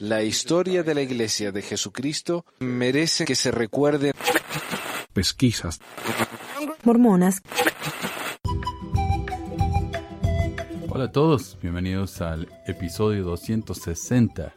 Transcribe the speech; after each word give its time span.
La 0.00 0.22
historia 0.22 0.82
de 0.82 0.94
la 0.94 1.02
Iglesia 1.02 1.52
de 1.52 1.62
Jesucristo 1.62 2.44
merece 2.60 3.24
que 3.24 3.34
se 3.34 3.50
recuerde. 3.50 4.12
Pesquisas. 5.12 5.80
Mormonas. 6.84 7.42
Hola 10.88 11.04
a 11.04 11.12
todos, 11.12 11.58
bienvenidos 11.60 12.20
al 12.20 12.48
episodio 12.66 13.24
260 13.24 14.54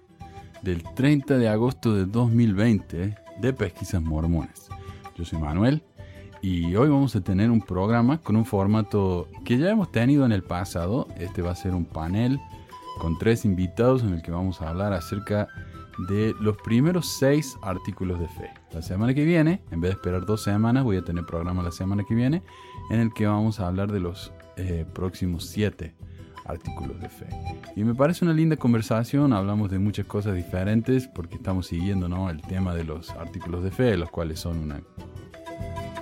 del 0.62 0.84
30 0.96 1.38
de 1.38 1.50
agosto 1.50 1.94
de 1.96 2.06
2020 2.06 3.18
de 3.40 3.54
Pesquisas 3.54 4.02
Mormones. 4.02 4.68
Yo 5.18 5.26
soy 5.26 5.40
Manuel 5.40 5.84
y 6.42 6.76
hoy 6.76 6.90
vamos 6.90 7.16
a 7.16 7.22
tener 7.22 7.50
un 7.50 7.62
programa 7.62 8.20
con 8.22 8.36
un 8.36 8.46
formato 8.46 9.28
que 9.44 9.58
ya 9.58 9.70
hemos 9.70 9.92
tenido 9.92 10.26
en 10.26 10.32
el 10.32 10.44
pasado. 10.44 11.08
Este 11.18 11.42
va 11.42 11.52
a 11.52 11.56
ser 11.56 11.74
un 11.74 11.86
panel 11.86 12.40
con 13.00 13.18
tres 13.18 13.46
invitados 13.46 14.04
en 14.04 14.14
el 14.14 14.22
que 14.22 14.32
vamos 14.32 14.62
a 14.62 14.70
hablar 14.70 14.94
acerca 14.94 15.48
de 16.08 16.36
los 16.40 16.56
primeros 16.58 17.18
seis 17.18 17.58
artículos 17.62 18.20
de 18.20 18.28
fe. 18.28 18.52
La 18.72 18.82
semana 18.82 19.14
que 19.14 19.26
viene, 19.26 19.62
en 19.72 19.82
vez 19.82 19.92
de 19.92 19.96
esperar 19.96 20.26
dos 20.26 20.44
semanas, 20.44 20.84
voy 20.84 20.98
a 20.98 21.04
tener 21.04 21.26
programa 21.26 21.64
la 21.64 21.72
semana 21.72 22.04
que 22.08 22.14
viene 22.14 22.44
en 22.92 23.00
el 23.00 23.14
que 23.14 23.26
vamos 23.26 23.60
a 23.60 23.68
hablar 23.68 23.92
de 23.92 24.00
los 24.00 24.32
eh, 24.56 24.86
próximos 24.94 25.46
siete 25.46 25.96
artículos 26.46 27.00
de 27.00 27.10
fe. 27.10 27.28
Y 27.76 27.84
me 27.84 27.96
parece 27.96 28.26
una 28.26 28.34
linda 28.34 28.56
conversación, 28.56 29.34
hablamos 29.34 29.70
de 29.70 29.80
muchas 29.80 30.06
cosas 30.06 30.36
diferentes 30.36 31.08
porque 31.08 31.36
estamos 31.36 31.68
siguiendo 31.68 32.08
¿no? 32.08 32.30
el 32.30 32.42
tema 32.42 32.74
de 32.74 32.84
los 32.84 33.10
artículos 33.12 33.64
de 33.64 33.72
fe, 33.72 33.98
los 33.98 34.10
cuales 34.10 34.40
son 34.40 34.58
una, 34.58 34.82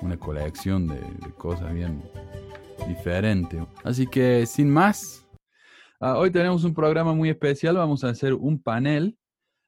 una 0.02 0.18
colección 0.18 0.88
de, 0.88 1.00
de 1.00 1.32
cosas 1.38 1.74
bien 1.74 2.02
diferentes. 2.88 3.62
Así 3.84 4.08
que 4.08 4.46
sin 4.46 4.70
más, 4.70 5.27
Ah, 6.00 6.20
hoy 6.20 6.30
tenemos 6.30 6.64
un 6.64 6.76
programa 6.76 7.14
muy 7.14 7.30
especial, 7.30 7.76
vamos 7.76 8.04
a 8.04 8.10
hacer 8.10 8.36
un 8.36 8.62
panel 8.62 9.18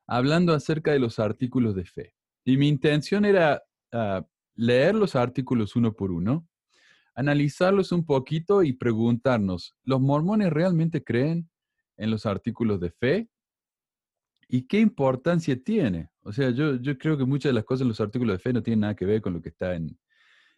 hablando 0.06 0.54
acerca 0.54 0.92
de 0.92 1.00
los 1.00 1.18
artículos 1.18 1.74
de 1.74 1.86
fe. 1.86 2.14
Y 2.46 2.56
mi 2.58 2.68
intención 2.68 3.26
era 3.26 3.64
ah, 3.92 4.24
leer 4.54 4.94
los 4.94 5.16
artículos 5.16 5.76
uno 5.76 5.94
por 5.94 6.12
uno, 6.12 6.48
analizarlos 7.16 7.92
un 7.92 8.06
poquito 8.06 8.62
y 8.62 8.74
preguntarnos, 8.74 9.76
¿los 9.84 10.00
mormones 10.02 10.54
realmente 10.54 11.04
creen 11.04 11.50
en 11.98 12.12
los 12.12 12.28
artículos 12.28 12.80
de 12.80 12.92
fe? 12.92 13.30
¿Y 14.48 14.68
qué 14.68 14.80
importancia 14.80 15.60
tiene? 15.60 16.12
O 16.22 16.32
sea, 16.32 16.52
yo, 16.52 16.76
yo 16.76 16.96
creo 17.00 17.18
que 17.18 17.26
muchas 17.26 17.50
de 17.50 17.54
las 17.54 17.66
cosas 17.66 17.82
en 17.82 17.88
los 17.88 18.02
artículos 18.02 18.38
de 18.38 18.40
fe 18.40 18.54
no 18.54 18.62
tienen 18.62 18.82
nada 18.82 18.96
que 18.96 19.06
ver 19.06 19.20
con 19.22 19.34
lo 19.34 19.42
que 19.42 19.50
está 19.50 19.74
en, 19.74 19.98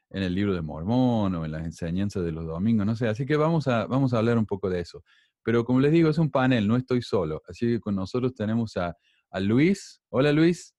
en 0.10 0.24
el 0.24 0.36
libro 0.36 0.54
de 0.54 0.62
Mormón 0.62 1.36
o 1.36 1.46
en 1.46 1.52
las 1.52 1.64
enseñanzas 1.64 2.26
de 2.26 2.34
los 2.34 2.46
domingos, 2.46 2.86
no 2.86 2.96
sé. 2.96 3.08
Así 3.08 3.26
que 3.26 3.38
vamos 3.38 3.68
a, 3.70 3.86
vamos 3.86 4.14
a 4.14 4.18
hablar 4.18 4.38
un 4.38 4.46
poco 4.46 4.70
de 4.70 4.82
eso. 4.82 5.04
Pero 5.44 5.66
como 5.66 5.80
les 5.80 5.92
digo, 5.92 6.10
es 6.10 6.18
un 6.18 6.30
panel, 6.30 6.68
no 6.68 6.76
estoy 6.76 7.02
solo. 7.02 7.42
Así 7.48 7.66
que 7.68 7.80
con 7.80 7.96
nosotros 7.96 8.34
tenemos 8.36 8.78
a, 8.78 8.96
Luis. 9.40 10.02
Hola 10.10 10.32
Luis. 10.32 10.76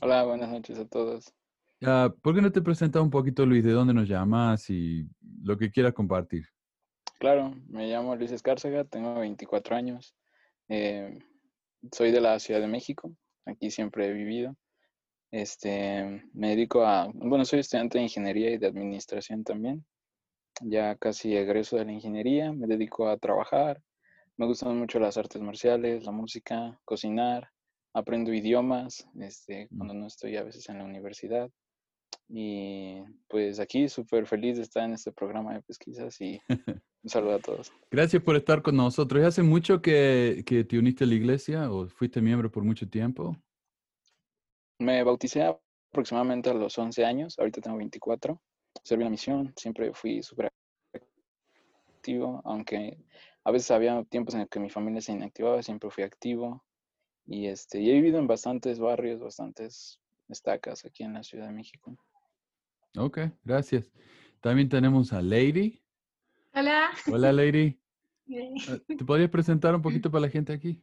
Hola, 0.00 0.24
buenas 0.24 0.50
noches 0.50 0.78
a 0.78 0.86
todos. 0.86 1.32
Uh, 1.80 2.10
¿Por 2.20 2.34
qué 2.34 2.42
no 2.42 2.52
te 2.52 2.60
presentas 2.60 3.02
un 3.02 3.10
poquito, 3.10 3.46
Luis, 3.46 3.64
de 3.64 3.72
dónde 3.72 3.94
nos 3.94 4.08
llamas 4.08 4.68
y 4.68 5.08
lo 5.42 5.56
que 5.56 5.70
quieras 5.70 5.92
compartir? 5.92 6.44
Claro, 7.18 7.54
me 7.68 7.88
llamo 7.88 8.16
Luis 8.16 8.32
Escárcega, 8.32 8.84
tengo 8.84 9.14
24 9.20 9.76
años. 9.76 10.14
Eh, 10.68 11.18
soy 11.92 12.10
de 12.10 12.20
la 12.20 12.38
Ciudad 12.40 12.60
de 12.60 12.66
México, 12.66 13.14
aquí 13.46 13.70
siempre 13.70 14.08
he 14.08 14.12
vivido. 14.12 14.56
Este, 15.30 16.24
me 16.34 16.50
dedico 16.50 16.84
a, 16.84 17.10
bueno, 17.14 17.44
soy 17.44 17.60
estudiante 17.60 17.98
de 17.98 18.04
ingeniería 18.04 18.50
y 18.50 18.58
de 18.58 18.66
administración 18.66 19.44
también 19.44 19.84
ya 20.60 20.96
casi 20.96 21.36
egreso 21.36 21.76
de 21.76 21.84
la 21.84 21.92
ingeniería, 21.92 22.52
me 22.52 22.66
dedico 22.66 23.08
a 23.08 23.16
trabajar, 23.16 23.82
me 24.36 24.46
gustan 24.46 24.78
mucho 24.78 24.98
las 24.98 25.16
artes 25.16 25.40
marciales, 25.42 26.04
la 26.04 26.12
música, 26.12 26.78
cocinar, 26.84 27.50
aprendo 27.94 28.32
idiomas, 28.32 29.06
este, 29.20 29.68
mm. 29.70 29.76
cuando 29.76 29.94
no 29.94 30.06
estoy 30.06 30.36
a 30.36 30.42
veces 30.42 30.68
en 30.68 30.78
la 30.78 30.84
universidad. 30.84 31.50
Y 32.28 33.02
pues 33.28 33.60
aquí 33.60 33.88
súper 33.88 34.26
feliz 34.26 34.56
de 34.56 34.62
estar 34.62 34.84
en 34.84 34.94
este 34.94 35.12
programa 35.12 35.54
de 35.54 35.62
pesquisas 35.62 36.18
y 36.20 36.40
un 37.02 37.10
saludo 37.10 37.34
a 37.34 37.38
todos. 37.40 37.72
Gracias 37.90 38.22
por 38.22 38.36
estar 38.36 38.62
con 38.62 38.76
nosotros. 38.76 39.22
¿Hace 39.24 39.42
mucho 39.42 39.82
que, 39.82 40.42
que 40.46 40.64
te 40.64 40.78
uniste 40.78 41.04
a 41.04 41.06
la 41.06 41.14
iglesia 41.14 41.70
o 41.70 41.88
fuiste 41.88 42.22
miembro 42.22 42.50
por 42.50 42.64
mucho 42.64 42.88
tiempo? 42.88 43.36
Me 44.78 45.02
bauticé 45.04 45.42
aproximadamente 45.90 46.48
a 46.48 46.54
los 46.54 46.78
11 46.78 47.04
años, 47.04 47.38
ahorita 47.38 47.60
tengo 47.60 47.76
24 47.76 48.40
serví 48.82 49.04
la 49.04 49.10
misión, 49.10 49.52
siempre 49.56 49.92
fui 49.94 50.22
súper 50.22 50.50
activo, 51.94 52.42
aunque 52.44 52.98
a 53.44 53.50
veces 53.50 53.70
había 53.70 54.02
tiempos 54.04 54.34
en 54.34 54.42
el 54.42 54.48
que 54.48 54.60
mi 54.60 54.70
familia 54.70 55.00
se 55.00 55.12
inactivaba, 55.12 55.62
siempre 55.62 55.90
fui 55.90 56.04
activo. 56.04 56.64
Y, 57.26 57.46
este, 57.46 57.80
y 57.80 57.90
he 57.90 57.94
vivido 57.94 58.18
en 58.18 58.26
bastantes 58.26 58.78
barrios, 58.78 59.20
bastantes 59.20 60.00
estacas 60.28 60.84
aquí 60.84 61.04
en 61.04 61.14
la 61.14 61.22
Ciudad 61.22 61.46
de 61.46 61.52
México. 61.52 61.96
Ok, 62.96 63.20
gracias. 63.44 63.90
También 64.40 64.68
tenemos 64.68 65.12
a 65.12 65.22
Lady. 65.22 65.80
Hola. 66.54 66.90
Hola, 67.10 67.32
Lady. 67.32 67.78
Ah, 68.68 68.78
¿Te 68.86 69.04
podrías 69.04 69.28
presentar 69.28 69.74
un 69.74 69.82
poquito 69.82 70.10
para 70.10 70.22
la 70.22 70.28
gente 70.30 70.54
aquí? 70.54 70.80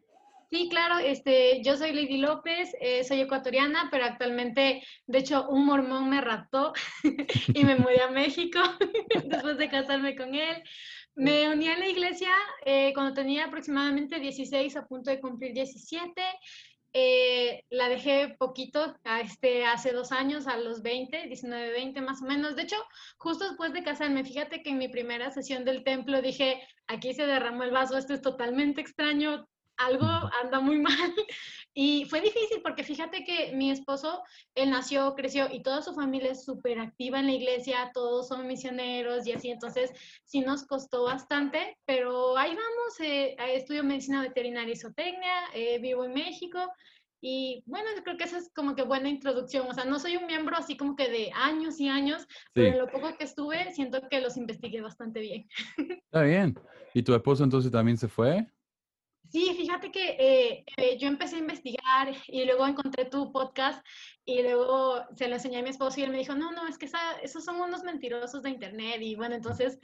Sí, 0.49 0.67
claro, 0.67 0.97
este, 0.97 1.61
yo 1.63 1.77
soy 1.77 1.93
Lady 1.93 2.17
López, 2.17 2.71
eh, 2.81 3.03
soy 3.03 3.21
ecuatoriana, 3.21 3.87
pero 3.91 4.05
actualmente, 4.05 4.81
de 5.05 5.17
hecho, 5.19 5.47
un 5.47 5.67
mormón 5.67 6.09
me 6.09 6.21
raptó 6.21 6.73
y 7.53 7.63
me 7.65 7.75
mudé 7.75 8.01
a 8.01 8.09
México 8.09 8.59
después 9.25 9.59
de 9.59 9.69
casarme 9.69 10.15
con 10.15 10.33
él. 10.33 10.63
Me 11.13 11.49
uní 11.49 11.69
a 11.69 11.77
la 11.77 11.87
iglesia 11.87 12.31
eh, 12.65 12.93
cuando 12.95 13.13
tenía 13.13 13.45
aproximadamente 13.45 14.19
16, 14.19 14.75
a 14.75 14.87
punto 14.87 15.11
de 15.11 15.19
cumplir 15.19 15.53
17. 15.53 16.19
Eh, 16.93 17.63
la 17.69 17.87
dejé 17.87 18.35
poquito, 18.39 18.95
este, 19.21 19.65
hace 19.65 19.91
dos 19.91 20.11
años, 20.11 20.47
a 20.47 20.57
los 20.57 20.81
20, 20.81 21.27
19, 21.27 21.71
20 21.73 22.01
más 22.01 22.23
o 22.23 22.25
menos. 22.25 22.55
De 22.55 22.63
hecho, 22.63 22.77
justo 23.17 23.47
después 23.47 23.71
de 23.73 23.83
casarme, 23.83 24.23
fíjate 24.23 24.63
que 24.63 24.71
en 24.71 24.79
mi 24.79 24.87
primera 24.87 25.29
sesión 25.29 25.63
del 25.63 25.83
templo 25.83 26.23
dije, 26.23 26.59
aquí 26.87 27.13
se 27.13 27.27
derramó 27.27 27.63
el 27.63 27.71
vaso, 27.71 27.97
esto 27.97 28.15
es 28.15 28.21
totalmente 28.23 28.81
extraño, 28.81 29.47
algo 29.79 30.05
anda 30.43 30.59
muy 30.59 30.79
mal. 30.79 31.13
Y 31.75 32.05
fue 32.05 32.19
difícil 32.19 32.61
porque 32.61 32.83
fíjate 32.83 33.23
que 33.23 33.53
mi 33.53 33.71
esposo, 33.71 34.23
él 34.55 34.71
nació, 34.71 35.13
creció 35.15 35.47
y 35.49 35.61
toda 35.61 35.81
su 35.81 35.93
familia 35.93 36.31
es 36.31 36.43
súper 36.43 36.79
activa 36.79 37.19
en 37.19 37.27
la 37.27 37.33
iglesia, 37.33 37.91
todos 37.93 38.27
son 38.27 38.47
misioneros 38.47 39.25
y 39.25 39.31
así, 39.31 39.49
entonces 39.49 39.91
sí 40.25 40.41
nos 40.41 40.65
costó 40.65 41.03
bastante, 41.03 41.77
pero 41.85 42.35
ahí 42.37 42.49
vamos, 42.49 42.99
eh, 42.99 43.37
estudio 43.55 43.83
medicina 43.83 44.21
veterinaria 44.21 44.73
y 44.73 44.77
zootecnia, 44.77 45.33
eh, 45.53 45.79
vivo 45.79 46.03
en 46.03 46.13
México. 46.13 46.59
Y 47.21 47.63
bueno, 47.65 47.87
yo 47.95 48.03
creo 48.03 48.17
que 48.17 48.23
esa 48.23 48.37
es 48.37 48.51
como 48.53 48.75
que 48.75 48.83
buena 48.83 49.09
introducción. 49.09 49.67
O 49.69 49.73
sea, 49.73 49.85
no 49.85 49.99
soy 49.99 50.15
un 50.17 50.25
miembro 50.25 50.55
así 50.57 50.75
como 50.77 50.95
que 50.95 51.09
de 51.09 51.31
años 51.35 51.79
y 51.79 51.87
años, 51.89 52.25
pero 52.53 52.69
en 52.69 52.77
lo 52.77 52.87
poco 52.87 53.15
que 53.17 53.25
estuve, 53.25 53.71
siento 53.73 54.01
que 54.09 54.21
los 54.21 54.37
investigué 54.37 54.81
bastante 54.81 55.19
bien. 55.19 55.47
Está 56.05 56.23
bien. 56.23 56.59
¿Y 56.93 57.03
tu 57.03 57.13
esposo 57.13 57.43
entonces 57.43 57.71
también 57.71 57.97
se 57.97 58.07
fue? 58.07 58.47
Sí, 59.27 59.53
fíjate 59.55 59.91
que 59.91 60.15
eh, 60.19 60.65
eh, 60.77 60.97
yo 60.97 61.07
empecé 61.07 61.35
a 61.35 61.39
investigar 61.39 62.15
y 62.27 62.45
luego 62.45 62.65
encontré 62.65 63.05
tu 63.05 63.31
podcast 63.31 63.85
y 64.29 64.43
luego 64.43 65.03
se 65.15 65.27
lo 65.27 65.35
enseñé 65.35 65.57
a 65.57 65.63
mi 65.63 65.71
esposo 65.71 65.99
y 65.99 66.03
él 66.03 66.11
me 66.11 66.19
dijo, 66.19 66.35
no, 66.35 66.51
no, 66.51 66.67
es 66.67 66.77
que 66.77 66.87
esos 67.23 67.43
son 67.43 67.59
unos 67.59 67.81
mentirosos 67.81 68.43
de 68.43 68.51
internet. 68.51 68.97
Y 69.01 69.15
bueno, 69.15 69.33
entonces 69.33 69.79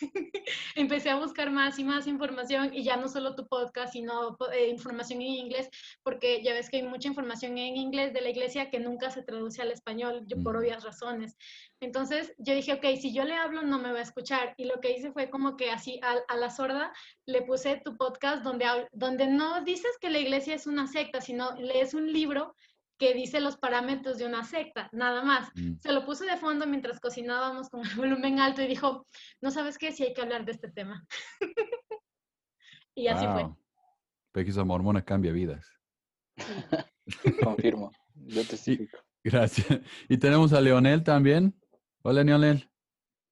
empecé 0.76 1.10
a 1.10 1.18
buscar 1.18 1.50
más 1.50 1.80
y 1.80 1.84
más 1.84 2.06
información 2.06 2.72
y 2.72 2.84
ya 2.84 2.96
no 2.96 3.08
solo 3.08 3.34
tu 3.34 3.48
podcast, 3.48 3.94
sino 3.94 4.36
eh, 4.52 4.68
información 4.68 5.20
en 5.20 5.28
inglés, 5.28 5.68
porque 6.04 6.44
ya 6.44 6.52
ves 6.52 6.70
que 6.70 6.76
hay 6.76 6.84
mucha 6.84 7.08
información 7.08 7.58
en 7.58 7.76
inglés 7.76 8.12
de 8.12 8.20
la 8.20 8.30
iglesia 8.30 8.70
que 8.70 8.78
nunca 8.78 9.10
se 9.10 9.24
traduce 9.24 9.62
al 9.62 9.72
español, 9.72 10.22
yo, 10.28 10.40
por 10.44 10.56
obvias 10.56 10.84
razones. 10.84 11.36
Entonces 11.80 12.32
yo 12.38 12.54
dije, 12.54 12.74
ok, 12.74 12.84
si 13.00 13.12
yo 13.12 13.24
le 13.24 13.34
hablo 13.34 13.62
no 13.62 13.80
me 13.80 13.90
va 13.90 13.98
a 13.98 14.02
escuchar. 14.02 14.54
Y 14.58 14.66
lo 14.66 14.80
que 14.80 14.92
hice 14.92 15.10
fue 15.10 15.28
como 15.28 15.56
que 15.56 15.72
así 15.72 15.98
a, 16.04 16.18
a 16.32 16.36
la 16.36 16.50
sorda 16.50 16.92
le 17.26 17.42
puse 17.42 17.82
tu 17.84 17.96
podcast 17.96 18.44
donde, 18.44 18.64
donde 18.92 19.26
no 19.26 19.64
dices 19.64 19.90
que 20.00 20.10
la 20.10 20.18
iglesia 20.18 20.54
es 20.54 20.68
una 20.68 20.86
secta, 20.86 21.20
sino 21.20 21.56
lees 21.56 21.94
un 21.94 22.12
libro 22.12 22.54
que 22.98 23.14
dice 23.14 23.40
los 23.40 23.56
parámetros 23.56 24.18
de 24.18 24.26
una 24.26 24.44
secta, 24.44 24.88
nada 24.92 25.22
más. 25.22 25.50
Mm. 25.54 25.78
Se 25.80 25.92
lo 25.92 26.04
puse 26.04 26.26
de 26.26 26.36
fondo 26.36 26.66
mientras 26.66 27.00
cocinábamos 27.00 27.70
con 27.70 27.86
el 27.86 27.94
volumen 27.96 28.40
alto 28.40 28.60
y 28.60 28.66
dijo, 28.66 29.06
no 29.40 29.50
sabes 29.50 29.78
qué, 29.78 29.92
si 29.92 30.04
hay 30.04 30.14
que 30.14 30.20
hablar 30.20 30.44
de 30.44 30.52
este 30.52 30.70
tema. 30.70 31.06
y 32.94 33.06
así 33.06 33.26
fue. 33.26 33.48
Pequisa 34.32 34.64
Mormona 34.64 35.04
cambia 35.04 35.32
vidas. 35.32 35.66
Confirmo, 37.42 37.90
yo 38.14 38.44
testifico. 38.44 38.98
gracias. 39.24 39.80
Y 40.08 40.18
tenemos 40.18 40.52
a 40.52 40.60
Leonel 40.60 41.02
también. 41.02 41.54
Hola, 42.02 42.22
Leonel. 42.22 42.68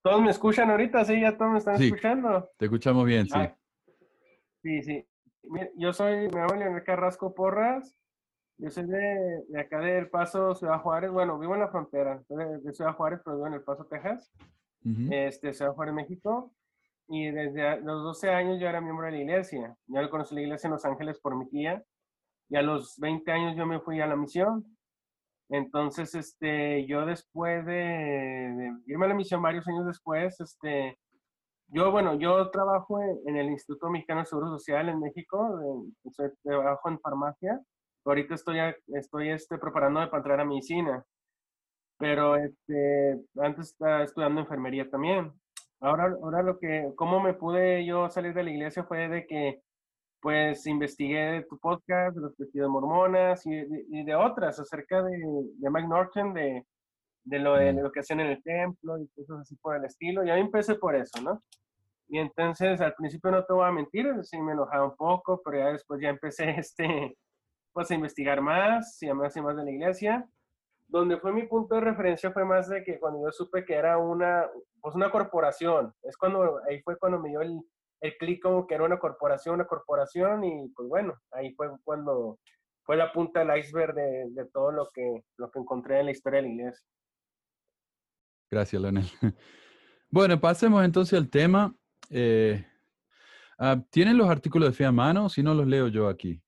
¿Todos 0.02 0.22
me 0.22 0.30
escuchan 0.30 0.70
ahorita? 0.70 1.04
Sí, 1.04 1.20
ya 1.20 1.36
todos 1.36 1.52
me 1.52 1.58
están 1.58 1.82
escuchando. 1.82 2.48
Te 2.56 2.66
escuchamos 2.66 3.04
bien, 3.04 3.26
sí. 3.26 3.34
Ah, 3.34 3.56
sí, 4.62 4.82
sí. 4.82 5.06
Yo 5.76 5.92
soy, 5.92 6.28
me 6.28 6.40
llamo 6.40 6.54
Leonel 6.54 6.84
Carrasco 6.84 7.34
Porras 7.34 7.96
yo 8.58 8.70
soy 8.70 8.86
de, 8.86 9.44
de, 9.48 9.60
acá 9.60 9.80
de 9.80 9.98
El 9.98 10.08
Paso, 10.10 10.54
Ciudad 10.54 10.80
Juárez. 10.80 11.10
Bueno, 11.10 11.38
vivo 11.38 11.54
en 11.54 11.60
la 11.60 11.68
frontera 11.68 12.22
de, 12.28 12.72
Ciudad 12.72 12.94
Juárez, 12.94 13.20
pero 13.24 13.36
vivo 13.36 13.46
en 13.48 13.54
El 13.54 13.62
Paso, 13.62 13.84
Texas. 13.86 14.32
este, 15.12 15.52
Ciudad 15.52 15.72
Juárez, 15.74 15.94
México. 15.94 16.52
y 17.08 17.30
desde 17.30 17.80
los 17.82 18.02
12 18.02 18.30
años 18.30 18.58
yo 18.60 18.68
era 18.68 18.80
miembro 18.80 19.06
de 19.06 19.12
la 19.12 19.18
iglesia. 19.18 19.76
Ya 19.86 20.02
lo 20.02 20.10
conocí 20.10 20.34
la 20.34 20.42
iglesia 20.42 20.68
en 20.68 20.72
Los 20.72 20.84
Ángeles 20.84 21.20
por 21.20 21.36
mi 21.36 21.48
tía. 21.48 21.82
Y 22.48 22.56
a 22.56 22.62
los 22.62 22.96
20 22.98 23.30
años 23.32 23.56
yo 23.56 23.66
me 23.66 23.80
fui 23.80 24.00
a 24.00 24.06
la 24.06 24.16
misión. 24.16 24.64
Entonces, 25.48 26.14
este, 26.14 26.86
yo 26.86 27.06
después 27.06 27.64
de, 27.66 27.72
de 27.72 28.72
irme 28.86 29.06
a 29.06 29.08
la 29.08 29.14
misión 29.14 29.42
varios 29.42 29.66
años 29.68 29.86
después, 29.86 30.40
este, 30.40 30.98
yo, 31.68 31.90
bueno, 31.92 32.14
yo 32.14 32.50
trabajo 32.50 33.00
en, 33.00 33.18
en 33.26 33.36
el 33.36 33.50
Instituto 33.50 33.88
Mexicano 33.90 34.20
de 34.20 34.26
Seguro 34.26 34.48
Social 34.48 34.88
en 34.88 34.98
México, 35.00 35.56
de- 36.04 36.10
soy- 36.10 36.32
trabajo 36.42 36.88
en 36.88 36.98
farmacia. 37.00 37.60
Ahorita 38.06 38.34
estoy, 38.34 38.58
estoy 38.94 39.30
este, 39.30 39.58
preparándome 39.58 40.06
para 40.06 40.18
entrar 40.20 40.40
a 40.40 40.44
medicina, 40.44 41.04
pero 41.98 42.36
este, 42.36 43.20
antes 43.38 43.68
estaba 43.72 44.02
estudiando 44.04 44.40
enfermería 44.40 44.88
también. 44.88 45.32
Ahora, 45.80 46.04
ahora 46.22 46.42
lo 46.42 46.58
que, 46.58 46.92
cómo 46.96 47.20
me 47.20 47.34
pude 47.34 47.84
yo 47.84 48.08
salir 48.08 48.32
de 48.32 48.44
la 48.44 48.50
iglesia 48.50 48.84
fue 48.84 49.08
de 49.08 49.26
que, 49.26 49.60
pues, 50.20 50.66
investigué 50.66 51.44
tu 51.48 51.58
podcast, 51.58 52.14
de 52.16 52.22
los 52.22 52.36
vestidos 52.36 52.70
mormonas 52.70 53.44
y, 53.46 53.50
y 53.90 54.04
de 54.04 54.14
otras 54.14 54.58
acerca 54.58 55.02
de, 55.02 55.18
de 55.58 55.70
Mike 55.70 55.88
Norton, 55.88 56.32
de, 56.34 56.64
de 57.24 57.38
lo 57.40 57.54
de 57.54 57.72
Mm. 57.72 57.80
lo 57.80 57.92
que 57.92 58.00
hacían 58.00 58.20
en 58.20 58.28
el 58.28 58.42
templo 58.42 58.98
y 58.98 59.08
cosas 59.08 59.40
así 59.40 59.56
por 59.56 59.76
el 59.76 59.84
estilo. 59.84 60.24
Y 60.24 60.30
ahí 60.30 60.40
empecé 60.40 60.76
por 60.76 60.94
eso, 60.96 61.20
¿no? 61.22 61.42
Y 62.08 62.18
entonces 62.18 62.80
al 62.80 62.94
principio 62.94 63.30
no 63.32 63.44
te 63.44 63.52
voy 63.52 63.66
a 63.66 63.72
mentir, 63.72 64.06
sí 64.22 64.40
me 64.40 64.52
enojaba 64.52 64.84
un 64.86 64.96
poco, 64.96 65.42
pero 65.44 65.58
ya 65.58 65.72
después 65.72 66.00
ya 66.00 66.10
empecé 66.10 66.50
este, 66.60 67.16
pues 67.76 67.90
a 67.90 67.94
investigar 67.94 68.40
más 68.40 69.02
y 69.02 69.08
a 69.11 69.14
más 69.14 69.37
y 69.37 69.43
más 69.43 69.55
de 69.55 69.62
la 69.62 69.70
iglesia. 69.70 70.26
Donde 70.88 71.19
fue 71.19 71.31
mi 71.31 71.46
punto 71.46 71.75
de 71.75 71.82
referencia 71.82 72.32
fue 72.32 72.43
más 72.43 72.70
de 72.70 72.82
que 72.82 72.99
cuando 72.99 73.23
yo 73.23 73.31
supe 73.31 73.67
que 73.67 73.75
era 73.75 73.99
una, 73.99 74.49
pues 74.81 74.94
una 74.94 75.11
corporación, 75.11 75.93
es 76.02 76.17
cuando, 76.17 76.58
ahí 76.67 76.81
fue 76.81 76.96
cuando 76.96 77.20
me 77.20 77.28
dio 77.28 77.43
el, 77.43 77.61
el 78.00 78.17
clic 78.17 78.43
como 78.43 78.67
que 78.67 78.76
era 78.76 78.84
una 78.84 78.99
corporación, 78.99 79.56
una 79.56 79.67
corporación 79.67 80.43
y 80.43 80.69
pues 80.70 80.88
bueno, 80.88 81.20
ahí 81.32 81.52
fue 81.52 81.69
cuando 81.84 82.38
fue 82.82 82.96
la 82.96 83.12
punta 83.12 83.44
del 83.44 83.58
iceberg 83.58 83.94
de, 83.94 84.31
de 84.31 84.46
todo 84.46 84.73
lo 84.73 84.88
que, 84.94 85.25
lo 85.37 85.50
que 85.50 85.58
encontré 85.58 86.00
en 86.00 86.06
la 86.06 86.12
historia 86.12 86.40
de 86.40 86.49
la 86.49 86.55
iglesia. 86.55 86.87
Gracias, 88.50 88.81
Leonel. 88.81 89.05
Bueno, 90.08 90.40
pasemos 90.40 90.82
entonces 90.84 91.19
al 91.19 91.28
tema. 91.28 91.76
Eh, 92.11 92.64
ah, 93.58 93.82
¿Tienen 93.90 94.17
los 94.17 94.31
artículos 94.31 94.69
de 94.69 94.75
fe 94.75 94.84
a 94.84 94.93
mano? 94.93 95.28
Si 95.28 95.43
no, 95.43 95.52
los 95.52 95.67
leo 95.67 95.88
yo 95.88 96.08
aquí. 96.08 96.40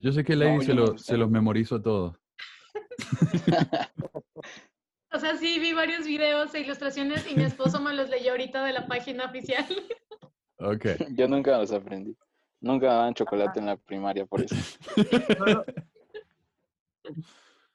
Yo 0.00 0.12
sé 0.12 0.22
que 0.24 0.36
Lady 0.36 0.56
No, 0.58 0.60
se, 0.62 0.74
lo- 0.74 0.86
los 0.86 1.02
se 1.02 1.16
los 1.16 1.26
tengo. 1.26 1.30
memorizo 1.32 1.80
todos. 1.82 2.16
O 5.10 5.18
sea, 5.18 5.36
sí, 5.36 5.58
vi 5.58 5.72
varios 5.72 6.04
videos 6.06 6.54
e 6.54 6.60
ilustraciones 6.60 7.26
y 7.30 7.34
mi 7.34 7.42
esposo 7.42 7.80
me 7.80 7.94
los 7.94 8.10
leyó 8.10 8.32
ahorita 8.32 8.62
de 8.64 8.74
la 8.74 8.86
página 8.86 9.24
oficial. 9.24 9.64
Ok. 10.60 10.86
Yo 11.16 11.28
nunca 11.28 11.56
los 11.56 11.70
aprendí. 11.72 12.16
Nunca 12.60 12.88
me 12.88 12.92
daban 12.92 13.14
chocolate 13.14 13.60
en 13.60 13.66
la 13.66 13.76
primaria 13.76 14.26
por 14.26 14.42
eso. 14.42 14.56
Solo, 15.38 15.64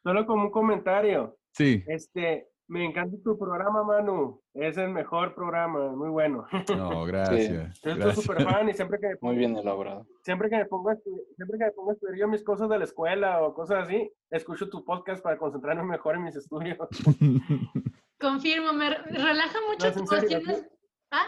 solo 0.04 0.26
como 0.26 0.44
un 0.44 0.52
comentario, 0.52 1.38
Sí. 1.54 1.82
este, 1.88 2.50
me 2.74 2.86
encanta 2.86 3.16
tu 3.24 3.38
programa, 3.38 3.84
Manu, 3.84 4.42
es 4.56 4.78
el 4.78 4.90
mejor 4.90 5.36
programa, 5.36 5.92
muy 5.96 6.10
bueno. 6.10 6.46
No, 6.76 7.06
gracias. 7.06 7.80
Yo 7.82 7.92
soy 7.92 8.00
gracias. 8.00 8.16
súper 8.26 8.44
fan 8.44 8.68
y 8.70 8.74
siempre 8.74 9.00
que, 9.00 9.08
me 9.08 9.14
Muy 9.14 9.20
pongo, 9.20 9.34
bien 9.36 9.58
elaborado. 9.58 10.08
siempre 10.24 10.50
que 10.50 10.58
me 10.58 10.66
pongo 10.66 10.90
a 10.90 10.94
estu- 10.96 11.22
siempre 11.36 11.60
que 11.60 11.66
me 11.66 11.72
pongo 11.72 11.92
a 11.92 11.94
estudiar 11.94 12.18
yo 12.18 12.28
mis 12.28 12.44
cosas 12.44 12.68
de 12.70 12.78
la 12.80 12.84
escuela 12.86 13.42
o 13.44 13.54
cosas 13.54 13.84
así, 13.86 14.12
escucho 14.32 14.70
tu 14.70 14.84
podcast 14.84 15.22
para 15.24 15.38
concentrarme 15.38 15.84
mejor 15.84 16.16
en 16.16 16.24
mis 16.24 16.36
estudios. 16.36 16.78
Confirmo, 18.20 18.74
me 18.74 18.90
re- 18.90 19.04
relaja 19.04 19.58
mucho 19.70 19.88
No, 19.88 19.94
tu 19.94 20.00
voz. 20.06 20.64
¿Ah? 21.12 21.28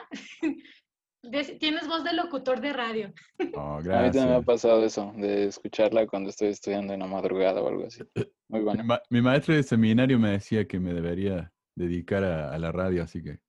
Tienes 1.60 1.88
voz 1.88 2.04
de 2.04 2.14
locutor 2.14 2.62
de 2.62 2.74
radio. 2.74 3.14
No, 3.54 3.78
A 3.78 3.80
mí 3.80 3.86
también 4.12 4.28
me 4.30 4.36
ha 4.36 4.42
pasado 4.42 4.84
eso, 4.86 5.14
de 5.18 5.46
escucharla 5.46 6.06
cuando 6.08 6.30
estoy 6.30 6.50
estudiando 6.50 6.94
en 6.94 7.00
la 7.00 7.08
madrugada 7.08 7.62
o 7.62 7.68
algo 7.68 7.86
así. 7.86 8.04
Muy 8.48 8.60
Mi, 8.60 8.66
bueno. 8.66 8.84
ma- 8.84 9.02
mi 9.10 9.22
maestro 9.22 9.56
de 9.56 9.64
seminario 9.64 10.20
me 10.20 10.32
decía 10.32 10.68
que 10.68 10.80
me 10.80 10.94
debería 10.94 11.52
dedicar 11.76 12.24
a, 12.24 12.54
a 12.54 12.58
la 12.60 12.72
radio, 12.72 13.04
así 13.04 13.22
que... 13.24 13.40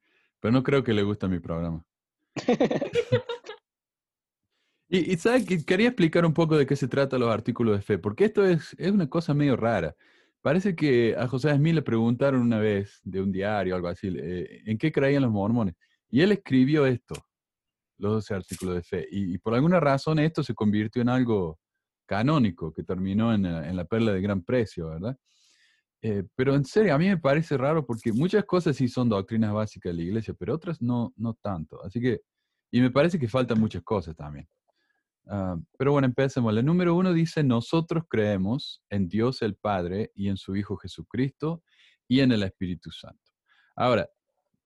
Pero 0.40 0.52
no 0.52 0.62
creo 0.62 0.84
que 0.84 0.92
le 0.92 1.02
guste 1.02 1.28
mi 1.28 1.40
programa. 1.40 1.84
Y, 4.88 5.12
y 5.12 5.16
¿sabe 5.16 5.44
que 5.44 5.64
Quería 5.64 5.88
explicar 5.88 6.24
un 6.24 6.32
poco 6.32 6.56
de 6.56 6.66
qué 6.66 6.76
se 6.76 6.86
trata 6.88 7.18
los 7.18 7.28
artículos 7.32 7.76
de 7.76 7.82
fe, 7.82 7.98
porque 7.98 8.26
esto 8.26 8.46
es, 8.46 8.74
es 8.78 8.92
una 8.92 9.08
cosa 9.08 9.34
medio 9.34 9.56
rara. 9.56 9.96
Parece 10.42 10.76
que 10.76 11.16
a 11.18 11.26
José 11.26 11.52
Smith 11.56 11.74
le 11.74 11.82
preguntaron 11.82 12.40
una 12.40 12.60
vez 12.60 13.00
de 13.02 13.20
un 13.20 13.32
diario 13.32 13.74
o 13.74 13.76
algo 13.76 13.88
así, 13.88 14.14
eh, 14.16 14.62
¿en 14.64 14.78
qué 14.78 14.92
creían 14.92 15.22
los 15.22 15.32
mormones? 15.32 15.74
Y 16.08 16.20
él 16.20 16.30
escribió 16.30 16.86
esto, 16.86 17.16
los 17.98 18.12
12 18.14 18.34
artículos 18.34 18.74
de 18.76 18.82
fe. 18.82 19.06
Y, 19.10 19.38
por 19.38 19.54
alguna 19.54 19.80
razón 19.80 20.18
esto 20.18 20.42
se 20.42 20.54
convirtió 20.54 21.02
en 21.02 21.08
algo 21.08 21.58
canónico, 22.06 22.72
que 22.72 22.82
terminó 22.84 23.32
en, 23.34 23.42
la- 23.42 23.68
en 23.68 23.76
la 23.76 23.84
perla 23.84 24.12
de 24.12 24.20
gran 24.20 24.42
precio, 24.42 24.88
¿verdad? 24.88 25.16
Eh, 26.02 26.24
pero 26.36 26.54
en 26.54 26.64
serio, 26.64 26.94
a 26.94 26.98
mí 26.98 27.08
me 27.08 27.18
parece 27.18 27.56
raro 27.56 27.84
porque 27.86 28.12
muchas 28.12 28.44
cosas 28.44 28.76
sí 28.76 28.86
son 28.88 29.08
doctrinas 29.08 29.52
básicas 29.52 29.90
de 29.92 29.96
la 29.96 30.02
iglesia, 30.02 30.34
pero 30.38 30.54
otras 30.54 30.80
no, 30.82 31.12
no 31.16 31.34
tanto. 31.34 31.82
Así 31.84 32.00
que, 32.00 32.20
y 32.70 32.80
me 32.80 32.90
parece 32.90 33.18
que 33.18 33.28
faltan 33.28 33.58
muchas 33.58 33.82
cosas 33.82 34.14
también. 34.14 34.46
Ah, 35.28 35.56
pero 35.76 35.92
bueno, 35.92 36.06
empecemos. 36.06 36.52
La 36.54 36.62
número 36.62 36.94
uno 36.94 37.12
dice, 37.12 37.42
nosotros 37.42 38.04
creemos 38.08 38.82
en 38.90 39.08
Dios 39.08 39.42
el 39.42 39.56
Padre 39.56 40.12
y 40.14 40.28
en 40.28 40.36
su 40.36 40.54
Hijo 40.54 40.76
Jesucristo 40.76 41.62
y 42.06 42.20
en 42.20 42.30
el 42.32 42.44
Espíritu 42.44 42.90
Santo. 42.92 43.32
Ahora, 43.74 44.08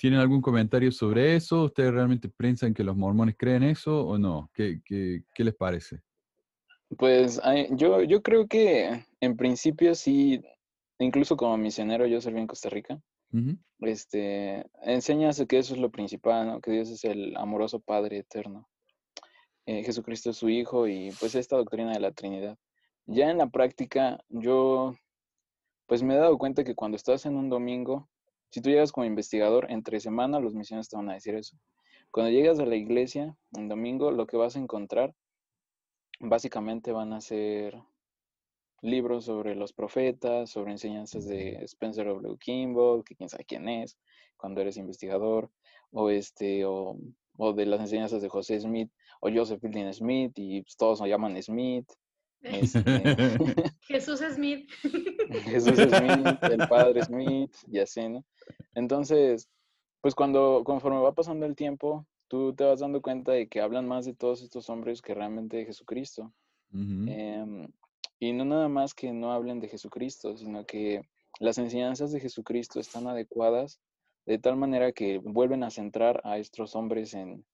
¿tienen 0.01 0.19
algún 0.19 0.41
comentario 0.41 0.91
sobre 0.91 1.37
eso? 1.37 1.65
¿Ustedes 1.65 1.93
realmente 1.93 2.31
piensan 2.31 2.73
que 2.73 2.83
los 2.83 2.97
mormones 2.97 3.37
creen 3.39 3.63
eso 3.63 4.07
o 4.07 4.17
no? 4.17 4.51
¿Qué, 4.55 4.81
qué, 4.83 5.25
qué 5.35 5.45
les 5.45 5.55
parece? 5.55 6.01
Pues 6.97 7.39
yo, 7.73 8.03
yo 8.03 8.23
creo 8.23 8.49
que 8.49 9.05
en 9.21 9.37
principio 9.37 9.95
sí, 9.95 10.41
incluso 10.99 11.37
como 11.37 11.59
misionero, 11.59 12.07
yo 12.07 12.19
serví 12.23 12.41
en 12.41 12.47
Costa 12.47 12.71
Rica, 12.71 12.99
este, 13.81 14.65
enseñas 14.83 15.45
que 15.47 15.59
eso 15.59 15.75
es 15.75 15.81
lo 15.81 15.91
principal, 15.91 16.47
¿no? 16.47 16.61
Que 16.63 16.71
Dios 16.73 16.89
es 16.89 17.05
el 17.05 17.37
amoroso 17.37 17.79
Padre 17.79 18.19
eterno. 18.19 18.69
Eh, 19.67 19.85
Jesucristo 19.85 20.31
es 20.31 20.37
su 20.39 20.49
Hijo 20.49 20.89
y 20.89 21.13
pues 21.21 21.35
esta 21.35 21.57
doctrina 21.57 21.93
de 21.93 22.01
la 22.01 22.13
Trinidad. 22.13 22.57
Ya 23.05 23.31
en 23.31 23.37
la 23.37 23.51
práctica, 23.51 24.19
yo 24.31 24.97
pues 25.87 26.03
me 26.03 26.15
he 26.15 26.19
dado 26.19 26.39
cuenta 26.39 26.65
que 26.65 26.75
cuando 26.75 26.97
estás 26.97 27.27
en 27.27 27.37
un 27.37 27.51
domingo, 27.51 28.09
si 28.51 28.61
tú 28.61 28.71
llegas 28.71 28.93
como 28.93 29.07
investigador, 29.07 29.71
entre 29.71 30.01
semana 30.01 30.41
los 30.41 30.55
misioneros 30.55 30.89
te 30.89 30.97
van 30.97 31.09
a 31.11 31.15
decir 31.15 31.35
eso. 31.35 31.57
Cuando 32.11 32.33
llegas 32.33 32.59
a 32.59 32.67
la 32.67 32.77
iglesia, 32.77 33.37
en 33.57 33.69
domingo, 33.69 34.11
lo 34.11 34.27
que 34.27 34.37
vas 34.37 34.57
a 34.57 34.59
encontrar 34.59 35.15
básicamente 36.19 36.93
van 36.93 37.13
a 37.13 37.21
ser 37.21 37.81
libros 38.83 39.27
sobre 39.27 39.55
los 39.55 39.73
profetas, 39.73 40.51
sobre 40.51 40.73
enseñanzas 40.73 41.27
de 41.27 41.63
Spencer 41.65 42.07
W. 42.07 42.37
Kimball, 42.39 43.05
que 43.05 43.15
quién 43.15 43.29
sabe 43.29 43.45
quién 43.45 43.69
es, 43.69 43.99
cuando 44.37 44.61
eres 44.61 44.77
investigador, 44.77 45.51
o 45.93 46.11
este, 46.11 46.65
o, 46.65 46.97
o 47.37 47.53
de 47.53 47.67
las 47.67 47.81
enseñanzas 47.81 48.23
de 48.23 48.29
José 48.29 48.59
Smith, 48.61 48.91
o 49.21 49.31
Joseph 49.33 49.61
Fielding 49.61 49.93
Smith, 49.93 50.33
y 50.37 50.63
pues, 50.63 50.77
todos 50.77 51.01
nos 51.01 51.09
llaman 51.09 51.41
Smith. 51.43 51.89
Este, 52.43 52.83
Jesús 53.83 54.21
Smith. 54.21 54.69
Jesús 55.45 55.77
Smith, 55.77 56.39
el 56.43 56.69
padre 56.69 57.03
Smith, 57.05 57.55
y 57.69 57.79
así, 57.79 58.09
¿no? 58.09 58.25
Entonces, 58.75 59.49
pues 60.01 60.15
cuando, 60.15 60.63
conforme 60.65 61.01
va 61.01 61.15
pasando 61.15 61.47
el 61.47 61.55
tiempo, 61.55 62.07
tú 62.29 62.55
te 62.55 62.65
vas 62.65 62.81
dando 62.81 63.03
cuenta 63.03 63.33
de 63.33 63.49
que 63.49 63.61
hablan 63.61 63.87
más 63.87 64.07
de 64.07 64.15
todos 64.15 64.43
estos 64.43 64.71
hombres 64.71 65.03
que 65.03 65.15
realmente 65.15 65.59
de 65.59 65.67
Jesucristo. 65.67 66.33
Em, 66.73 67.67
y 68.21 68.33
no 68.33 68.45
nada 68.45 68.69
más 68.69 68.95
que 68.95 69.13
no 69.13 69.33
hablen 69.33 69.59
de 69.59 69.69
Jesucristo, 69.69 70.37
sino 70.37 70.65
que 70.65 71.03
las 71.41 71.59
enseñanzas 71.59 72.13
de 72.13 72.21
Jesucristo 72.21 72.79
están 72.79 73.09
adecuadas 73.09 73.81
de 74.25 74.39
tal 74.39 74.57
manera 74.57 74.93
que 74.93 75.19
vuelven 75.19 75.65
a 75.65 75.71
centrar 75.71 76.21
a 76.23 76.39
estos 76.39 76.77
hombres 76.77 77.15
en, 77.15 77.45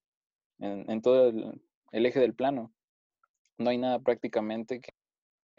en, 0.59 0.91
en 0.91 1.01
todo 1.01 1.29
el, 1.29 1.63
el 1.93 2.07
eje 2.07 2.21
del 2.21 2.35
plano. 2.35 2.73
No 3.59 3.71
hay 3.71 3.79
nada 3.79 3.99
prácticamente 4.01 4.81
que, 4.81 4.93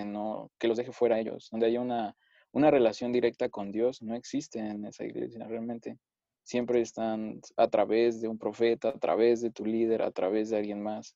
no, 0.06 0.52
que 0.60 0.68
los 0.68 0.78
deje 0.78 0.92
fuera 0.92 1.16
a 1.16 1.20
ellos, 1.20 1.50
donde 1.52 1.68
haya 1.68 1.82
una, 1.82 2.16
una 2.52 2.72
relación 2.72 3.12
directa 3.12 3.50
con 3.50 3.72
Dios, 3.72 4.02
no 4.02 4.16
existe 4.16 4.60
en 4.60 4.86
esa 4.86 5.06
iglesia 5.06 5.46
realmente. 5.48 5.98
Siempre 6.44 6.82
están 6.82 7.42
a 7.58 7.68
través 7.68 8.22
de 8.22 8.28
un 8.28 8.38
profeta, 8.38 8.90
a 8.90 9.00
través 9.00 9.42
de 9.42 9.52
tu 9.52 9.66
líder, 9.66 10.02
a 10.02 10.12
través 10.12 10.50
de 10.50 10.58
alguien 10.58 10.82
más. 10.82 11.16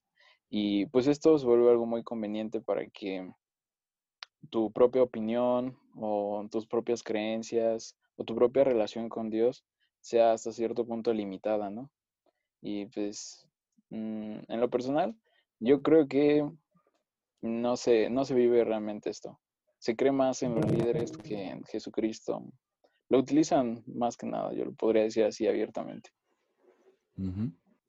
Y 0.49 0.87
pues 0.87 1.07
esto 1.07 1.37
se 1.37 1.45
vuelve 1.45 1.69
algo 1.69 1.85
muy 1.85 2.03
conveniente 2.03 2.59
para 2.59 2.85
que 2.87 3.31
tu 4.49 4.71
propia 4.71 5.03
opinión 5.03 5.77
o 5.95 6.45
tus 6.51 6.67
propias 6.67 7.03
creencias 7.03 7.95
o 8.15 8.23
tu 8.23 8.35
propia 8.35 8.63
relación 8.63 9.07
con 9.07 9.29
Dios 9.29 9.63
sea 10.01 10.33
hasta 10.33 10.51
cierto 10.51 10.85
punto 10.85 11.13
limitada, 11.13 11.69
¿no? 11.69 11.89
Y 12.61 12.87
pues 12.87 13.47
mm, 13.89 14.39
en 14.47 14.59
lo 14.59 14.69
personal, 14.69 15.15
yo 15.59 15.81
creo 15.81 16.07
que 16.07 16.47
no 17.41 17.75
se, 17.75 18.09
no 18.09 18.25
se 18.25 18.35
vive 18.35 18.63
realmente 18.63 19.09
esto. 19.09 19.39
Se 19.79 19.95
cree 19.95 20.11
más 20.11 20.43
en 20.43 20.55
los 20.55 20.71
líderes 20.71 21.11
que 21.17 21.49
en 21.49 21.63
Jesucristo. 21.63 22.43
Lo 23.09 23.19
utilizan 23.19 23.83
más 23.87 24.15
que 24.15 24.27
nada, 24.27 24.53
yo 24.53 24.65
lo 24.65 24.73
podría 24.73 25.03
decir 25.03 25.23
así 25.23 25.47
abiertamente. 25.47 26.11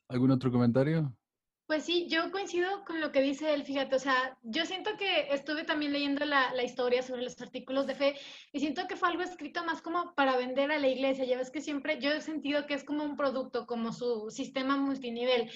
¿Algún 0.08 0.30
otro 0.30 0.50
comentario? 0.50 1.14
Pues 1.66 1.84
sí, 1.84 2.06
yo 2.08 2.30
coincido 2.32 2.84
con 2.84 3.00
lo 3.00 3.12
que 3.12 3.22
dice 3.22 3.54
él, 3.54 3.64
fíjate, 3.64 3.96
o 3.96 3.98
sea, 3.98 4.36
yo 4.42 4.66
siento 4.66 4.90
que 4.98 5.32
estuve 5.32 5.64
también 5.64 5.92
leyendo 5.92 6.24
la, 6.26 6.52
la, 6.52 6.64
historia 6.64 7.02
sobre 7.02 7.22
los 7.22 7.40
artículos 7.40 7.86
de 7.86 7.94
fe 7.94 8.14
y 8.52 8.60
siento 8.60 8.86
que 8.86 8.96
fue 8.96 9.08
algo 9.08 9.22
escrito 9.22 9.64
más 9.64 9.80
como 9.80 10.12
para 10.14 10.36
vender 10.36 10.70
a 10.70 10.78
la 10.78 10.88
iglesia, 10.88 11.24
ya 11.24 11.38
ves 11.38 11.50
que 11.50 11.62
siempre 11.62 11.98
yo 11.98 12.10
he 12.10 12.20
sentido 12.20 12.66
que 12.66 12.74
es 12.74 12.84
como 12.84 13.04
un 13.04 13.16
producto, 13.16 13.64
como 13.66 13.92
su 13.92 14.28
sistema 14.30 14.76
multinivel. 14.76 15.50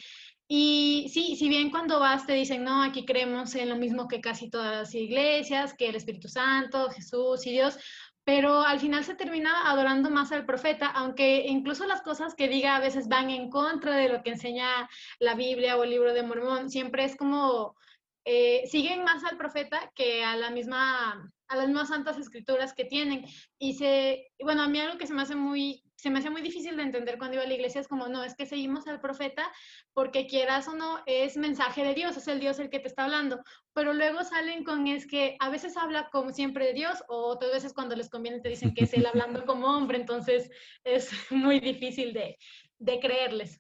Y 0.49 1.09
sí, 1.13 1.37
si 1.37 1.49
bien 1.49 1.71
cuando 1.71 1.99
vas 1.99 2.27
te 2.27 2.33
dicen, 2.33 2.63
no, 2.63 2.83
aquí 2.83 3.05
creemos 3.05 3.55
en 3.57 3.69
lo 3.69 3.77
mismo 3.77 4.07
que 4.07 4.21
casi 4.21 4.49
todas 4.49 4.77
las 4.77 4.95
iglesias, 4.95 5.75
que 5.75 5.89
el 5.89 5.97
Espíritu 5.97 6.29
Santo, 6.29 6.89
Jesús 6.91 7.47
y 7.47 7.51
Dios, 7.51 7.79
pero 8.25 8.63
al 8.63 8.81
final 8.81 9.05
se 9.05 9.15
termina 9.15 9.71
adorando 9.71 10.11
más 10.11 10.33
al 10.33 10.47
profeta, 10.47 10.89
aunque 10.89 11.47
incluso 11.47 11.87
las 11.87 12.03
cosas 12.03 12.35
que 12.35 12.49
diga 12.49 12.77
a 12.77 12.81
veces 12.81 13.09
van 13.09 13.31
en 13.31 13.51
contra 13.51 13.97
de 13.97 14.09
lo 14.09 14.23
que 14.23 14.31
enseña 14.31 14.89
la 15.21 15.35
Biblia 15.35 15.77
o 15.77 15.85
el 15.85 15.91
libro 15.91 16.13
de 16.13 16.23
Mormón, 16.23 16.71
siempre 16.71 17.05
es 17.05 17.17
como, 17.17 17.77
eh, 18.25 18.65
siguen 18.67 19.05
más 19.05 19.25
al 19.25 19.37
profeta 19.37 19.93
que 19.95 20.25
a 20.25 20.37
la 20.37 20.51
misma 20.51 21.31
a 21.49 21.57
las 21.57 21.69
mismas 21.69 21.89
santas 21.89 22.19
escrituras 22.19 22.75
que 22.75 22.85
tienen. 22.85 23.25
Y 23.59 23.75
se, 23.75 24.27
bueno, 24.41 24.63
a 24.63 24.69
mí 24.69 24.81
algo 24.81 24.99
que 24.99 25.07
se 25.07 25.15
me 25.15 25.23
hace 25.23 25.37
muy, 25.37 25.83
se 25.97 26.11
me 26.11 26.19
hace 26.19 26.31
muy 26.31 26.43
difícil 26.43 26.77
de 26.77 26.83
entender 26.83 27.19
cuando 27.19 27.37
iba 27.37 27.45
a 27.45 27.47
la 27.47 27.55
iglesia 27.55 27.81
es 27.81 27.89
como, 27.89 28.09
no, 28.09 28.23
es 28.23 28.35
que 28.35 28.47
seguimos 28.47 28.87
al 28.87 29.01
profeta 29.01 29.51
porque 29.95 30.27
quieras 30.27 30.69
o 30.69 30.75
no, 30.75 31.03
es 31.07 31.37
mensaje 31.37 31.83
de 31.83 31.95
Dios, 31.95 32.17
es 32.17 32.29
el 32.29 32.39
Dios 32.39 32.59
el 32.59 32.69
que 32.69 32.81
te 32.81 32.89
está 32.89 33.05
hablando. 33.05 33.43
Pero 33.73 33.95
luego 33.95 34.23
salen 34.23 34.63
con 34.63 34.87
es 34.87 35.07
que 35.07 35.37
a 35.41 35.49
veces 35.49 35.77
habla 35.77 36.09
como 36.11 36.33
siempre 36.33 36.67
de 36.67 36.75
Dios 36.75 37.03
o 37.09 37.27
otras 37.29 37.51
veces 37.51 37.73
cuando 37.73 37.97
les 37.97 38.11
conviene 38.11 38.41
te 38.41 38.51
dicen 38.51 38.75
que 38.75 38.85
es 38.85 38.93
él 38.93 39.07
hablando 39.07 39.47
como 39.47 39.67
hombre, 39.69 39.99
entonces 39.99 40.51
es 40.85 41.11
muy 41.31 41.61
difícil 41.61 42.13
de, 42.13 42.37
de 42.79 43.01
creerles. 43.01 43.59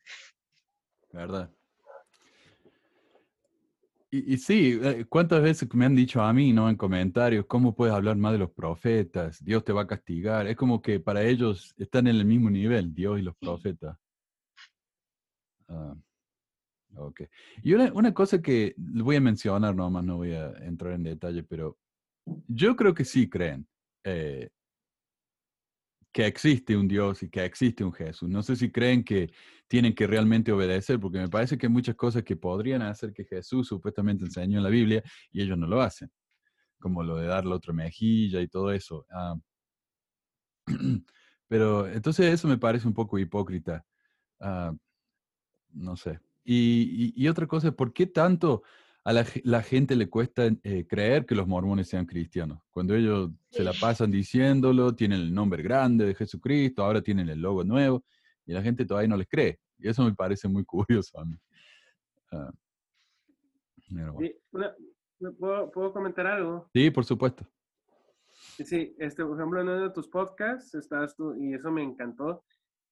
¿Verdad? 1.10 1.50
Y, 4.10 4.38
sí, 4.38 4.78
eh, 4.82 5.04
¿cuántas 5.08 5.42
veces 5.42 5.68
me 5.74 5.84
han 5.84 5.96
dicho 5.96 6.22
a 6.22 6.32
mí, 6.32 6.52
¿no? 6.52 6.70
En 6.70 6.76
comentarios, 6.76 7.46
¿cómo 7.46 7.74
puedes 7.74 7.94
hablar 7.94 8.16
más 8.16 8.32
de 8.32 8.38
los 8.38 8.50
profetas? 8.52 9.44
Dios 9.44 9.64
te 9.64 9.72
va 9.72 9.82
a 9.82 9.86
castigar. 9.86 10.46
Es 10.46 10.56
como 10.56 10.80
que 10.80 11.00
para 11.00 11.24
ellos 11.24 11.74
están 11.76 12.06
en 12.06 12.16
el 12.16 12.24
mismo 12.24 12.48
nivel, 12.48 12.94
Dios 12.94 13.18
y 13.18 13.22
los 13.22 13.36
profetas. 13.36 13.98
Ah, 15.68 15.96
ok. 16.94 17.22
Y 17.64 17.74
una, 17.74 17.92
una, 17.92 18.14
cosa 18.14 18.40
que 18.40 18.74
voy 18.76 19.16
a 19.16 19.20
mencionar 19.20 19.74
nomás, 19.74 20.04
no 20.04 20.18
voy 20.18 20.32
a 20.32 20.50
entrar 20.58 20.92
en 20.92 21.02
detalle, 21.02 21.42
pero 21.42 21.76
yo 22.46 22.76
creo 22.76 22.94
que 22.94 23.04
sí 23.04 23.28
creen. 23.28 23.66
Eh, 24.04 24.50
que 26.16 26.24
existe 26.26 26.74
un 26.74 26.88
Dios 26.88 27.22
y 27.22 27.28
que 27.28 27.44
existe 27.44 27.84
un 27.84 27.92
Jesús. 27.92 28.26
No 28.30 28.42
sé 28.42 28.56
si 28.56 28.72
creen 28.72 29.04
que 29.04 29.30
tienen 29.68 29.94
que 29.94 30.06
realmente 30.06 30.50
obedecer, 30.50 30.98
porque 30.98 31.18
me 31.18 31.28
parece 31.28 31.58
que 31.58 31.66
hay 31.66 31.70
muchas 31.70 31.94
cosas 31.94 32.22
que 32.22 32.36
podrían 32.36 32.80
hacer 32.80 33.12
que 33.12 33.26
Jesús 33.26 33.68
supuestamente 33.68 34.24
enseñó 34.24 34.56
en 34.56 34.64
la 34.64 34.70
Biblia 34.70 35.02
y 35.30 35.42
ellos 35.42 35.58
no 35.58 35.66
lo 35.66 35.82
hacen, 35.82 36.10
como 36.80 37.02
lo 37.02 37.16
de 37.18 37.26
darle 37.26 37.52
otra 37.52 37.74
mejilla 37.74 38.40
y 38.40 38.48
todo 38.48 38.72
eso. 38.72 39.04
Ah, 39.10 39.34
pero 41.48 41.86
entonces 41.86 42.32
eso 42.32 42.48
me 42.48 42.56
parece 42.56 42.88
un 42.88 42.94
poco 42.94 43.18
hipócrita. 43.18 43.84
Ah, 44.40 44.72
no 45.74 45.96
sé. 45.96 46.18
Y, 46.44 47.12
y, 47.14 47.28
otra 47.28 47.46
cosa, 47.46 47.72
¿por 47.72 47.92
qué 47.92 48.06
tanto 48.06 48.62
a 49.06 49.12
la, 49.12 49.62
gente 49.62 49.94
le 49.94 50.10
cuesta 50.10 50.48
eh, 50.64 50.84
creer 50.84 51.26
que 51.26 51.36
los 51.36 51.46
mormones 51.46 51.88
sean 51.88 52.06
cristianos. 52.06 52.58
Cuando 52.72 52.92
ellos 52.92 53.30
se 53.50 53.62
la 53.62 53.72
pasan 53.72 54.10
diciéndolo, 54.10 54.96
tienen 54.96 55.20
el 55.20 55.32
nombre 55.32 55.62
grande 55.62 56.06
de 56.06 56.14
Jesucristo, 56.16 56.82
ahora 56.82 57.00
tienen 57.00 57.28
el 57.28 57.40
logo 57.40 57.62
nuevo, 57.62 58.04
y 58.44 58.52
la 58.52 58.62
gente 58.62 58.84
todavía 58.84 59.06
no 59.06 59.16
les 59.16 59.28
cree. 59.28 59.60
Y 59.78 59.88
eso 59.88 60.02
me 60.02 60.12
parece 60.12 60.48
muy 60.48 60.64
curioso 60.66 61.20
a 61.20 61.24
mí. 61.24 61.36
Ah, 62.32 62.50
¿puedo, 65.38 65.92
comentar 65.92 66.26
algo? 66.26 66.68
Sí, 66.74 66.90
por 66.90 67.04
supuesto. 67.04 67.46
Sí, 68.32 68.92
este, 68.98 69.24
por 69.24 69.36
ejemplo, 69.38 69.60
en 69.60 69.68
uno 69.68 69.82
de 69.82 69.90
tus 69.90 70.08
podcasts 70.08 70.74
estás 70.74 71.14
tú, 71.14 71.32
y 71.40 71.54
eso 71.54 71.70
me 71.70 71.84
encantó, 71.84 72.42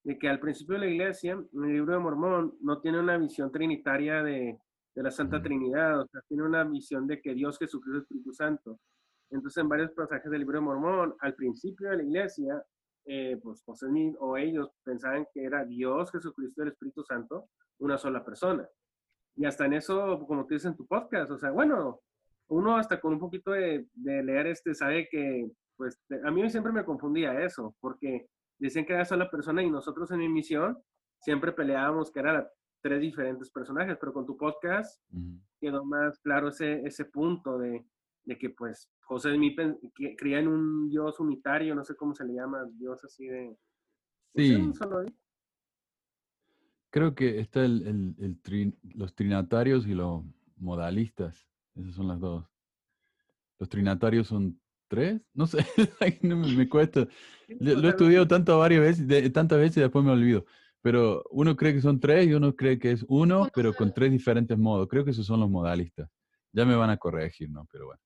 de 0.04 0.16
que 0.16 0.28
al 0.28 0.38
principio 0.38 0.75
de 0.75 0.87
la 0.87 0.87
iglesia, 0.87 1.33
en 1.33 1.64
el 1.64 1.73
libro 1.73 1.92
de 1.94 1.99
Mormón, 1.99 2.56
no 2.61 2.80
tiene 2.80 3.00
una 3.00 3.18
visión 3.18 3.50
trinitaria 3.50 4.23
de, 4.23 4.61
de 4.95 5.03
la 5.03 5.11
Santa 5.11 5.43
Trinidad, 5.43 6.01
o 6.01 6.07
sea, 6.07 6.21
tiene 6.29 6.45
una 6.45 6.65
visión 6.65 7.07
de 7.07 7.21
que 7.21 7.35
Dios, 7.35 7.59
Jesucristo, 7.59 8.03
Espíritu 8.03 8.33
Santo. 8.33 8.79
Entonces, 9.31 9.63
en 9.63 9.69
varios 9.69 9.91
pasajes 9.93 10.31
del 10.31 10.41
libro 10.41 10.59
de 10.59 10.65
Mormón, 10.65 11.15
al 11.21 11.35
principio 11.35 11.91
de 11.91 11.97
la 11.97 12.03
iglesia, 12.05 12.65
eh, 13.07 13.39
pues 13.43 13.63
José 13.65 13.87
o 14.21 14.37
ellos 14.37 14.71
pensaban 14.85 15.27
que 15.33 15.45
era 15.45 15.65
Dios, 15.65 16.13
Jesucristo 16.13 16.61
y 16.61 16.63
el 16.63 16.73
Espíritu 16.73 17.03
Santo, 17.03 17.49
una 17.79 17.99
sola 17.99 18.25
persona. 18.25 18.69
Y 19.37 19.45
hasta 19.47 19.67
en 19.67 19.75
eso, 19.75 20.25
como 20.27 20.47
tú 20.47 20.55
dices 20.55 20.71
en 20.71 20.77
tu 20.77 20.87
podcast, 20.87 21.31
o 21.33 21.39
sea, 21.39 21.51
bueno, 21.51 22.01
uno 22.49 22.77
hasta 22.77 23.01
con 23.01 23.15
un 23.15 23.19
poquito 23.19 23.51
de, 23.51 23.89
de 23.95 24.23
leer 24.23 24.47
este 24.47 24.75
sabe 24.75 25.09
que, 25.11 25.51
pues, 25.77 26.01
a 26.25 26.31
mí 26.31 26.49
siempre 26.51 26.73
me 26.73 26.85
confundía 26.85 27.45
eso, 27.45 27.75
porque 27.81 28.29
dicen 28.59 28.87
que 28.87 28.93
era 28.93 29.05
sola 29.05 29.29
persona 29.29 29.63
y 29.63 29.71
nosotros 29.71 30.11
en 30.13 30.19
mi 30.19 30.29
misión 30.29 30.79
siempre 31.19 31.53
peleábamos 31.53 32.13
que 32.13 32.21
era 32.21 32.33
la 32.33 32.51
tres 32.85 33.00
diferentes 33.00 33.49
personajes, 33.49 33.97
pero 33.99 34.12
con 34.12 34.26
tu 34.26 34.37
podcast 34.37 35.00
quedó 35.59 35.87
más 35.87 36.19
claro 36.19 36.49
ese, 36.49 36.83
ese 36.83 37.07
punto 37.07 37.57
de, 37.57 37.83
de 38.25 38.37
que 38.37 38.50
pues 38.50 38.91
José 39.00 39.35
Smith 39.35 39.59
creía 40.19 40.41
en 40.41 40.49
un 40.49 40.91
Dios 40.91 41.19
unitario, 41.19 41.75
no 41.75 41.83
sé 41.83 41.97
cómo 41.97 42.14
se 42.14 42.26
le 42.26 42.35
llama, 42.35 42.67
Dios 42.75 43.03
así 43.03 43.26
de... 43.26 43.57
Sí. 44.35 44.71
Creo 46.91 47.14
que 47.14 47.41
está 47.41 47.64
el, 47.64 48.14
el, 48.19 48.76
los 48.95 49.14
trinatarios 49.14 49.87
y 49.87 49.95
los 49.95 50.23
modalistas, 50.59 51.49
esas 51.76 51.95
son 51.95 52.09
las 52.09 52.21
dos. 52.21 52.45
Los 53.59 53.71
trinatarios 53.71 54.26
son 54.26 54.61
tres, 54.88 55.23
no 55.33 55.47
sé, 55.47 55.64
no 56.23 56.37
me, 56.37 56.69
cuesta. 56.69 57.09
Lo, 57.49 57.81
he 57.81 57.88
estudiado 57.88 58.29
tanto 58.29 58.59
varias 58.59 58.83
veces, 58.83 59.09
de, 59.09 59.31
tantas 59.31 59.59
veces 59.59 59.79
y 59.79 59.81
después 59.81 60.05
me 60.05 60.11
olvido. 60.11 60.45
Pero 60.85 61.25
uno 61.31 61.57
cree 61.57 61.73
que 61.73 61.81
son 61.81 61.99
tres 61.99 62.26
y 62.26 62.35
uno 62.35 62.55
cree 62.55 62.79
que 62.79 62.91
es 62.91 63.07
uno, 63.09 63.49
pero 63.55 63.73
con 63.73 63.95
tres 63.95 64.12
diferentes 64.12 64.59
modos. 64.59 64.87
Creo 64.87 65.03
que 65.03 65.12
esos 65.12 65.25
son 65.25 65.41
los 65.41 65.49
modalistas. 65.49 66.11
Ya 66.53 66.67
me 66.67 66.76
van 66.76 66.91
a 66.91 66.99
corregir, 66.99 67.49
¿no? 67.49 67.67
Pero 67.73 67.87
bueno. 67.87 68.03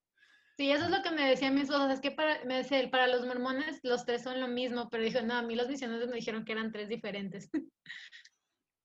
Sí, 0.56 0.70
eso 0.70 0.84
es 0.84 0.90
lo 0.92 1.02
que 1.02 1.10
me 1.10 1.28
decían 1.28 1.56
mis 1.56 1.68
hijos. 1.68 1.90
Es 1.90 1.98
que 1.98 2.12
para, 2.12 2.44
me 2.44 2.58
decía, 2.58 2.88
para 2.88 3.08
los 3.08 3.26
mormones 3.26 3.80
los 3.82 4.06
tres 4.06 4.22
son 4.22 4.40
lo 4.40 4.46
mismo, 4.46 4.88
pero 4.90 5.02
dijo, 5.02 5.20
no, 5.22 5.34
a 5.34 5.42
mí 5.42 5.56
los 5.56 5.66
misioneros 5.66 6.08
me 6.08 6.14
dijeron 6.14 6.44
que 6.44 6.52
eran 6.52 6.70
tres 6.70 6.88
diferentes. 6.88 7.50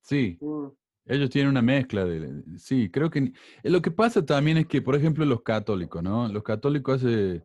Sí, 0.02 0.40
mm. 0.42 0.68
ellos 1.06 1.30
tienen 1.30 1.52
una 1.52 1.62
mezcla 1.62 2.04
de... 2.04 2.44
Sí, 2.58 2.90
creo 2.90 3.12
que... 3.12 3.32
Lo 3.62 3.82
que 3.84 3.92
pasa 3.92 4.26
también 4.26 4.58
es 4.58 4.66
que, 4.66 4.82
por 4.82 4.96
ejemplo, 4.96 5.24
los 5.24 5.44
católicos, 5.44 6.02
¿no? 6.02 6.28
Los 6.30 6.42
católicos 6.42 6.96
hace 6.96 7.44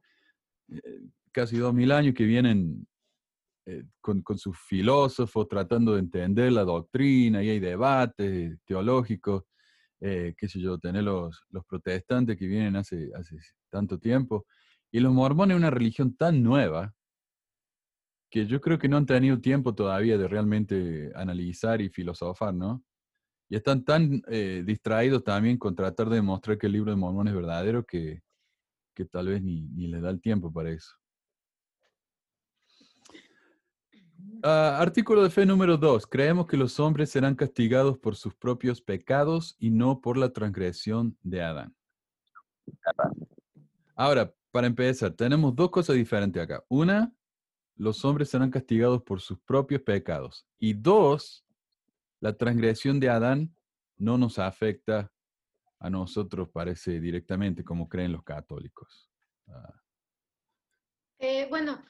eh, 0.70 1.00
casi 1.30 1.58
dos 1.58 1.74
mil 1.74 1.92
años 1.92 2.14
que 2.14 2.24
vienen 2.24 2.86
eh, 3.70 3.84
con, 4.00 4.24
sus 4.38 4.58
filósofos 4.58 5.46
tratando 5.46 5.92
de 5.92 6.00
entender 6.00 6.50
la 6.52 6.64
doctrina 6.64 7.42
y 7.42 7.50
hay 7.50 7.60
debates 7.60 8.58
teológicos, 8.64 9.44
eh, 10.00 10.34
qué 10.38 10.48
sé 10.48 10.58
yo, 10.58 10.78
tener 10.78 11.04
los, 11.04 11.44
los 11.50 11.66
protestantes 11.66 12.38
que 12.38 12.46
vienen 12.46 12.76
hace, 12.76 13.10
hace 13.14 13.36
tanto 13.68 13.98
tiempo. 13.98 14.46
Y 14.90 15.00
los 15.00 15.12
mormones, 15.12 15.54
una 15.54 15.68
religión 15.68 16.16
tan 16.16 16.42
nueva, 16.42 16.94
que 18.30 18.46
yo 18.46 18.58
creo 18.58 18.78
que 18.78 18.88
no 18.88 18.96
han 18.96 19.04
tenido 19.04 19.38
tiempo 19.38 19.74
todavía 19.74 20.16
de 20.16 20.28
realmente 20.28 21.12
analizar 21.14 21.82
y 21.82 21.90
filosofar, 21.90 22.54
¿no? 22.54 22.82
Y 23.50 23.56
están 23.56 23.84
tan 23.84 24.22
eh, 24.28 24.62
distraídos 24.64 25.24
también 25.24 25.58
con 25.58 25.74
tratar 25.74 26.08
de 26.08 26.16
demostrar 26.16 26.56
que 26.56 26.68
el 26.68 26.72
libro 26.72 26.90
de 26.90 26.96
Mormón 26.96 27.28
es 27.28 27.34
verdadero 27.34 27.84
que, 27.84 28.22
que 28.94 29.04
tal 29.04 29.28
vez 29.28 29.42
ni, 29.42 29.68
ni 29.68 29.88
les 29.88 30.00
da 30.00 30.08
el 30.08 30.22
tiempo 30.22 30.50
para 30.50 30.70
eso. 30.70 30.94
Ah, 34.42 34.78
artículo 34.80 35.22
de 35.22 35.30
fe 35.30 35.44
número 35.44 35.76
2. 35.76 36.06
Creemos 36.06 36.46
que 36.46 36.56
los 36.56 36.78
hombres 36.78 37.10
serán 37.10 37.34
castigados 37.34 37.98
por 37.98 38.14
sus 38.14 38.34
propios 38.34 38.80
pecados 38.80 39.56
y 39.58 39.70
no 39.70 40.00
por 40.00 40.16
la 40.16 40.32
transgresión 40.32 41.16
de 41.22 41.42
Adán. 41.42 41.74
Ahora, 43.96 44.32
para 44.52 44.68
empezar, 44.68 45.12
tenemos 45.12 45.54
dos 45.56 45.70
cosas 45.70 45.96
diferentes 45.96 46.40
acá. 46.40 46.64
Una, 46.68 47.12
los 47.74 48.04
hombres 48.04 48.30
serán 48.30 48.50
castigados 48.50 49.02
por 49.02 49.20
sus 49.20 49.40
propios 49.40 49.82
pecados. 49.82 50.46
Y 50.58 50.72
dos, 50.74 51.44
la 52.20 52.32
transgresión 52.32 53.00
de 53.00 53.08
Adán 53.08 53.54
no 53.96 54.18
nos 54.18 54.38
afecta 54.38 55.12
a 55.80 55.90
nosotros, 55.90 56.48
parece 56.48 57.00
directamente, 57.00 57.64
como 57.64 57.88
creen 57.88 58.12
los 58.12 58.22
católicos. 58.22 59.10
Ah. 59.48 59.74
Eh, 61.18 61.46
bueno, 61.50 61.82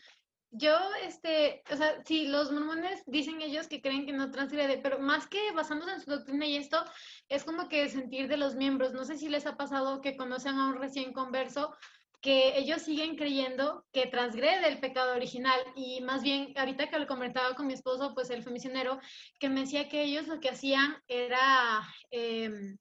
yo, 0.50 0.76
este, 1.04 1.62
o 1.70 1.76
sea, 1.76 2.02
sí, 2.04 2.26
los 2.26 2.50
mormones 2.50 3.02
dicen 3.06 3.42
ellos 3.42 3.68
que 3.68 3.82
creen 3.82 4.06
que 4.06 4.12
no 4.12 4.30
transgrede, 4.30 4.78
pero 4.78 4.98
más 4.98 5.26
que 5.26 5.52
basándose 5.52 5.92
en 5.92 6.00
su 6.00 6.10
doctrina 6.10 6.46
y 6.46 6.56
esto, 6.56 6.82
es 7.28 7.44
como 7.44 7.68
que 7.68 7.88
sentir 7.88 8.28
de 8.28 8.36
los 8.36 8.54
miembros. 8.54 8.92
No 8.92 9.04
sé 9.04 9.18
si 9.18 9.28
les 9.28 9.46
ha 9.46 9.56
pasado 9.56 10.00
que 10.00 10.16
conocen 10.16 10.56
a 10.56 10.68
un 10.68 10.76
recién 10.76 11.12
converso 11.12 11.74
que 12.20 12.58
ellos 12.58 12.82
siguen 12.82 13.16
creyendo 13.16 13.84
que 13.92 14.06
transgrede 14.06 14.66
el 14.68 14.80
pecado 14.80 15.14
original 15.14 15.60
y 15.76 16.00
más 16.00 16.22
bien 16.22 16.52
ahorita 16.56 16.88
que 16.88 16.98
lo 16.98 17.06
comentaba 17.06 17.54
con 17.54 17.66
mi 17.66 17.74
esposo, 17.74 18.12
pues 18.14 18.30
el 18.30 18.42
fue 18.42 18.52
misionero, 18.52 18.98
que 19.38 19.48
me 19.48 19.60
decía 19.60 19.88
que 19.88 20.02
ellos 20.02 20.26
lo 20.26 20.40
que 20.40 20.50
hacían 20.50 20.96
era... 21.06 21.82
Em, 22.10 22.78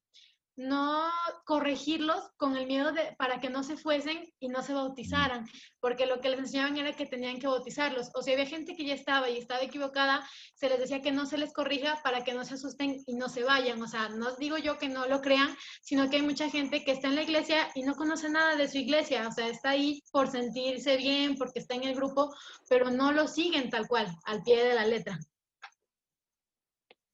no 0.58 1.08
corregirlos 1.46 2.32
con 2.36 2.58
el 2.58 2.66
miedo 2.66 2.92
de, 2.92 3.16
para 3.18 3.40
que 3.40 3.50
no 3.50 3.64
se 3.64 3.78
fuesen 3.78 4.34
y 4.40 4.50
no 4.50 4.64
se 4.64 4.74
bautizaran, 4.74 5.48
porque 5.80 6.08
lo 6.08 6.20
que 6.20 6.30
les 6.30 6.40
enseñaban 6.40 6.76
era 6.78 6.94
que 6.94 7.06
tenían 7.06 7.40
que 7.40 7.48
bautizarlos. 7.48 8.10
O 8.16 8.24
sea, 8.24 8.34
había 8.34 8.48
gente 8.48 8.76
que 8.76 8.84
ya 8.84 8.96
estaba 8.96 9.30
y 9.30 9.38
estaba 9.38 9.62
equivocada, 9.62 10.28
se 10.56 10.68
les 10.68 10.80
decía 10.80 11.02
que 11.02 11.12
no 11.12 11.28
se 11.28 11.38
les 11.38 11.54
corrija 11.54 12.02
para 12.04 12.24
que 12.24 12.34
no 12.34 12.44
se 12.44 12.56
asusten 12.56 12.98
y 13.06 13.14
no 13.16 13.30
se 13.30 13.44
vayan. 13.44 13.82
O 13.82 13.88
sea, 13.88 14.10
no 14.10 14.36
digo 14.36 14.58
yo 14.58 14.80
que 14.80 14.90
no 14.90 15.06
lo 15.08 15.22
crean, 15.22 15.56
sino 15.82 16.10
que 16.10 16.18
hay 16.18 16.24
mucha 16.24 16.50
gente 16.50 16.84
que 16.84 16.92
está 16.92 17.08
en 17.08 17.16
la 17.16 17.24
iglesia 17.24 17.70
y 17.76 17.84
no 17.84 17.96
conoce 17.96 18.28
nada 18.30 18.56
de 18.56 18.68
su 18.68 18.80
iglesia. 18.80 19.28
O 19.28 19.32
sea, 19.32 19.48
está 19.48 19.70
ahí 19.70 20.02
por 20.12 20.28
sentirse 20.30 20.98
bien, 20.98 21.36
porque 21.38 21.60
está 21.60 21.76
en 21.76 21.84
el 21.84 21.96
grupo, 21.96 22.34
pero 22.68 22.90
no 22.90 23.12
lo 23.12 23.28
siguen 23.28 23.70
tal 23.70 23.88
cual, 23.88 24.08
al 24.26 24.42
pie 24.42 24.64
de 24.64 24.74
la 24.74 24.86
letra. 24.86 25.20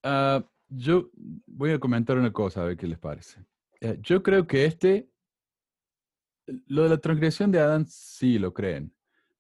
Ah, 0.04 0.44
yo 0.76 1.10
voy 1.46 1.72
a 1.72 1.80
comentar 1.80 2.18
una 2.18 2.32
cosa, 2.32 2.62
a 2.62 2.66
ver 2.66 2.78
qué 2.78 2.88
les 2.88 3.00
parece. 3.00 3.44
Eh, 3.82 3.98
yo 4.02 4.24
creo 4.24 4.48
que 4.48 4.66
este, 4.66 5.10
lo 6.68 6.84
de 6.84 6.90
la 6.90 6.98
transgresión 6.98 7.52
de 7.52 7.60
Adán 7.60 7.86
sí 7.88 8.40
lo 8.40 8.54
creen, 8.54 8.94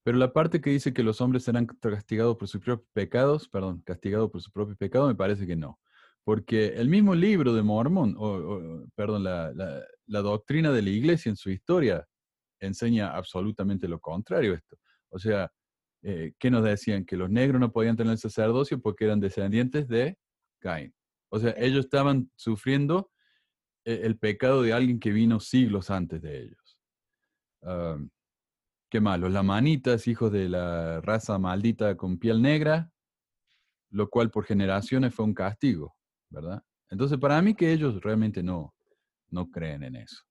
pero 0.03 0.17
la 0.17 0.33
parte 0.33 0.61
que 0.61 0.69
dice 0.69 0.93
que 0.93 1.03
los 1.03 1.21
hombres 1.21 1.43
serán 1.43 1.65
castigados 1.65 2.37
por 2.37 2.47
sus 2.47 2.61
propios 2.61 2.87
pecados, 2.93 3.47
perdón, 3.47 3.81
castigados 3.85 4.29
por 4.29 4.41
su 4.41 4.51
propio 4.51 4.75
pecado, 4.75 5.07
me 5.07 5.15
parece 5.15 5.47
que 5.47 5.55
no. 5.55 5.79
Porque 6.25 6.67
el 6.67 6.89
mismo 6.89 7.15
libro 7.15 7.53
de 7.53 7.63
Mormón, 7.63 8.15
o, 8.17 8.85
perdón, 8.95 9.23
la, 9.23 9.51
la, 10.05 10.21
doctrina 10.21 10.71
de 10.71 10.81
la 10.81 10.89
iglesia 10.89 11.29
en 11.29 11.35
su 11.35 11.49
historia 11.49 12.05
enseña 12.59 13.13
absolutamente 13.13 13.89
lo 13.89 13.99
contrario 13.99 14.53
a 14.53 14.55
esto. 14.55 14.77
O 15.09 15.19
sea, 15.19 15.51
eh, 16.01 16.33
¿qué 16.39 16.49
nos 16.49 16.63
decían? 16.63 17.05
Que 17.05 17.17
los 17.17 17.29
negros 17.29 17.59
no 17.59 17.71
podían 17.71 17.97
tener 17.97 18.13
el 18.13 18.19
sacerdocio 18.19 18.79
porque 18.81 19.05
eran 19.05 19.19
descendientes 19.19 19.87
de 19.87 20.17
Caín. 20.59 20.93
O 21.33 21.39
sea, 21.39 21.55
ellos 21.57 21.85
estaban 21.85 22.29
sufriendo 22.35 23.09
eh, 23.85 24.01
el 24.03 24.19
pecado 24.19 24.61
de 24.61 24.71
alguien 24.71 24.99
que 24.99 25.11
vino 25.11 25.39
siglos 25.39 25.89
antes 25.89 26.21
de 26.21 26.43
ellos. 26.43 26.77
¿Qué 28.87 29.01
más? 29.01 29.19
Los 29.19 29.31
lamanitas, 29.31 30.07
hijos 30.07 30.31
de 30.31 30.47
la 30.47 31.01
raza 31.01 31.39
maldita 31.39 31.97
con 31.97 32.19
piel 32.19 32.39
negra, 32.39 32.91
lo 33.89 34.11
cual 34.11 34.29
por 34.29 34.45
generaciones 34.45 35.15
fue 35.15 35.25
un 35.25 35.33
castigo, 35.33 35.95
¿verdad? 36.29 36.63
Entonces, 36.91 37.17
para 37.17 37.41
mí 37.41 37.55
que 37.55 37.73
ellos 37.73 37.99
realmente 38.03 38.43
no, 38.43 38.75
no 39.29 39.49
creen 39.49 39.81
en 39.81 39.95
eso. 39.95 40.21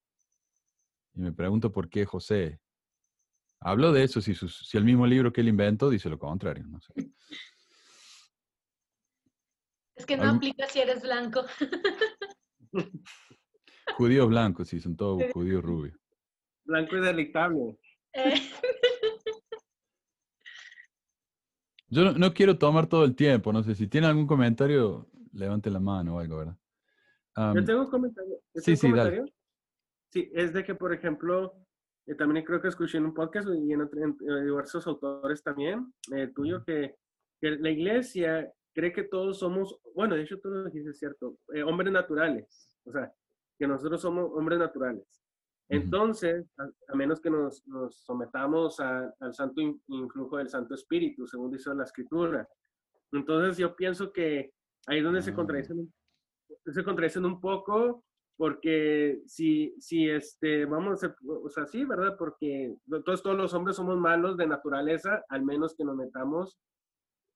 Y 1.14 1.20
me 1.20 1.32
pregunto 1.32 1.72
por 1.72 1.88
qué 1.88 2.04
José 2.04 2.60
habló 3.58 3.90
de 3.90 4.04
eso 4.04 4.20
si, 4.20 4.36
si 4.36 4.76
el 4.76 4.84
mismo 4.84 5.04
libro 5.04 5.32
que 5.32 5.40
él 5.40 5.48
inventó 5.48 5.90
dice 5.90 6.08
lo 6.08 6.20
contrario. 6.20 6.64
No 6.68 6.80
sé. 6.80 6.92
Es 9.94 10.06
que 10.06 10.16
no 10.16 10.30
aplica 10.30 10.66
si 10.66 10.80
eres 10.80 11.02
blanco. 11.02 11.44
Judíos 13.96 14.28
blancos, 14.28 14.68
sí, 14.68 14.80
son 14.80 14.96
todos 14.96 15.22
judíos 15.32 15.62
rubios. 15.62 15.96
Blanco 16.64 16.96
y 16.96 17.00
delictable. 17.00 17.78
Eh. 18.14 18.34
Yo 21.88 22.12
no, 22.12 22.32
quiero 22.32 22.56
tomar 22.56 22.86
todo 22.86 23.04
el 23.04 23.14
tiempo, 23.14 23.52
no 23.52 23.62
sé, 23.62 23.74
si 23.74 23.86
tiene 23.86 24.06
algún 24.06 24.26
comentario, 24.26 25.10
levante 25.34 25.70
la 25.70 25.78
mano 25.78 26.16
o 26.16 26.20
algo, 26.20 26.38
¿verdad? 26.38 26.56
Yo 27.54 27.64
tengo 27.64 27.82
un 27.82 27.90
comentario. 27.90 28.40
sí, 28.54 28.76
sí, 28.76 28.90
dale. 28.90 29.24
Sí, 30.10 30.30
es 30.32 30.54
de 30.54 30.64
que, 30.64 30.74
por 30.74 30.94
ejemplo, 30.94 31.54
eh, 32.06 32.14
también 32.14 32.44
creo 32.46 32.62
que 32.62 32.68
escuché 32.68 32.98
en 32.98 33.04
un 33.06 33.14
podcast 33.14 33.48
y 33.48 33.72
en, 33.72 33.88
diversos 34.44 34.86
autores 34.86 35.42
también, 35.42 35.92
eh, 36.14 36.28
tuyo, 36.34 36.64
que, 36.64 36.96
que, 37.40 37.50
la 37.50 37.70
iglesia 37.70 38.50
cree 38.74 38.92
que 38.92 39.04
todos 39.04 39.38
somos, 39.38 39.78
bueno, 39.94 40.14
de 40.14 40.22
hecho 40.22 40.38
tú 40.40 40.50
lo 40.50 40.64
dijiste, 40.64 40.92
cierto, 40.92 41.38
eh, 41.54 41.62
hombres 41.62 41.92
naturales, 41.92 42.76
o 42.84 42.92
sea, 42.92 43.12
que 43.58 43.66
nosotros 43.66 44.00
somos 44.00 44.30
hombres 44.32 44.58
naturales. 44.58 45.22
Entonces, 45.68 46.46
a, 46.58 46.94
menos 46.94 47.20
que 47.20 47.30
nos, 47.30 47.66
nos 47.66 47.96
sometamos 48.04 48.78
al 48.80 49.32
santo 49.32 49.62
influjo 49.86 50.36
del 50.36 50.50
Santo 50.50 50.74
Espíritu, 50.74 51.26
según 51.26 51.50
dice 51.50 51.74
la 51.74 51.84
Escritura. 51.84 52.46
Entonces, 53.12 53.56
yo 53.56 53.74
pienso 53.74 54.12
que 54.12 54.52
ahí 54.86 54.98
es 54.98 55.04
donde 55.04 55.22
se, 55.22 55.30
ah. 55.30 55.34
contradicen, 55.34 55.92
se 56.66 56.84
contradicen 56.84 57.24
un 57.24 57.40
poco, 57.40 58.04
porque 58.36 59.22
si, 59.26 59.74
si 59.78 60.10
este, 60.10 60.66
vamos 60.66 61.04
a 61.04 61.16
o 61.26 61.48
sea, 61.48 61.66
sí, 61.66 61.84
¿verdad? 61.84 62.16
Porque 62.18 62.74
todos, 63.04 63.22
todos 63.22 63.36
los 63.36 63.54
hombres 63.54 63.76
somos 63.76 63.96
malos 63.96 64.36
de 64.36 64.46
naturaleza, 64.46 65.24
al 65.28 65.42
menos 65.42 65.74
que 65.74 65.84
nos 65.84 65.96
metamos 65.96 66.58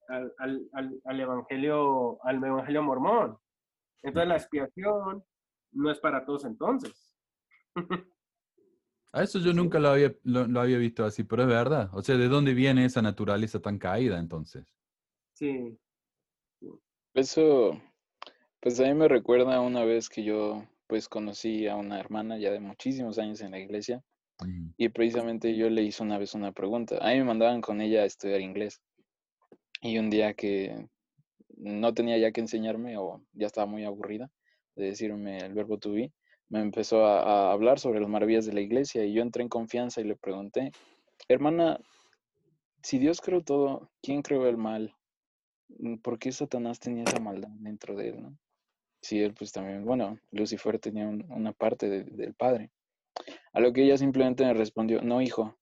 al, 0.09 0.33
al, 0.39 1.01
al, 1.05 1.21
evangelio, 1.21 2.19
al 2.25 2.43
evangelio 2.43 2.83
mormón. 2.83 3.39
Entonces 4.03 4.29
la 4.29 4.37
expiación 4.37 5.25
no 5.73 5.91
es 5.91 5.99
para 5.99 6.25
todos 6.25 6.45
entonces. 6.45 7.15
A 9.13 9.23
eso 9.23 9.39
yo 9.39 9.55
nunca 9.55 9.79
lo 9.79 9.89
había, 9.89 10.15
lo, 10.25 10.61
había 10.61 10.77
visto 10.77 11.03
así, 11.03 11.25
pero 11.25 11.43
es 11.43 11.49
verdad. 11.49 11.89
O 11.95 12.03
sea, 12.03 12.19
¿de 12.19 12.29
dónde 12.29 12.53
viene 12.53 12.85
esa 12.85 13.01
naturaleza 13.01 13.61
tan 13.61 13.79
caída 13.79 14.19
entonces? 14.19 14.67
Sí. 15.33 15.79
Eso, 17.15 17.81
pues 18.61 18.79
a 18.79 18.83
mí 18.83 18.93
me 18.93 19.09
recuerda 19.09 19.59
una 19.63 19.85
vez 19.85 20.11
que 20.11 20.23
yo 20.23 20.63
pues 20.87 21.09
conocí 21.09 21.67
a 21.67 21.77
una 21.77 21.99
hermana 21.99 22.37
ya 22.37 22.51
de 22.51 22.61
muchísimos 22.61 23.19
años 23.19 23.41
en 23.41 23.53
la 23.53 23.59
iglesia 23.59 24.03
mm. 24.45 24.73
y 24.77 24.89
precisamente 24.91 25.57
yo 25.57 25.71
le 25.71 25.83
hice 25.83 26.03
una 26.03 26.19
vez 26.19 26.35
una 26.35 26.53
pregunta. 26.53 26.99
A 27.01 27.13
mí 27.13 27.19
me 27.19 27.25
mandaban 27.25 27.63
con 27.63 27.81
ella 27.81 28.03
a 28.03 28.07
estudiar 28.07 28.43
inglés 28.43 28.83
y 29.81 29.99
un 29.99 30.11
día 30.11 30.35
que 30.35 30.89
no 31.57 31.95
tenía 31.95 32.19
ya 32.19 32.33
que 32.33 32.41
enseñarme 32.41 32.97
o 32.99 33.23
ya 33.33 33.47
estaba 33.47 33.67
muy 33.67 33.85
aburrida 33.85 34.31
de 34.75 34.87
decirme 34.87 35.39
el 35.39 35.55
verbo 35.55 35.79
to 35.79 35.93
be, 35.93 36.13
me 36.49 36.61
empezó 36.61 37.05
a, 37.05 37.53
hablar 37.53 37.79
sobre 37.79 38.01
las 38.01 38.09
maravillas 38.09 38.47
de 38.47 38.53
la 38.53 38.61
iglesia 38.61 39.05
y 39.05 39.13
yo 39.13 39.23
entré 39.23 39.43
en 39.43 39.49
confianza 39.49 40.01
y 40.01 40.05
le 40.05 40.17
pregunté, 40.17 40.71
hermana, 41.29 41.81
si 42.83 42.99
Dios 42.99 43.21
creó 43.21 43.43
todo, 43.43 43.91
¿quién 44.03 44.23
creó 44.23 44.47
el 44.47 44.57
mal? 44.57 44.95
Mm, 45.69 45.97
¿Por 45.97 46.19
qué 46.19 46.31
Satanás 46.31 46.79
tenía 46.79 47.05
esa 47.05 47.19
maldad 47.19 47.51
dentro 47.59 47.97
de 47.97 48.11
él? 48.11 48.23
¿no? 48.23 48.39
Si 49.01 49.21
él 49.21 49.35
pues 49.35 49.51
también, 49.51 49.85
bueno, 49.85 50.19
Lucifer 50.31 50.79
tenía 50.79 51.09
una 51.09 51.53
parte 51.53 51.89
del 51.89 52.35
Padre. 52.35 52.71
A 53.53 53.61
lo 53.61 53.73
que 53.73 53.83
ella 53.85 53.97
simplemente 53.97 54.45
me 54.45 54.55
respondió, 54.55 55.01
no 55.01 55.23
hijo, 55.23 55.57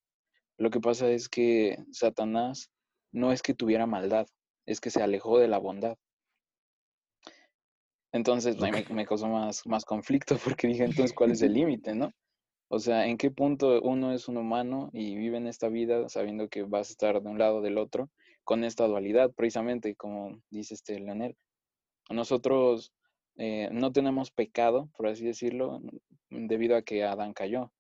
lo 0.58 0.70
que 0.70 0.80
pasa 0.80 1.08
es 1.10 1.28
que 1.28 1.78
Satanás 1.92 2.70
no 3.14 3.32
es 3.32 3.42
que 3.42 3.54
tuviera 3.54 3.86
maldad, 3.86 4.26
es 4.66 4.80
que 4.80 4.90
se 4.90 5.02
alejó 5.02 5.38
de 5.38 5.48
la 5.48 5.58
bondad. 5.58 5.96
Entonces 8.12 8.56
me, 8.58 9.06
causó 9.06 9.28
más, 9.28 9.66
más 9.66 9.84
conflicto 9.84 10.36
porque 10.44 10.66
dije, 10.68 10.84
entonces, 10.84 11.12
¿cuál 11.12 11.30
es 11.30 11.42
el 11.42 11.52
límite, 11.54 11.94
no? 11.94 12.12
O 12.68 12.78
sea, 12.78 13.06
¿en 13.06 13.16
qué 13.16 13.30
punto 13.30 13.80
uno 13.82 14.12
es 14.12 14.28
un 14.28 14.36
humano 14.36 14.90
y 14.92 15.16
vive 15.16 15.36
en 15.36 15.46
esta 15.46 15.68
vida 15.68 16.08
sabiendo 16.08 16.48
que 16.48 16.62
vas 16.62 16.88
a 16.88 16.92
estar 16.92 17.22
de 17.22 17.28
un 17.28 17.38
lado 17.38 17.56
o 17.56 17.62
del 17.62 17.78
otro 17.78 18.10
con 18.42 18.64
esta 18.64 18.86
dualidad, 18.86 19.32
precisamente, 19.32 19.94
como 19.94 20.40
dice 20.50 20.74
este 20.74 20.98
Leonel? 20.98 21.36
Nosotros 22.10 22.92
eh, 23.36 23.68
no 23.70 23.92
tenemos 23.92 24.30
pecado, 24.30 24.90
por 24.96 25.06
así 25.06 25.24
decirlo, 25.24 25.80
debido 26.30 26.76
a 26.76 26.82
que 26.82 27.04
Adán 27.04 27.32
cayó. 27.32 27.72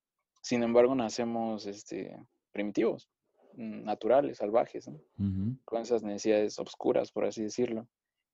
Sin 0.42 0.62
embargo, 0.62 0.94
nacemos 0.94 1.66
este, 1.66 2.16
primitivos. 2.52 3.08
Mm, 3.56 3.84
naturales, 3.84 4.38
salvajes, 4.38 4.90
con 5.64 5.82
esas 5.82 6.02
necesidades 6.02 6.58
obscuras, 6.58 7.12
por 7.12 7.24
así 7.24 7.42
decirlo. 7.42 7.86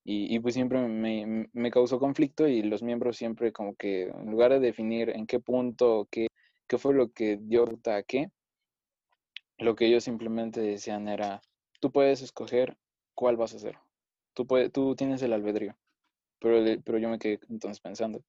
Y, 0.03 0.39
pues 0.41 0.55
siempre 0.55 0.81
me, 0.81 1.49
me, 1.53 1.71
causó 1.71 2.01
conflicto 2.01 2.49
y 2.49 2.63
los 2.63 2.83
miembros 2.83 3.17
siempre 3.19 3.53
como 3.53 3.77
que 3.77 4.05
en 4.05 4.31
lugar 4.31 4.51
de 4.51 4.59
definir 4.59 5.11
en 5.11 5.27
qué 5.27 5.41
punto, 5.41 6.09
qué, 6.11 6.27
qué 6.67 6.79
fue 6.79 6.95
lo 6.95 7.13
que 7.13 7.37
dio 7.37 7.65
a 7.85 8.03
qué, 8.03 8.31
lo 9.59 9.77
que 9.77 9.87
ellos 9.87 10.03
simplemente 10.03 10.61
decían 10.63 11.07
era, 11.07 11.43
tú 11.81 11.93
puedes 11.93 12.23
escoger 12.23 12.79
cuál 13.15 13.37
vas 13.37 13.53
a 13.53 13.59
hacer. 13.59 13.77
Tú, 14.33 14.47
puedes, 14.47 14.73
tú 14.73 14.97
tienes 14.97 15.23
el 15.23 15.35
albedrío. 15.35 15.77
Pero, 16.41 16.65
pero 16.83 16.99
yo 16.99 17.11
me 17.11 17.19
quedé 17.19 17.39
entonces 17.51 17.81
pensando, 17.81 18.25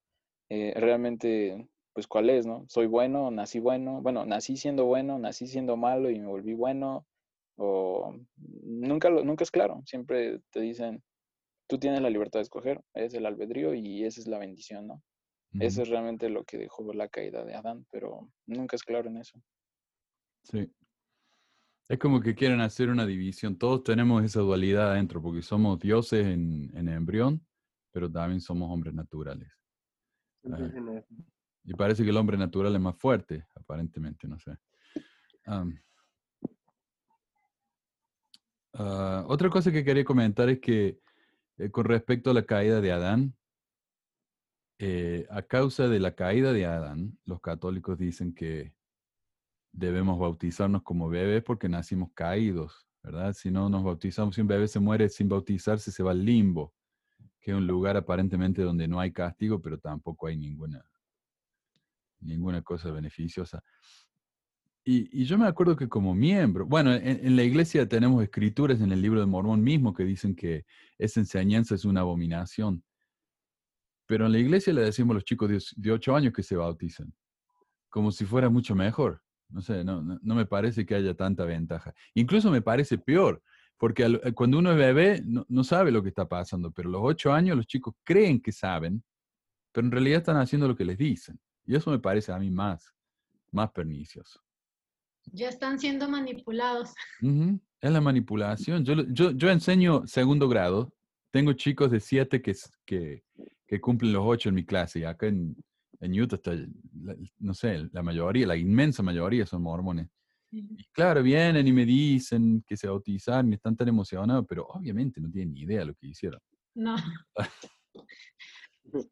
eh, 0.50 0.74
realmente 0.76 1.68
pues 1.92 2.06
cuál 2.06 2.30
es, 2.30 2.46
¿no? 2.46 2.64
Soy 2.68 2.86
bueno, 2.86 3.30
nací 3.30 3.58
bueno, 3.58 4.00
bueno, 4.00 4.24
nací 4.24 4.56
siendo 4.56 4.86
bueno, 4.86 5.18
nací 5.18 5.46
siendo 5.46 5.76
malo 5.76 6.10
y 6.10 6.18
me 6.18 6.26
volví 6.26 6.54
bueno, 6.54 7.06
o 7.56 8.14
nunca, 8.36 9.10
nunca 9.10 9.44
es 9.44 9.50
claro, 9.50 9.82
siempre 9.84 10.40
te 10.50 10.60
dicen, 10.60 11.02
tú 11.68 11.78
tienes 11.78 12.00
la 12.00 12.10
libertad 12.10 12.38
de 12.40 12.44
escoger, 12.44 12.82
es 12.94 13.14
el 13.14 13.26
albedrío 13.26 13.74
y 13.74 14.04
esa 14.04 14.20
es 14.20 14.26
la 14.26 14.38
bendición, 14.38 14.86
¿no? 14.86 15.02
Eso 15.60 15.82
es 15.82 15.90
realmente 15.90 16.30
lo 16.30 16.44
que 16.44 16.56
dejó 16.56 16.94
la 16.94 17.08
caída 17.08 17.44
de 17.44 17.54
Adán, 17.54 17.86
pero 17.90 18.30
nunca 18.46 18.74
es 18.74 18.82
claro 18.82 19.10
en 19.10 19.18
eso. 19.18 19.38
Sí. 20.44 20.72
Es 21.90 21.98
como 21.98 22.22
que 22.22 22.34
quieren 22.34 22.62
hacer 22.62 22.88
una 22.88 23.04
división. 23.04 23.58
Todos 23.58 23.84
tenemos 23.84 24.24
esa 24.24 24.40
dualidad 24.40 24.92
adentro, 24.92 25.20
porque 25.20 25.42
somos 25.42 25.78
dioses 25.78 26.26
en, 26.26 26.74
en 26.74 26.88
embrión, 26.88 27.46
pero 27.90 28.10
también 28.10 28.40
somos 28.40 28.70
hombres 28.70 28.94
naturales. 28.94 29.48
Y 31.64 31.74
parece 31.74 32.02
que 32.02 32.10
el 32.10 32.16
hombre 32.16 32.36
natural 32.36 32.74
es 32.74 32.80
más 32.80 32.96
fuerte, 32.96 33.46
aparentemente, 33.54 34.26
no 34.26 34.38
sé. 34.38 34.56
ah, 38.74 39.24
otra 39.28 39.48
cosa 39.48 39.70
que 39.70 39.84
quería 39.84 40.04
comentar 40.04 40.48
es 40.48 40.60
que 40.60 40.98
eh, 41.58 41.70
con 41.70 41.84
respecto 41.84 42.30
a 42.30 42.34
la 42.34 42.44
caída 42.44 42.80
de 42.80 42.92
Adán, 42.92 43.36
eh, 44.78 45.26
a 45.30 45.42
causa 45.42 45.86
de 45.88 46.00
la 46.00 46.14
caída 46.14 46.52
de 46.52 46.66
Adán, 46.66 47.16
los 47.24 47.40
católicos 47.40 47.98
dicen 47.98 48.34
que 48.34 48.74
debemos 49.70 50.18
bautizarnos 50.18 50.82
como 50.82 51.08
bebés 51.08 51.42
porque 51.44 51.68
nacimos 51.68 52.10
caídos, 52.14 52.86
¿verdad? 53.02 53.32
Si 53.32 53.50
no 53.50 53.68
nos 53.68 53.84
bautizamos, 53.84 54.34
si 54.34 54.40
un 54.40 54.48
bebé 54.48 54.66
se 54.68 54.80
muere 54.80 55.08
sin 55.08 55.28
bautizarse, 55.28 55.92
se 55.92 56.02
va 56.02 56.10
al 56.10 56.24
limbo, 56.24 56.74
que 57.40 57.52
es 57.52 57.56
un 57.56 57.66
lugar 57.66 57.96
aparentemente 57.96 58.62
donde 58.62 58.88
no 58.88 58.98
hay 58.98 59.12
castigo, 59.12 59.60
pero 59.60 59.78
tampoco 59.78 60.26
hay 60.26 60.36
ninguna, 60.36 60.84
ninguna 62.22 62.62
cosa 62.62 62.90
beneficiosa. 62.90 63.62
Y, 64.84 65.22
y 65.22 65.24
yo 65.24 65.38
me 65.38 65.46
acuerdo 65.46 65.76
que 65.76 65.88
como 65.88 66.14
miembro, 66.14 66.66
bueno, 66.66 66.92
en, 66.92 67.36
la 67.36 67.44
iglesia 67.44 67.88
tenemos 67.88 68.22
escrituras 68.22 68.80
en 68.80 68.90
el 68.90 69.00
libro 69.00 69.20
de 69.20 69.26
Mormón 69.26 69.62
mismo 69.62 69.94
que 69.94 70.04
dicen 70.04 70.34
que 70.34 70.64
esa 70.98 71.20
enseñanza 71.20 71.76
es 71.76 71.84
una 71.84 72.00
abominación. 72.00 72.82
Pero 74.06 74.26
en 74.26 74.32
la 74.32 74.38
iglesia 74.38 74.72
le 74.72 74.82
decimos 74.82 75.12
a 75.12 75.14
los 75.14 75.24
chicos 75.24 75.48
de, 75.48 75.62
de 75.76 75.92
8 75.92 76.16
años 76.16 76.32
que 76.32 76.42
se 76.42 76.56
bauticen, 76.56 77.14
como 77.88 78.10
si 78.10 78.24
fuera 78.24 78.48
mucho 78.48 78.74
mejor. 78.74 79.22
No 79.48 79.60
sé, 79.60 79.84
no, 79.84 80.02
no, 80.02 80.34
me 80.34 80.46
parece 80.46 80.84
que 80.84 80.94
haya 80.94 81.14
tanta 81.14 81.44
ventaja. 81.44 81.94
Incluso 82.14 82.50
me 82.50 82.62
parece 82.62 82.98
peor, 82.98 83.42
porque 83.76 84.04
eh, 84.04 84.32
cuando 84.32 84.58
uno 84.58 84.72
es 84.72 84.78
bebé 84.78 85.22
no, 85.24 85.44
no 85.48 85.62
sabe 85.62 85.92
lo 85.92 86.02
que 86.02 86.08
está 86.08 86.26
pasando, 86.26 86.72
pero 86.72 86.88
a 86.88 86.92
los 86.92 87.02
8 87.04 87.32
años 87.32 87.56
los 87.56 87.66
chicos 87.66 87.94
creen 88.02 88.40
que 88.40 88.50
saben, 88.50 89.04
pero 89.70 89.86
en 89.86 89.92
realidad 89.92 90.18
están 90.18 90.38
haciendo 90.38 90.66
lo 90.66 90.74
que 90.74 90.84
les 90.84 90.98
dicen. 90.98 91.38
Y 91.66 91.76
eso 91.76 91.90
me 91.90 91.98
parece 91.98 92.32
a 92.32 92.38
mí 92.38 92.50
más, 92.50 92.94
más 93.50 93.70
pernicioso. 93.72 94.40
Ya 95.32 95.48
están 95.48 95.78
siendo 95.78 96.08
manipulados. 96.08 96.92
Ujú, 97.22 97.60
Es 97.80 97.90
la 97.90 98.00
manipulación. 98.00 98.84
Yo, 98.84 98.94
yo, 99.08 99.30
yo 99.32 99.50
enseño 99.50 100.06
segundo 100.06 100.48
grado. 100.48 100.92
Tengo 101.30 101.52
chicos 101.54 101.90
de 101.90 102.00
siete 102.00 102.42
que, 102.42 102.54
que, 102.84 103.22
que 103.66 103.80
cumplen 103.80 104.12
los 104.12 104.22
ocho 104.26 104.48
en 104.48 104.56
mi 104.56 104.64
clase. 104.64 104.98
Y 104.98 105.04
acá 105.04 105.28
en, 105.28 105.56
en 106.00 106.20
Utah 106.20 106.36
está, 106.36 106.52
no 107.38 107.54
sé, 107.54 107.88
la 107.92 108.02
mayoría, 108.02 108.46
la 108.46 108.56
inmensa 108.56 109.02
mayoría 109.02 109.46
son 109.46 109.62
mormones. 109.62 110.08
Y 110.50 110.84
claro, 110.92 111.22
vienen 111.22 111.66
y 111.66 111.72
me 111.72 111.86
dicen 111.86 112.62
que 112.66 112.76
se 112.76 112.86
bautizaron 112.86 113.50
y 113.50 113.54
están 113.54 113.74
tan 113.74 113.88
emocionados, 113.88 114.44
pero 114.46 114.66
obviamente 114.66 115.18
no 115.18 115.30
tienen 115.30 115.54
ni 115.54 115.60
idea 115.62 115.78
de 115.78 115.86
lo 115.86 115.94
que 115.94 116.08
hicieron. 116.08 116.40
No. 116.74 116.96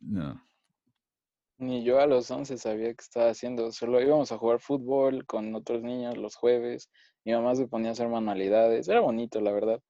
No. 0.00 0.40
Ni 1.58 1.82
yo 1.82 2.00
a 2.00 2.06
los 2.06 2.30
11 2.30 2.56
sabía 2.56 2.94
qué 2.94 3.02
estaba 3.02 3.30
haciendo. 3.30 3.72
Solo 3.72 4.00
íbamos 4.00 4.30
a 4.30 4.38
jugar 4.38 4.60
fútbol 4.60 5.26
con 5.26 5.54
otros 5.56 5.82
niños 5.82 6.16
los 6.16 6.36
jueves. 6.36 6.88
Mi 7.24 7.32
mamá 7.32 7.56
se 7.56 7.66
ponía 7.66 7.90
a 7.90 7.92
hacer 7.92 8.08
manualidades. 8.08 8.88
Era 8.88 9.00
bonito, 9.00 9.40
la 9.40 9.52
verdad. 9.52 9.80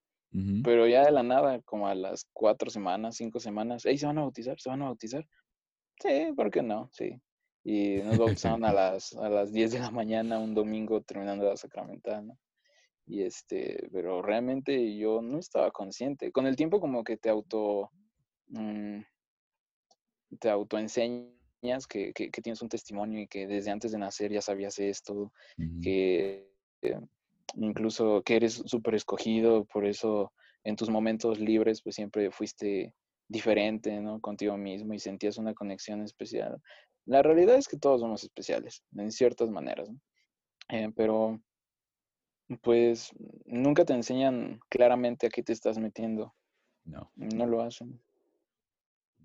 Pero 0.63 0.87
ya 0.87 1.05
de 1.05 1.11
la 1.11 1.23
nada, 1.23 1.61
como 1.63 1.89
a 1.89 1.95
las 1.95 2.29
cuatro 2.35 2.71
semanas, 2.71 3.17
cinco 3.17 3.41
semanas, 3.41 3.87
¿Ey, 3.87 3.97
se 3.97 4.07
van 4.07 4.19
a 4.19 4.23
bautizar? 4.23 4.61
¿Se 4.61 4.69
van 4.69 4.83
a 4.83 4.87
bautizar? 4.87 5.27
Sí, 6.01 6.33
¿por 6.37 6.51
qué 6.51 6.63
no? 6.63 6.91
Sí. 6.93 7.21
Y 7.65 7.97
nos 8.03 8.19
bautizaron 8.19 8.65
a 8.65 8.73
las, 8.73 9.15
a 9.15 9.29
las 9.31 9.53
10 9.53 9.73
de 9.73 9.81
la 9.81 9.91
mañana, 9.91 10.39
un 10.39 10.55
domingo, 10.55 11.01
terminando 11.01 11.47
la 11.47 11.57
sacramental, 11.57 12.27
¿no? 12.27 12.39
Y 13.07 13.23
este, 13.23 13.89
pero 13.91 14.21
realmente 14.21 14.97
yo 14.99 15.23
no 15.23 15.39
estaba 15.39 15.71
consciente. 15.71 16.31
Con 16.31 16.47
el 16.47 16.57
tiempo 16.57 16.79
como 16.79 17.03
que 17.03 17.17
te 17.17 17.31
auto, 17.31 17.91
mm, 18.49 19.01
te 20.39 20.51
autoenseñas 20.51 21.38
que, 21.89 22.13
que, 22.13 22.31
que 22.31 22.43
tienes 22.43 22.63
un 22.63 22.69
testimonio 22.69 23.23
y 23.23 23.27
que 23.27 23.47
desde 23.47 23.71
antes 23.71 23.93
de 23.93 23.99
nacer 23.99 24.33
ya 24.33 24.41
sabías 24.41 24.79
esto, 24.79 25.33
que 25.83 26.51
eh, 26.83 27.01
incluso 27.55 28.23
que 28.23 28.37
eres 28.37 28.63
súper 28.67 28.95
escogido, 28.95 29.65
por 29.65 29.87
eso 29.87 30.33
en 30.65 30.77
tus 30.77 30.91
momentos 30.91 31.39
libres 31.39 31.83
pues 31.83 31.97
siempre 31.97 32.31
fuiste 32.31 32.95
diferente, 33.29 34.01
¿no? 34.01 34.21
Contigo 34.21 34.57
mismo 34.57 34.95
y 34.95 34.99
sentías 34.99 35.39
una 35.39 35.55
conexión 35.55 36.03
especial. 36.03 36.61
La 37.07 37.23
realidad 37.23 37.57
es 37.57 37.69
que 37.69 37.79
todos 37.79 38.01
somos 38.01 38.23
especiales, 38.23 38.83
en 38.97 39.11
ciertas 39.11 39.51
maneras, 39.51 39.91
¿no? 39.91 40.01
Eh, 40.71 40.93
pero 40.95 41.41
pues 42.63 43.13
nunca 43.45 43.85
te 43.85 43.95
enseñan 43.95 44.61
claramente 44.69 45.27
a 45.27 45.31
qué 45.31 45.43
te 45.43 45.53
estás 45.53 45.79
metiendo, 45.79 46.35
No, 46.85 47.11
no 47.17 47.47
lo 47.47 47.61
hacen. 47.63 48.01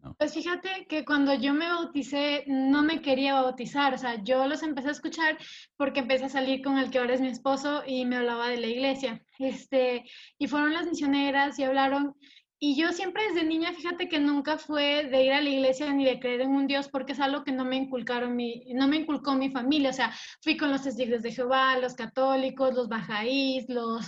No. 0.04 0.16
Pues 0.16 0.34
fíjate 0.34 0.86
que 0.88 1.06
cuando 1.06 1.34
yo 1.34 1.54
me 1.54 1.68
bauticé, 1.68 2.44
no 2.48 2.84
me 2.84 3.02
quería 3.02 3.36
bautizar, 3.42 3.94
o 3.94 3.98
sea, 3.98 4.22
yo 4.24 4.48
los 4.48 4.62
empecé 4.62 4.90
a 4.90 4.92
escuchar 4.92 5.38
porque 5.78 6.02
empecé 6.02 6.26
a 6.26 6.30
salir 6.30 6.62
con 6.62 6.78
el 6.78 6.92
que 6.92 7.00
ahora 7.00 7.14
es 7.14 7.22
mi 7.22 7.30
esposo 7.30 7.84
y 7.88 8.06
me 8.06 8.18
hablaba 8.18 8.50
de 8.50 8.58
la 8.58 8.68
iglesia. 8.68 9.24
Este, 9.40 10.06
y 10.38 10.48
fueron 10.48 10.74
las 10.74 10.86
misioneras 10.86 11.58
y 11.60 11.64
hablaron. 11.64 12.16
Y 12.60 12.78
yo 12.78 12.94
siempre 12.94 13.24
desde 13.28 13.46
niña, 13.46 13.74
fíjate 13.74 14.08
que 14.08 14.22
nunca 14.22 14.58
fue 14.58 15.10
de 15.10 15.24
ir 15.24 15.34
a 15.34 15.42
la 15.42 15.50
iglesia 15.50 15.92
ni 15.92 16.06
de 16.06 16.20
creer 16.20 16.42
en 16.42 16.52
un 16.52 16.66
Dios 16.66 16.88
porque 16.88 17.12
es 17.12 17.20
algo 17.20 17.44
que 17.44 17.52
no 17.52 17.66
me 17.66 17.76
inculcaron 17.76 18.38
mi, 18.38 18.64
no 18.74 18.88
me 18.88 18.98
inculcó 18.98 19.34
mi 19.34 19.50
familia, 19.50 19.90
o 19.90 19.94
sea, 19.94 20.14
fui 20.42 20.56
con 20.56 20.72
los 20.72 20.84
testigos 20.84 21.24
de 21.24 21.34
Jehová, 21.34 21.78
los 21.80 21.94
católicos, 21.94 22.74
los 22.74 22.88
bajáís, 22.88 23.68
los, 23.68 24.06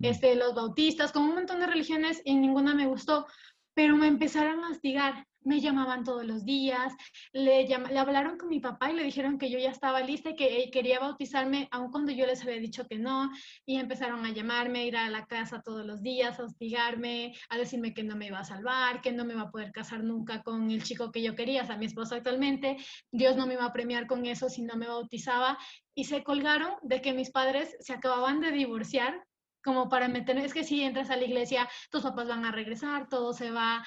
este, 0.00 0.34
los 0.34 0.54
bautistas, 0.54 1.12
con 1.12 1.24
un 1.24 1.34
montón 1.34 1.60
de 1.60 1.66
religiones 1.66 2.22
y 2.24 2.36
ninguna 2.36 2.74
me 2.74 2.86
gustó, 2.86 3.26
pero 3.74 3.96
me 3.96 4.06
empezaron 4.06 4.64
a 4.64 4.70
hostigar. 4.70 5.26
Me 5.42 5.60
llamaban 5.60 6.04
todos 6.04 6.24
los 6.24 6.44
días, 6.44 6.92
le, 7.32 7.66
le 7.66 7.98
hablaron 7.98 8.36
con 8.36 8.48
mi 8.48 8.60
papá 8.60 8.90
y 8.90 8.94
le 8.94 9.04
dijeron 9.04 9.38
que 9.38 9.50
yo 9.50 9.58
ya 9.58 9.70
estaba 9.70 10.00
lista 10.00 10.30
y 10.30 10.36
que 10.36 10.70
quería 10.70 11.00
bautizarme, 11.00 11.66
aun 11.70 11.90
cuando 11.90 12.12
yo 12.12 12.26
les 12.26 12.42
había 12.42 12.58
dicho 12.58 12.86
que 12.86 12.98
no, 12.98 13.30
y 13.64 13.76
empezaron 13.78 14.24
a 14.26 14.32
llamarme, 14.32 14.86
ir 14.86 14.96
a 14.96 15.08
la 15.08 15.24
casa 15.24 15.62
todos 15.62 15.86
los 15.86 16.02
días, 16.02 16.38
a 16.38 16.44
hostigarme, 16.44 17.34
a 17.48 17.56
decirme 17.56 17.94
que 17.94 18.02
no 18.02 18.16
me 18.16 18.26
iba 18.26 18.38
a 18.38 18.44
salvar, 18.44 19.00
que 19.00 19.12
no 19.12 19.24
me 19.24 19.32
iba 19.32 19.42
a 19.42 19.50
poder 19.50 19.72
casar 19.72 20.04
nunca 20.04 20.42
con 20.42 20.70
el 20.70 20.82
chico 20.82 21.10
que 21.10 21.22
yo 21.22 21.34
quería, 21.34 21.62
o 21.62 21.66
sea, 21.66 21.76
mi 21.76 21.86
esposo 21.86 22.14
actualmente, 22.14 22.76
Dios 23.10 23.36
no 23.36 23.46
me 23.46 23.54
iba 23.54 23.64
a 23.64 23.72
premiar 23.72 24.06
con 24.06 24.26
eso 24.26 24.48
si 24.48 24.62
no 24.62 24.76
me 24.76 24.88
bautizaba, 24.88 25.58
y 25.94 26.04
se 26.04 26.22
colgaron 26.22 26.74
de 26.82 27.00
que 27.00 27.12
mis 27.12 27.30
padres 27.30 27.76
se 27.80 27.92
acababan 27.92 28.40
de 28.40 28.52
divorciar 28.52 29.24
como 29.62 29.88
para 29.88 30.08
meter, 30.08 30.38
es 30.38 30.54
que 30.54 30.64
si 30.64 30.82
entras 30.82 31.10
a 31.10 31.16
la 31.16 31.24
iglesia, 31.24 31.68
tus 31.90 32.02
papás 32.02 32.28
van 32.28 32.44
a 32.44 32.52
regresar, 32.52 33.08
todo 33.08 33.32
se 33.32 33.50
va, 33.50 33.84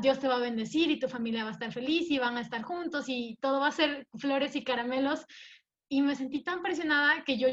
Dios 0.00 0.18
te 0.18 0.28
va 0.28 0.36
a 0.36 0.40
bendecir 0.40 0.90
y 0.90 0.98
tu 0.98 1.08
familia 1.08 1.44
va 1.44 1.50
a 1.50 1.52
estar 1.52 1.72
feliz 1.72 2.10
y 2.10 2.18
van 2.18 2.36
a 2.36 2.40
estar 2.40 2.62
juntos 2.62 3.06
y 3.08 3.36
todo 3.40 3.60
va 3.60 3.68
a 3.68 3.72
ser 3.72 4.06
flores 4.14 4.56
y 4.56 4.64
caramelos. 4.64 5.26
Y 5.88 6.02
me 6.02 6.14
sentí 6.14 6.42
tan 6.42 6.62
presionada 6.62 7.24
que 7.24 7.38
yo 7.38 7.48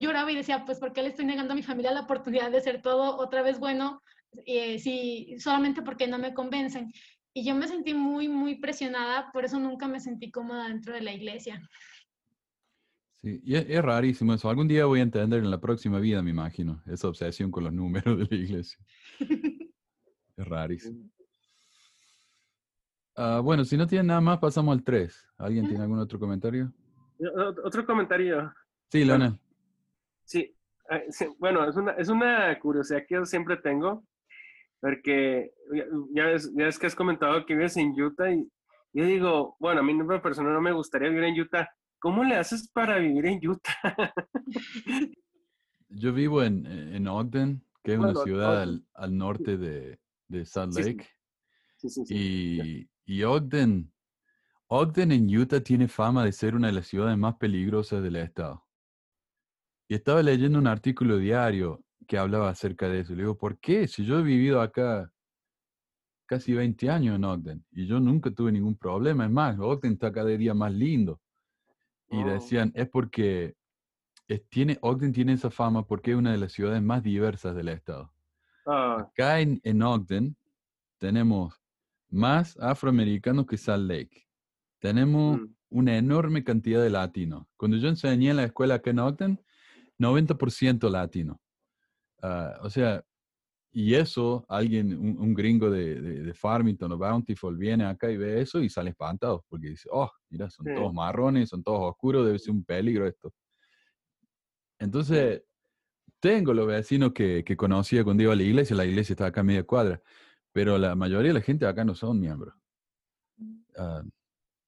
lloraba 0.00 0.30
y 0.32 0.36
decía, 0.36 0.64
pues, 0.64 0.78
¿por 0.78 0.92
qué 0.92 1.02
le 1.02 1.08
estoy 1.08 1.24
negando 1.24 1.52
a 1.52 1.56
mi 1.56 1.62
familia 1.62 1.92
la 1.92 2.02
oportunidad 2.02 2.50
de 2.50 2.60
ser 2.60 2.82
todo 2.82 3.16
otra 3.16 3.42
vez 3.42 3.58
bueno? 3.58 4.02
Eh, 4.46 4.78
si 4.78 5.36
solamente 5.38 5.82
porque 5.82 6.06
no 6.06 6.18
me 6.18 6.34
convencen. 6.34 6.92
Y 7.34 7.44
yo 7.44 7.54
me 7.54 7.66
sentí 7.66 7.94
muy, 7.94 8.28
muy 8.28 8.56
presionada, 8.56 9.30
por 9.32 9.44
eso 9.44 9.58
nunca 9.58 9.88
me 9.88 10.00
sentí 10.00 10.30
cómoda 10.30 10.68
dentro 10.68 10.94
de 10.94 11.00
la 11.00 11.12
iglesia. 11.12 11.60
Sí, 13.22 13.40
y 13.44 13.54
es, 13.54 13.66
es 13.68 13.82
rarísimo 13.82 14.34
eso. 14.34 14.50
Algún 14.50 14.66
día 14.66 14.84
voy 14.84 14.98
a 14.98 15.04
entender 15.04 15.40
en 15.40 15.50
la 15.50 15.60
próxima 15.60 16.00
vida, 16.00 16.22
me 16.22 16.30
imagino, 16.30 16.82
esa 16.86 17.08
obsesión 17.08 17.50
con 17.50 17.64
los 17.64 17.72
números 17.72 18.18
de 18.18 18.26
la 18.30 18.36
iglesia. 18.36 18.78
Es 20.34 20.48
rarísimo. 20.48 21.10
Ah, 23.14 23.40
bueno, 23.44 23.66
si 23.66 23.76
no 23.76 23.86
tienen 23.86 24.06
nada 24.06 24.22
más, 24.22 24.38
pasamos 24.38 24.74
al 24.74 24.82
3. 24.82 25.28
¿Alguien 25.36 25.68
tiene 25.68 25.82
algún 25.82 25.98
otro 25.98 26.18
comentario? 26.18 26.72
Otro 27.62 27.84
comentario. 27.84 28.50
Sí, 28.90 29.04
Leonel. 29.04 29.38
Sí, 30.24 30.56
eh, 30.88 31.04
sí, 31.10 31.26
bueno, 31.38 31.68
es 31.68 31.76
una, 31.76 31.92
es 31.92 32.08
una 32.08 32.58
curiosidad 32.58 33.04
que 33.06 33.16
yo 33.16 33.26
siempre 33.26 33.58
tengo, 33.58 34.06
porque 34.80 35.52
ya, 35.74 35.84
ya 36.14 36.24
ves, 36.26 36.50
ya 36.54 36.64
ves 36.64 36.78
que 36.78 36.86
has 36.86 36.94
comentado 36.94 37.44
que 37.44 37.54
vives 37.54 37.76
en 37.76 37.90
Utah 37.90 38.32
y 38.32 38.50
yo 38.94 39.04
digo, 39.04 39.56
bueno, 39.60 39.80
a 39.80 39.82
mí 39.82 39.92
en 39.92 40.22
persona 40.22 40.50
no 40.50 40.60
me 40.60 40.72
gustaría 40.72 41.10
vivir 41.10 41.24
en 41.24 41.40
Utah. 41.40 41.68
¿Cómo 42.02 42.24
le 42.24 42.34
haces 42.34 42.68
para 42.68 42.98
vivir 42.98 43.26
en 43.26 43.48
Utah? 43.48 44.12
Yo 45.88 46.12
vivo 46.12 46.42
en, 46.42 46.66
en 46.66 47.06
Ogden, 47.06 47.64
que 47.84 47.92
es 47.92 47.98
una 48.00 48.12
ciudad 48.16 48.60
al, 48.62 48.84
al 48.94 49.16
norte 49.16 49.56
de, 49.56 50.00
de 50.26 50.44
Salt. 50.44 50.74
Lake. 50.74 51.08
Sí, 51.76 51.88
sí, 51.88 52.04
sí. 52.04 52.88
Y, 53.06 53.14
y 53.18 53.22
Ogden, 53.22 53.92
Ogden 54.66 55.12
en 55.12 55.36
Utah 55.36 55.60
tiene 55.60 55.86
fama 55.86 56.24
de 56.24 56.32
ser 56.32 56.56
una 56.56 56.66
de 56.66 56.72
las 56.72 56.88
ciudades 56.88 57.16
más 57.16 57.36
peligrosas 57.36 58.02
del 58.02 58.16
estado. 58.16 58.66
Y 59.86 59.94
estaba 59.94 60.24
leyendo 60.24 60.58
un 60.58 60.66
artículo 60.66 61.18
diario 61.18 61.84
que 62.08 62.18
hablaba 62.18 62.48
acerca 62.48 62.88
de 62.88 63.00
eso. 63.00 63.14
Le 63.14 63.22
digo, 63.22 63.38
¿por 63.38 63.60
qué? 63.60 63.86
Si 63.86 64.04
yo 64.04 64.18
he 64.18 64.22
vivido 64.24 64.60
acá 64.60 65.08
casi 66.26 66.52
20 66.52 66.90
años 66.90 67.14
en 67.14 67.24
Ogden 67.24 67.64
y 67.70 67.86
yo 67.86 68.00
nunca 68.00 68.32
tuve 68.32 68.50
ningún 68.50 68.76
problema. 68.76 69.24
Es 69.24 69.30
más, 69.30 69.56
Ogden 69.60 69.92
está 69.92 70.10
cada 70.10 70.30
día 70.30 70.52
más 70.52 70.72
lindo. 70.72 71.21
Y 72.12 72.22
Oh. 72.22 72.26
decían, 72.26 72.72
es 72.74 72.88
porque 72.88 73.54
es- 74.28 74.46
tiene, 74.48 74.78
Ogden 74.82 75.12
tiene 75.12 75.32
esa 75.32 75.50
fama 75.50 75.86
porque 75.86 76.12
es 76.12 76.16
una 76.16 76.30
de 76.32 76.38
las 76.38 76.52
ciudades 76.52 76.82
más 76.82 77.02
diversas 77.02 77.54
del 77.56 77.68
estado. 77.68 78.12
Ah, 78.66 78.98
Acá 79.08 79.40
en, 79.40 79.60
en 79.64 79.82
Ogden 79.82 80.36
tenemos 80.98 81.54
más 82.10 82.56
afroamericanos 82.60 83.46
que 83.46 83.56
Salt 83.56 83.88
Lake. 83.90 84.28
Tenemos 84.78 85.40
mm, 85.40 85.54
una 85.70 85.96
enorme 85.96 86.44
cantidad 86.44 86.82
de 86.82 86.90
latinos. 86.90 87.46
Cuando 87.56 87.76
yo 87.78 87.88
enseñé 87.88 88.30
en 88.30 88.36
la 88.36 88.44
escuela 88.44 88.74
acá 88.74 88.90
en 88.90 88.98
Ogden, 89.00 89.40
90% 89.98 90.88
latino. 90.90 91.40
Ah, 92.22 92.58
o 92.62 92.70
sea, 92.70 93.02
y 93.74 93.94
eso, 93.94 94.44
alguien, 94.50 94.92
un, 95.18 95.32
gringo 95.32 95.70
de, 95.70 95.98
de, 95.98 96.34
Farmington 96.34 96.92
o 96.92 96.98
Bountiful 96.98 97.56
viene 97.56 97.86
acá 97.86 98.10
y 98.10 98.18
ve 98.18 98.42
eso 98.42 98.60
y 98.60 98.68
sale 98.68 98.90
espantado 98.90 99.46
porque 99.48 99.70
dice, 99.70 99.88
oh, 99.90 100.10
mira, 100.28 100.50
son 100.50 100.66
todos 100.74 100.92
marrones, 100.92 101.48
son 101.48 101.62
todos 101.62 101.80
oscuros, 101.90 102.26
debe 102.26 102.38
ser 102.38 102.50
un 102.50 102.64
peligro 102.64 103.06
esto. 103.06 103.32
Entonces, 104.78 105.42
tengo 106.20 106.52
los 106.52 106.66
vecinos 106.66 107.12
que, 107.14 107.42
que 107.44 107.56
conocía 107.56 108.04
cuando 108.04 108.22
iba 108.22 108.34
a 108.34 108.36
la 108.36 108.42
iglesia, 108.42 108.76
la 108.76 108.84
iglesia 108.84 109.14
está 109.14 109.26
acá 109.26 109.40
a 109.40 109.44
media 109.44 109.64
cuadra, 109.64 110.02
pero 110.52 110.76
la 110.76 110.94
mayoría 110.94 111.28
de 111.28 111.38
la 111.38 111.40
gente 111.40 111.64
acá 111.66 111.82
no 111.82 111.94
son 111.94 112.20
miembros. 112.20 112.54
Uh, 113.38 114.06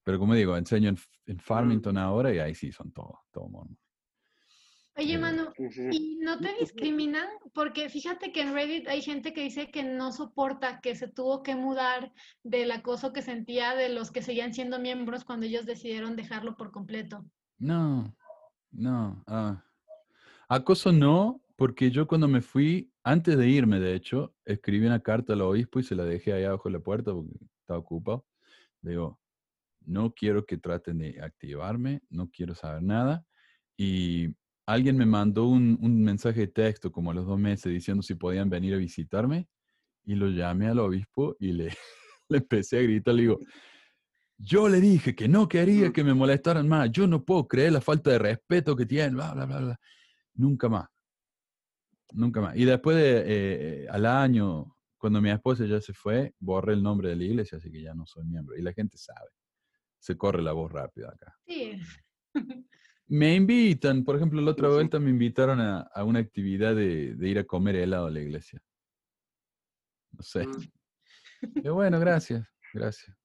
pero 0.02 0.18
como 0.18 0.34
digo, 0.34 0.56
enseño 0.56 0.88
en, 0.88 0.98
en, 1.26 1.36
mm. 1.36 1.40
Farmington 1.40 1.98
ahora 1.98 2.32
y 2.32 2.38
ahí 2.38 2.54
sí 2.54 2.72
son 2.72 2.90
todos, 2.90 3.18
todos 3.30 3.50
mormones. 3.50 3.83
Oye, 4.96 5.18
Manu, 5.18 5.48
¿y 5.90 6.18
no 6.20 6.38
te 6.38 6.54
discriminan? 6.60 7.26
Porque 7.52 7.88
fíjate 7.88 8.30
que 8.30 8.42
en 8.42 8.54
Reddit 8.54 8.86
hay 8.86 9.02
gente 9.02 9.32
que 9.32 9.42
dice 9.42 9.70
que 9.70 9.82
no 9.82 10.12
soporta, 10.12 10.80
que 10.80 10.94
se 10.94 11.08
tuvo 11.08 11.42
que 11.42 11.56
mudar 11.56 12.12
del 12.44 12.70
acoso 12.70 13.12
que 13.12 13.20
sentía 13.20 13.74
de 13.74 13.88
los 13.88 14.12
que 14.12 14.22
seguían 14.22 14.54
siendo 14.54 14.78
miembros 14.78 15.24
cuando 15.24 15.46
ellos 15.46 15.66
decidieron 15.66 16.14
dejarlo 16.14 16.56
por 16.56 16.70
completo. 16.70 17.24
No, 17.58 18.16
no. 18.70 19.24
Ah. 19.26 19.64
Acoso 20.48 20.92
no, 20.92 21.42
porque 21.56 21.90
yo 21.90 22.06
cuando 22.06 22.28
me 22.28 22.40
fui, 22.40 22.92
antes 23.02 23.36
de 23.36 23.48
irme, 23.48 23.80
de 23.80 23.94
hecho, 23.94 24.32
escribí 24.44 24.86
una 24.86 25.00
carta 25.00 25.32
al 25.32 25.42
obispo 25.42 25.80
y 25.80 25.82
se 25.82 25.96
la 25.96 26.04
dejé 26.04 26.32
ahí 26.34 26.44
abajo 26.44 26.68
de 26.68 26.74
la 26.74 26.80
puerta 26.80 27.12
porque 27.12 27.34
estaba 27.60 27.80
ocupado. 27.80 28.24
Digo, 28.80 29.18
no 29.80 30.14
quiero 30.14 30.46
que 30.46 30.56
traten 30.56 30.98
de 30.98 31.20
activarme, 31.20 32.02
no 32.10 32.30
quiero 32.30 32.54
saber 32.54 32.82
nada. 32.82 33.26
Y 33.76 34.36
alguien 34.66 34.96
me 34.96 35.06
mandó 35.06 35.46
un, 35.46 36.02
mensaje 36.02 36.40
de 36.40 36.46
texto 36.48 36.90
como 36.90 37.10
a 37.10 37.14
los 37.14 37.26
dos 37.26 37.38
meses 37.38 37.72
diciendo 37.72 38.02
si 38.02 38.14
podían 38.14 38.48
venir 38.48 38.74
a 38.74 38.78
visitarme 38.78 39.48
y 40.04 40.14
lo 40.14 40.28
llamé 40.28 40.68
al 40.68 40.78
obispo 40.78 41.36
y 41.38 41.52
le, 41.52 41.68
le 42.28 42.38
empecé 42.38 42.78
a 42.78 42.82
gritar, 42.82 43.14
le 43.14 43.22
digo, 43.22 43.38
yo 44.36 44.68
le 44.68 44.80
dije 44.80 45.14
que 45.14 45.28
no 45.28 45.48
quería 45.48 45.92
que 45.92 46.04
me 46.04 46.14
molestaran 46.14 46.68
más, 46.68 46.90
yo 46.90 47.06
no 47.06 47.24
puedo 47.24 47.46
creer 47.46 47.72
la 47.72 47.80
falta 47.80 48.10
de 48.10 48.18
respeto 48.18 48.74
que 48.74 48.86
tienen, 48.86 49.14
bla, 49.14 49.32
bla, 49.32 49.46
bla, 49.46 49.58
bla. 49.58 49.80
Nunca 50.34 50.68
más, 50.68 50.88
nunca 52.12 52.40
más. 52.40 52.56
Y 52.56 52.64
después 52.64 52.96
de, 52.96 53.22
eh, 53.26 53.86
al 53.88 54.06
año, 54.06 54.76
cuando 54.98 55.20
mi 55.20 55.30
esposa 55.30 55.66
ya 55.66 55.80
se 55.80 55.92
fue, 55.92 56.34
borré 56.38 56.72
el 56.72 56.82
nombre 56.82 57.10
de 57.10 57.16
la 57.16 57.24
iglesia, 57.24 57.58
así 57.58 57.70
que 57.70 57.82
ya 57.82 57.94
no 57.94 58.06
soy 58.06 58.24
miembro. 58.24 58.56
Y 58.56 58.62
la 58.62 58.72
gente 58.72 58.98
sabe, 58.98 59.30
se 59.98 60.16
corre 60.16 60.42
la 60.42 60.52
voz 60.52 60.72
rápida 60.72 61.10
acá. 61.10 61.36
Sí. 61.46 61.78
Me 63.06 63.34
invitan, 63.34 64.02
por 64.02 64.16
ejemplo, 64.16 64.40
la 64.40 64.52
otra 64.52 64.68
vuelta 64.68 64.98
me 64.98 65.10
invitaron 65.10 65.60
a, 65.60 65.80
a 65.80 66.04
una 66.04 66.20
actividad 66.20 66.74
de, 66.74 67.14
de, 67.14 67.28
ir 67.28 67.38
a 67.38 67.44
comer 67.44 67.76
helado 67.76 68.06
a 68.06 68.10
la 68.10 68.20
iglesia. 68.20 68.62
No 70.12 70.22
sé. 70.22 70.46
Mm. 70.46 71.72
bueno, 71.72 72.00
gracias, 72.00 72.46
gracias. 72.72 73.16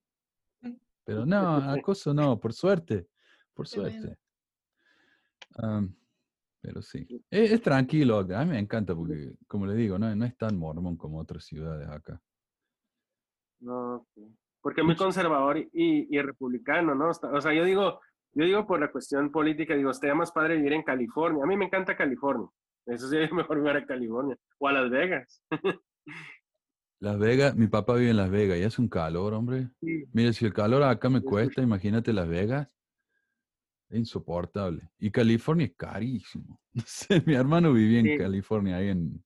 Pero 1.05 1.25
no, 1.25 1.55
acoso 1.55 2.13
no, 2.13 2.39
por 2.39 2.53
suerte, 2.53 3.07
por 3.53 3.67
suerte. 3.67 4.17
pero 6.61 6.81
sí, 6.81 7.07
es, 7.29 7.61
tranquilo, 7.61 8.19
a 8.19 8.45
mí 8.45 8.51
me 8.51 8.59
encanta 8.59 8.93
porque, 8.93 9.33
como 9.47 9.65
le 9.65 9.75
digo, 9.75 9.97
no, 9.97 10.13
no 10.13 10.25
es 10.25 10.37
tan 10.37 10.57
mormón 10.57 10.97
como 10.97 11.19
otras 11.19 11.45
ciudades 11.45 11.87
acá. 11.87 12.21
No, 13.61 14.05
porque 14.61 14.81
es 14.81 14.85
muy 14.85 14.95
conservador 14.95 15.57
y, 15.57 15.67
y 15.73 16.21
republicano, 16.21 16.95
¿no? 16.95 17.09
O 17.09 17.41
sea, 17.41 17.53
yo 17.53 17.63
digo, 17.63 17.99
yo 18.39 18.45
digo 18.45 18.65
por 18.65 18.79
la 18.79 18.89
cuestión 18.89 19.31
política, 19.31 19.75
digo, 19.75 19.91
estaría 19.91 20.15
más 20.15 20.31
padre 20.31 20.55
vivir 20.55 20.71
en 20.71 20.83
California. 20.83 21.43
A 21.43 21.47
mí 21.47 21.57
me 21.57 21.65
encanta 21.65 21.97
California. 21.97 22.47
Eso 22.85 23.11
es 23.11 23.31
mejor 23.33 23.57
vivir 23.57 23.75
en 23.75 23.85
California. 23.85 24.37
O 24.59 24.67
a 24.69 24.71
Las 24.71 24.89
Vegas. 24.89 25.43
Las 27.01 27.19
Vegas, 27.19 27.55
mi 27.55 27.67
papá 27.67 27.95
vive 27.95 28.11
en 28.11 28.17
Las 28.17 28.29
Vegas 28.29 28.57
y 28.57 28.63
hace 28.63 28.81
un 28.81 28.87
calor, 28.87 29.33
hombre. 29.33 29.69
Mire, 29.81 30.33
si 30.33 30.45
el 30.45 30.53
calor 30.53 30.83
acá 30.83 31.09
me 31.09 31.21
cuesta, 31.21 31.61
imagínate 31.61 32.13
Las 32.13 32.27
Vegas. 32.27 32.69
Es 33.89 33.99
insoportable. 33.99 34.89
Y 34.99 35.11
California 35.11 35.65
es 35.65 35.75
carísimo. 35.75 36.59
No 36.73 36.83
sé, 36.85 37.21
mi 37.25 37.33
hermano 37.33 37.73
vivía 37.73 37.99
en 37.99 38.17
California, 38.17 38.77
ahí 38.77 38.89
en, 38.89 39.21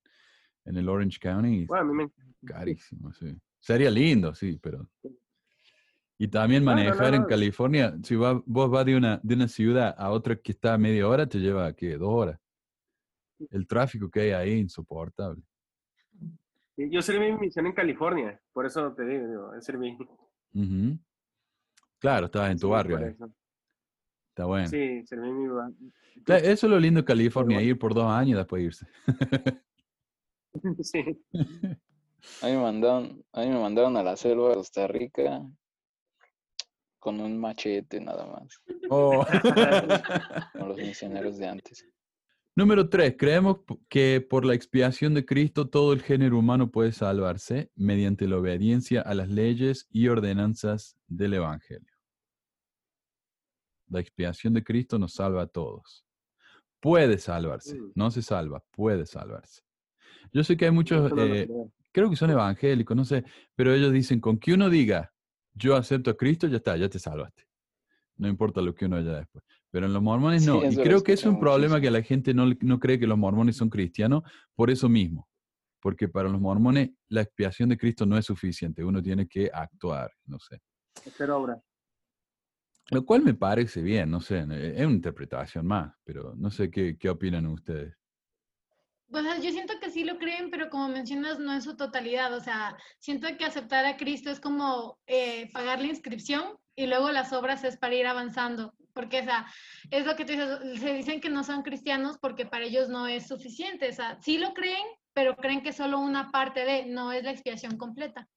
en 0.66 0.78
el 0.78 0.90
Orange 0.90 1.20
County. 1.20 1.66
Bueno, 1.66 1.84
a 1.84 1.94
mí 1.94 1.94
me 1.94 2.12
Carísimo, 2.46 3.14
sí. 3.14 3.38
Sería 3.60 3.92
lindo, 3.92 4.34
sí, 4.34 4.58
pero 4.62 4.90
y 6.24 6.28
también 6.30 6.64
manejar 6.64 7.16
en 7.16 7.26
California, 7.26 7.98
si 8.02 8.16
va, 8.16 8.42
vos 8.46 8.72
vas 8.72 8.86
de 8.86 8.96
una, 8.96 9.20
de 9.22 9.36
una 9.36 9.50
ciudad 9.50 9.94
a 9.98 10.10
otra 10.10 10.38
que 10.38 10.54
está 10.54 10.76
a 10.76 10.78
media 10.78 11.06
hora, 11.06 11.28
te 11.28 11.38
lleva, 11.38 11.74
¿qué? 11.74 11.98
Dos 11.98 12.14
horas. 12.14 12.40
El 13.50 13.68
tráfico 13.68 14.10
que 14.10 14.22
hay 14.22 14.32
ahí 14.32 14.52
es 14.54 14.60
insoportable. 14.62 15.44
Yo 16.78 17.02
serví 17.02 17.30
mi 17.30 17.40
misión 17.40 17.66
en 17.66 17.74
California, 17.74 18.40
por 18.54 18.66
eso 18.66 18.94
te 18.94 19.06
digo, 19.06 19.28
digo 19.28 19.52
serví. 19.60 19.98
Claro, 22.00 22.28
estabas 22.28 22.52
en 22.52 22.58
tu 22.58 22.70
barrio. 22.70 23.00
Está 24.30 24.46
bueno. 24.46 24.68
Sí, 24.70 25.06
serví 25.06 25.30
mi 25.30 25.50
barrio. 25.50 25.92
eso 26.26 26.68
es 26.68 26.72
lo 26.72 26.80
lindo 26.80 27.02
de 27.02 27.06
California, 27.06 27.62
ir 27.62 27.78
por 27.78 27.94
dos 27.94 28.10
años 28.10 28.36
y 28.36 28.38
después 28.38 28.64
irse. 28.64 28.88
sí. 30.84 31.04
A 32.42 32.46
mí, 32.46 32.54
me 32.54 32.62
mandaron, 32.62 33.26
a 33.34 33.42
mí 33.42 33.50
me 33.50 33.60
mandaron 33.60 33.98
a 33.98 34.04
la 34.04 34.16
selva 34.16 34.48
de 34.48 34.56
Costa 34.56 34.88
Rica 34.88 35.46
con 37.04 37.20
un 37.20 37.38
machete 37.38 38.00
nada 38.00 38.26
más. 38.26 38.62
Oh. 38.90 39.26
Con 40.54 40.70
los 40.70 40.78
misioneros 40.78 41.38
de 41.38 41.48
antes. 41.50 41.86
Número 42.56 42.88
tres, 42.88 43.16
creemos 43.18 43.58
que 43.90 44.22
por 44.22 44.46
la 44.46 44.54
expiación 44.54 45.14
de 45.14 45.26
Cristo 45.26 45.68
todo 45.70 45.92
el 45.92 46.02
género 46.02 46.40
humano 46.40 46.72
puede 46.72 46.94
salvarse 46.94 47.70
mediante 47.76 48.26
la 48.26 48.38
obediencia 48.38 49.02
a 49.02 49.16
las 49.16 49.28
leyes 49.28 49.86
y 49.90 50.08
ordenanzas 50.08 50.96
del 51.08 51.34
Evangelio. 51.34 51.92
La 53.90 54.00
expiación 54.00 54.54
de 54.54 54.64
Cristo 54.64 54.98
nos 54.98 55.16
salva 55.16 55.42
a 55.42 55.48
todos. 55.48 56.06
Puede 56.80 57.18
salvarse, 57.18 57.76
mm. 57.78 57.92
no 57.96 58.12
se 58.12 58.22
salva, 58.22 58.64
puede 58.72 59.06
salvarse. 59.06 59.62
Yo 60.32 60.46
sé 60.46 60.56
que 60.56 60.66
hay 60.66 60.72
muchos, 60.72 61.12
eh, 61.18 61.50
creo 61.92 62.10
que 62.10 62.16
son 62.16 62.30
evangélicos, 62.30 62.96
no 62.96 63.04
sé, 63.04 63.26
pero 63.56 63.74
ellos 63.74 63.92
dicen, 63.92 64.22
con 64.22 64.38
que 64.38 64.54
uno 64.54 64.70
diga, 64.70 65.13
yo 65.54 65.76
acepto 65.76 66.12
a 66.12 66.18
Cristo, 66.18 66.48
ya 66.48 66.58
está, 66.58 66.76
ya 66.78 66.90
te 66.90 67.00
salvaste. 67.00 67.44
No 68.18 68.28
importa 68.28 68.62
lo 68.62 68.74
que 68.74 68.86
uno 68.86 68.98
haya 68.98 69.18
después. 69.18 69.44
Pero 69.70 69.88
en 69.88 69.94
los 69.94 70.04
mormones 70.04 70.46
no. 70.46 70.64
y 70.64 70.76
creo 70.76 71.02
que 71.02 71.14
es 71.14 71.26
un 71.26 71.40
problema 71.40 71.82
que 71.82 71.90
la 71.90 72.04
gente 72.04 72.34
no, 72.34 72.46
no 72.62 72.80
cree 72.80 73.00
que 73.00 73.08
los 73.08 73.18
mormones 73.18 73.58
son 73.58 73.70
cristianos 73.70 74.24
por 74.56 74.70
eso 74.70 74.88
mismo. 74.88 75.28
Porque 75.80 76.08
para 76.08 76.30
los 76.30 76.40
mormones 76.40 76.92
la 77.10 77.22
expiación 77.22 77.70
de 77.70 77.78
Cristo 77.78 78.06
no 78.06 78.18
es 78.18 78.26
suficiente. 78.26 78.84
Uno 78.84 79.02
tiene 79.02 79.28
que 79.28 79.50
actuar, 79.52 80.12
no 80.26 80.40
sé. 80.40 80.62
Hacer 81.06 81.32
obra. 81.32 81.62
Lo 82.92 83.04
cual 83.06 83.24
me 83.24 83.34
parece 83.34 83.82
bien, 83.82 84.12
no 84.12 84.20
sé, 84.20 84.40
es 84.40 84.86
una 84.86 84.96
interpretación 84.96 85.66
más, 85.66 85.94
pero 86.04 86.36
no 86.36 86.52
sé 86.52 86.70
qué, 86.70 86.98
qué 86.98 87.10
opinan 87.10 87.48
ustedes. 87.48 87.96
Pues 89.14 89.44
yo 89.44 89.52
siento 89.52 89.76
que 89.80 89.92
sí 89.92 90.04
lo 90.04 90.18
creen, 90.18 90.50
pero 90.50 90.72
como 90.72 90.88
mencionas, 90.88 91.38
no 91.38 91.54
en 91.54 91.62
su 91.62 91.78
totalidad. 91.78 92.34
O 92.34 92.40
sea, 92.40 92.76
siento 92.98 93.28
que 93.38 93.46
aceptar 93.46 93.86
a 93.86 93.96
Cristo 93.96 94.32
es 94.32 94.40
como 94.40 94.98
eh, 95.06 95.52
pagar 95.54 95.80
la 95.80 95.86
inscripción 95.86 96.58
y 96.76 96.88
luego 96.88 97.12
las 97.12 97.32
obras 97.32 97.64
es 97.64 97.78
para 97.78 97.94
ir 97.94 98.08
avanzando. 98.08 98.74
Porque, 98.92 99.20
o 99.20 99.24
sea, 99.24 99.46
es 99.92 100.08
lo 100.08 100.16
que 100.16 100.26
tú 100.26 100.32
dices, 100.32 100.82
se 100.82 100.94
dicen 100.96 101.22
que 101.22 101.30
no 101.30 101.44
son 101.44 101.62
cristianos 101.62 102.18
porque 102.20 102.48
para 102.48 102.66
ellos 102.66 102.90
no 102.90 103.06
es 103.06 103.28
suficiente. 103.28 103.88
O 103.88 103.94
sea, 103.94 104.18
sí 104.20 104.40
lo 104.40 104.56
creen, 104.56 104.88
pero 105.14 105.36
creen 105.36 105.62
que 105.62 105.74
solo 105.74 106.00
una 106.00 106.32
parte 106.32 106.66
de, 106.66 106.88
no 106.88 107.12
es 107.12 107.24
la 107.24 107.30
expiación 107.30 107.78
completa. 107.78 108.28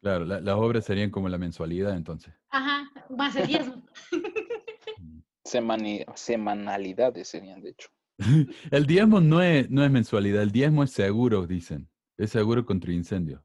Claro, 0.00 0.24
las 0.24 0.56
obras 0.56 0.84
serían 0.84 1.12
como 1.12 1.28
la 1.28 1.38
mensualidad 1.38 1.94
entonces. 1.96 2.34
Ajá, 2.50 2.90
más 3.08 3.36
el 3.36 3.46
diezmo. 3.46 3.86
semanalidades 5.44 7.28
serían, 7.28 7.62
de 7.62 7.70
hecho. 7.70 7.88
el 8.70 8.86
diezmo 8.86 9.20
no 9.20 9.42
es, 9.42 9.70
no 9.70 9.84
es 9.84 9.90
mensualidad, 9.90 10.42
el 10.42 10.52
diezmo 10.52 10.82
es 10.82 10.90
seguro, 10.90 11.46
dicen. 11.46 11.88
Es 12.16 12.30
seguro 12.30 12.64
contra 12.64 12.92
incendio. 12.92 13.44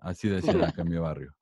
Así 0.00 0.28
decían 0.28 0.62
acá 0.62 0.82
en 0.82 0.88
mi 0.88 0.96
barrio. 0.96 1.34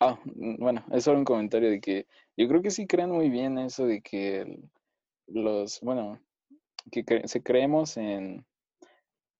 Ah, 0.00 0.18
mm, 0.24 0.56
bueno, 0.58 0.84
es 0.90 1.04
solo 1.04 1.18
un 1.18 1.24
comentario 1.24 1.70
de 1.70 1.80
que 1.80 2.06
yo 2.36 2.48
creo 2.48 2.62
que 2.62 2.70
sí 2.70 2.86
creen 2.86 3.10
muy 3.10 3.30
bien 3.30 3.58
eso 3.58 3.86
de 3.86 4.02
que 4.02 4.58
los, 5.26 5.80
bueno, 5.80 6.20
que 6.90 7.04
se 7.26 7.42
creemos 7.42 7.96
en, 7.96 8.44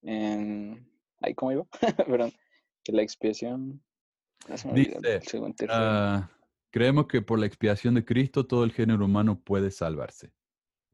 en, 0.02 0.88
ay, 1.20 1.34
¿cómo 1.34 1.52
iba? 1.52 1.64
Perdón, 2.06 2.32
que 2.84 2.92
la 2.92 3.02
expiación. 3.02 3.82
Dice, 4.74 5.38
uh, 5.38 6.20
creemos 6.70 7.06
que 7.06 7.22
por 7.22 7.38
la 7.38 7.46
expiación 7.46 7.94
de 7.94 8.04
Cristo 8.04 8.44
todo 8.44 8.64
el 8.64 8.72
género 8.72 9.04
humano 9.04 9.40
puede 9.40 9.70
salvarse 9.70 10.32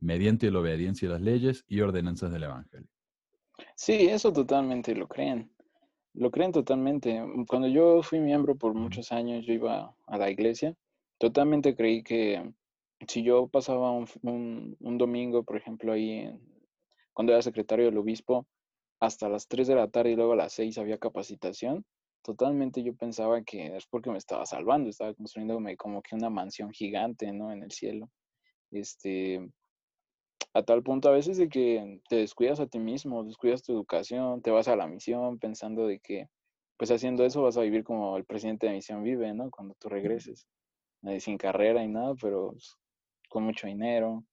mediante 0.01 0.51
la 0.51 0.61
obediencia 0.61 1.09
a 1.09 1.13
las 1.13 1.21
leyes 1.21 1.65
y 1.69 1.81
ordenanzas 1.81 2.31
del 2.33 2.45
Evangelio. 2.45 2.89
Sí, 3.75 4.09
eso 4.09 4.33
totalmente 4.33 4.95
lo 4.95 5.09
creen. 5.09 5.51
lo 6.15 6.31
creen 6.31 6.53
totalmente. 6.53 7.23
Cuando 7.49 7.69
yo 7.69 8.03
fui 8.03 8.21
miembro 8.21 8.57
por 8.57 8.75
muchos 8.75 9.13
años, 9.13 9.45
yo 9.47 9.53
iba 9.53 9.95
a 10.07 10.19
la 10.19 10.31
iglesia, 10.31 10.75
totalmente 11.19 11.75
creí 11.75 12.03
que 12.03 12.53
si 13.07 13.23
yo 13.23 13.47
pasaba 13.49 13.93
un, 13.93 14.77
un, 14.81 14.99
domingo, 14.99 15.45
por 15.45 15.57
ejemplo, 15.57 15.93
ahí 15.93 16.29
cuando 17.13 17.33
era 17.33 17.43
secretario 17.43 17.87
del 17.87 17.99
obispo, 17.99 18.47
hasta 19.01 19.29
las 19.29 19.47
3 19.47 19.69
de 19.69 19.75
la 19.77 19.89
tarde 19.89 20.13
y 20.13 20.17
luego 20.17 20.33
a 20.33 20.37
las 20.37 20.53
6 20.55 20.79
había 20.79 20.99
capacitación, 20.99 21.85
totalmente 22.23 22.83
yo 22.83 22.95
pensaba 22.97 23.43
que 23.43 23.77
es 23.77 23.87
porque 23.87 24.11
me 24.11 24.19
estaba 24.19 24.45
salvando, 24.47 24.91
estaba 24.91 25.15
construyéndome 25.15 25.77
como 25.77 26.03
que 26.03 26.17
una 26.17 26.31
mansión 26.31 26.73
gigante, 26.73 27.33
¿no? 27.33 27.53
En 27.53 27.63
el 27.63 27.71
cielo. 27.71 28.11
Este, 28.71 29.49
a 30.55 30.63
tal 30.63 30.83
punto 30.83 31.09
a 31.09 31.13
veces 31.13 31.37
de 31.37 31.49
que 31.49 32.01
te 32.09 32.17
descuidas 32.17 32.61
a 32.61 32.67
ti 32.67 32.79
mismo, 32.79 33.25
descuidas 33.25 33.63
tu 33.63 33.73
educación, 33.73 34.43
te 34.43 34.51
vas 34.51 34.69
a 34.69 34.77
la 34.77 34.87
misión 34.87 35.39
pensando 35.39 35.87
de 35.87 36.01
que, 36.01 36.29
pues 36.77 36.91
haciendo 36.91 37.25
eso 37.25 37.43
vas 37.43 37.57
a 37.57 37.63
vivir 37.63 37.85
como 37.85 38.17
el 38.17 38.25
presidente 38.25 38.67
de 38.67 38.75
misión 38.75 39.03
vive, 39.03 39.33
¿no? 39.35 39.51
Cuando 39.51 39.75
tú 39.79 39.89
regreses, 39.89 40.47
eh, 41.03 41.21
sin 41.21 41.39
carrera 41.39 41.83
y 41.83 41.89
nada, 41.89 42.15
pero 42.21 42.53
pues, 42.53 42.77
con 43.29 43.45
mucho 43.45 43.67
dinero, 43.67 44.25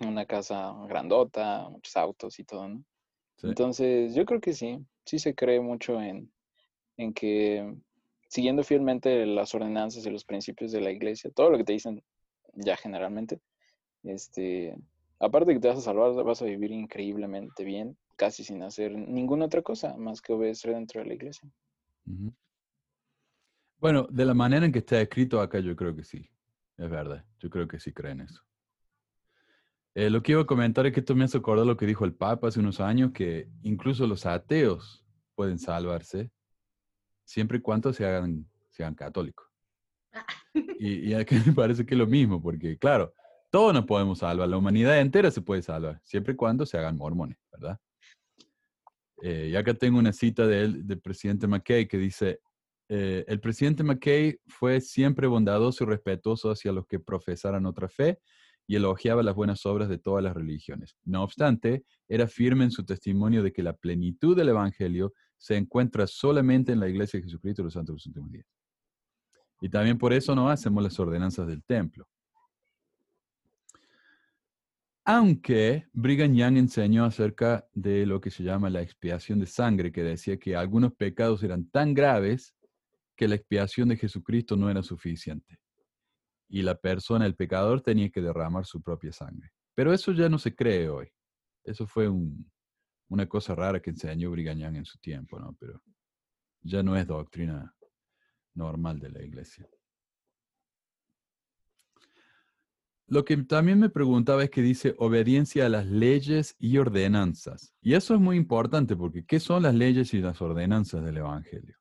una 0.00 0.26
casa 0.26 0.74
grandota, 0.86 1.68
muchos 1.68 1.96
autos 1.96 2.38
y 2.38 2.44
todo, 2.44 2.68
¿no? 2.68 2.84
Entonces, 3.42 4.14
yo 4.14 4.24
creo 4.24 4.40
que 4.40 4.54
sí, 4.54 4.78
sí 5.04 5.18
se 5.18 5.34
cree 5.34 5.60
mucho 5.60 6.00
en, 6.00 6.32
en 6.96 7.12
que 7.12 7.76
siguiendo 8.28 8.64
fielmente 8.64 9.26
las 9.26 9.54
ordenanzas 9.54 10.06
y 10.06 10.10
los 10.10 10.24
principios 10.24 10.72
de 10.72 10.80
la 10.80 10.90
iglesia, 10.90 11.30
todo 11.30 11.50
lo 11.50 11.58
que 11.58 11.64
te 11.64 11.74
dicen 11.74 12.02
ya 12.54 12.76
generalmente, 12.76 13.40
este, 14.02 14.76
aparte 15.18 15.50
de 15.50 15.54
que 15.54 15.60
te 15.60 15.68
vas 15.68 15.78
a 15.78 15.82
salvar, 15.82 16.12
vas 16.24 16.42
a 16.42 16.44
vivir 16.44 16.70
increíblemente 16.70 17.64
bien, 17.64 17.96
casi 18.16 18.44
sin 18.44 18.62
hacer 18.62 18.92
ninguna 18.96 19.46
otra 19.46 19.62
cosa 19.62 19.96
más 19.96 20.20
que 20.20 20.32
obedecer 20.32 20.74
dentro 20.74 21.00
de 21.00 21.08
la 21.08 21.14
iglesia. 21.14 21.50
Bueno, 23.78 24.06
de 24.10 24.24
la 24.24 24.34
manera 24.34 24.66
en 24.66 24.72
que 24.72 24.80
está 24.80 25.00
escrito 25.00 25.40
acá, 25.40 25.60
yo 25.60 25.74
creo 25.76 25.94
que 25.94 26.04
sí, 26.04 26.30
es 26.76 26.90
verdad, 26.90 27.24
yo 27.38 27.50
creo 27.50 27.66
que 27.68 27.80
sí 27.80 27.92
creen 27.92 28.20
eso. 28.20 28.42
Eh, 29.94 30.10
lo 30.10 30.22
que 30.22 30.32
iba 30.32 30.42
a 30.42 30.46
comentar 30.46 30.86
es 30.86 30.92
que 30.92 31.00
esto 31.00 31.14
me 31.14 31.24
hace 31.24 31.38
acordar 31.38 31.66
lo 31.66 31.76
que 31.76 31.86
dijo 31.86 32.04
el 32.04 32.14
Papa 32.14 32.48
hace 32.48 32.60
unos 32.60 32.80
años, 32.80 33.12
que 33.12 33.48
incluso 33.62 34.06
los 34.06 34.26
ateos 34.26 35.06
pueden 35.34 35.58
salvarse 35.58 36.30
siempre 37.24 37.58
y 37.58 37.60
cuando 37.62 37.92
se 37.92 38.04
hagan, 38.04 38.46
sean 38.68 38.94
católicos. 38.94 39.46
Ah. 40.12 40.26
Y, 40.78 41.10
y 41.10 41.14
aquí 41.14 41.36
me 41.46 41.52
parece 41.52 41.86
que 41.86 41.94
es 41.94 41.98
lo 41.98 42.06
mismo, 42.06 42.42
porque 42.42 42.76
claro, 42.78 43.14
todos 43.56 43.72
nos 43.72 43.86
podemos 43.86 44.18
salvar, 44.18 44.50
la 44.50 44.58
humanidad 44.58 45.00
entera 45.00 45.30
se 45.30 45.40
puede 45.40 45.62
salvar, 45.62 45.98
siempre 46.04 46.34
y 46.34 46.36
cuando 46.36 46.66
se 46.66 46.76
hagan 46.76 46.98
mormones, 46.98 47.38
¿verdad? 47.50 47.80
Eh, 49.22 49.48
y 49.50 49.56
acá 49.56 49.72
tengo 49.72 49.98
una 49.98 50.12
cita 50.12 50.46
del, 50.46 50.84
presidente 51.00 51.46
McKay 51.46 51.88
que 51.88 51.96
dice, 51.96 52.40
eh, 52.90 53.24
el 53.26 53.40
presidente 53.40 53.82
McKay 53.82 54.38
fue 54.46 54.82
siempre 54.82 55.26
bondadoso 55.26 55.84
y 55.84 55.86
respetuoso 55.86 56.50
hacia 56.50 56.70
los 56.70 56.86
que 56.86 57.00
profesaran 57.00 57.64
otra 57.64 57.88
fe 57.88 58.18
y 58.66 58.76
elogiaba 58.76 59.22
las 59.22 59.34
buenas 59.34 59.64
obras 59.64 59.88
de 59.88 59.96
todas 59.96 60.22
las 60.22 60.34
religiones. 60.34 60.94
No 61.04 61.22
obstante, 61.22 61.86
era 62.08 62.28
firme 62.28 62.64
en 62.64 62.70
su 62.70 62.84
testimonio 62.84 63.42
de 63.42 63.54
que 63.54 63.62
la 63.62 63.72
plenitud 63.72 64.36
del 64.36 64.50
Evangelio 64.50 65.14
se 65.38 65.56
encuentra 65.56 66.06
solamente 66.06 66.72
en 66.72 66.80
la 66.80 66.90
Iglesia 66.90 67.20
de 67.20 67.24
Jesucristo 67.24 67.62
de 67.62 67.64
los 67.68 67.72
Santos 67.72 67.94
de 67.94 67.96
los 67.96 68.06
Últimos 68.06 68.32
Días. 68.32 68.46
Y 69.62 69.70
también 69.70 69.96
por 69.96 70.12
eso 70.12 70.34
no 70.34 70.50
hacemos 70.50 70.82
las 70.82 71.00
ordenanzas 71.00 71.46
del 71.46 71.64
templo. 71.64 72.06
Aunque 75.08 75.86
Brigham 75.92 76.34
Young 76.34 76.56
enseñó 76.56 77.04
acerca 77.04 77.64
de 77.72 78.04
lo 78.06 78.20
que 78.20 78.32
se 78.32 78.42
llama 78.42 78.70
la 78.70 78.82
expiación 78.82 79.38
de 79.38 79.46
sangre, 79.46 79.92
que 79.92 80.02
decía 80.02 80.36
que 80.36 80.56
algunos 80.56 80.94
pecados 80.94 81.44
eran 81.44 81.70
tan 81.70 81.94
graves 81.94 82.56
que 83.14 83.28
la 83.28 83.36
expiación 83.36 83.88
de 83.88 83.96
Jesucristo 83.96 84.56
no 84.56 84.68
era 84.68 84.82
suficiente. 84.82 85.60
Y 86.48 86.62
la 86.62 86.74
persona, 86.74 87.24
el 87.24 87.36
pecador, 87.36 87.82
tenía 87.82 88.10
que 88.10 88.20
derramar 88.20 88.66
su 88.66 88.82
propia 88.82 89.12
sangre. 89.12 89.52
Pero 89.76 89.92
eso 89.92 90.10
ya 90.10 90.28
no 90.28 90.38
se 90.38 90.56
cree 90.56 90.88
hoy. 90.88 91.08
Eso 91.62 91.86
fue 91.86 92.08
un, 92.08 92.50
una 93.08 93.28
cosa 93.28 93.54
rara 93.54 93.80
que 93.80 93.90
enseñó 93.90 94.32
Brigañán 94.32 94.74
en 94.74 94.84
su 94.84 94.98
tiempo, 94.98 95.38
¿no? 95.38 95.56
Pero 95.60 95.80
ya 96.62 96.82
no 96.82 96.96
es 96.96 97.06
doctrina 97.06 97.72
normal 98.54 98.98
de 98.98 99.10
la 99.10 99.22
iglesia. 99.22 99.68
Lo 103.08 103.24
que 103.24 103.36
también 103.36 103.78
me 103.78 103.88
preguntaba 103.88 104.42
es 104.42 104.50
que 104.50 104.62
dice 104.62 104.96
obediencia 104.98 105.66
a 105.66 105.68
las 105.68 105.86
leyes 105.86 106.56
y 106.58 106.78
ordenanzas. 106.78 107.72
Y 107.80 107.94
eso 107.94 108.14
es 108.14 108.20
muy 108.20 108.36
importante 108.36 108.96
porque 108.96 109.24
¿qué 109.24 109.38
son 109.38 109.62
las 109.62 109.74
leyes 109.74 110.12
y 110.12 110.18
las 110.20 110.42
ordenanzas 110.42 111.04
del 111.04 111.18
Evangelio? 111.18 111.76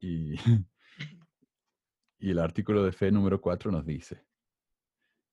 Y, 0.00 0.34
el 2.20 2.38
artículo 2.38 2.82
de 2.82 2.92
fe 2.92 3.12
número 3.12 3.40
4 3.40 3.70
nos 3.70 3.84
dice, 3.84 4.24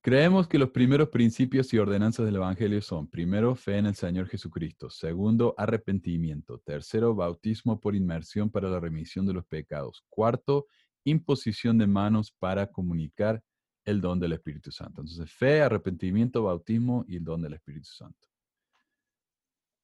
Creemos 0.02 0.48
que 0.48 0.60
los 0.60 0.70
primeros 0.70 1.10
principios 1.10 1.74
y 1.74 1.78
ordenanzas 1.78 2.26
del 2.26 2.38
Evangelio 2.38 2.82
son, 2.82 3.10
primero, 3.10 3.56
fe 3.56 3.78
en 3.78 3.88
el 3.88 3.96
Señor 3.96 4.28
Jesucristo, 4.28 4.90
segundo, 4.90 5.54
arrepentimiento, 5.58 6.60
tercero, 6.60 7.14
bautismo 7.14 7.82
por 7.82 7.94
inmersión 7.94 8.50
para 8.50 8.70
la 8.70 8.80
remisión 8.80 9.26
de 9.26 9.34
los 9.34 9.46
pecados, 9.46 10.06
cuarto, 10.08 10.68
imposición 11.10 11.78
de 11.78 11.88
manos 11.88 12.32
para 12.32 12.68
comunicar 12.72 13.42
el 13.86 14.02
don 14.02 14.20
del 14.20 14.34
Espíritu 14.34 14.72
Santo. 14.72 15.02
Entonces, 15.02 15.32
fe, 15.32 15.62
arrepentimiento, 15.62 16.44
bautismo 16.44 17.06
y 17.08 17.16
el 17.18 17.24
don 17.24 17.42
del 17.42 17.54
Espíritu 17.54 17.90
Santo. 17.90 18.28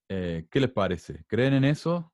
Eh, 0.10 0.46
¿Qué 0.52 0.60
les 0.60 0.72
parece? 0.72 1.24
¿Creen 1.28 1.54
en 1.54 1.64
eso? 1.64 2.14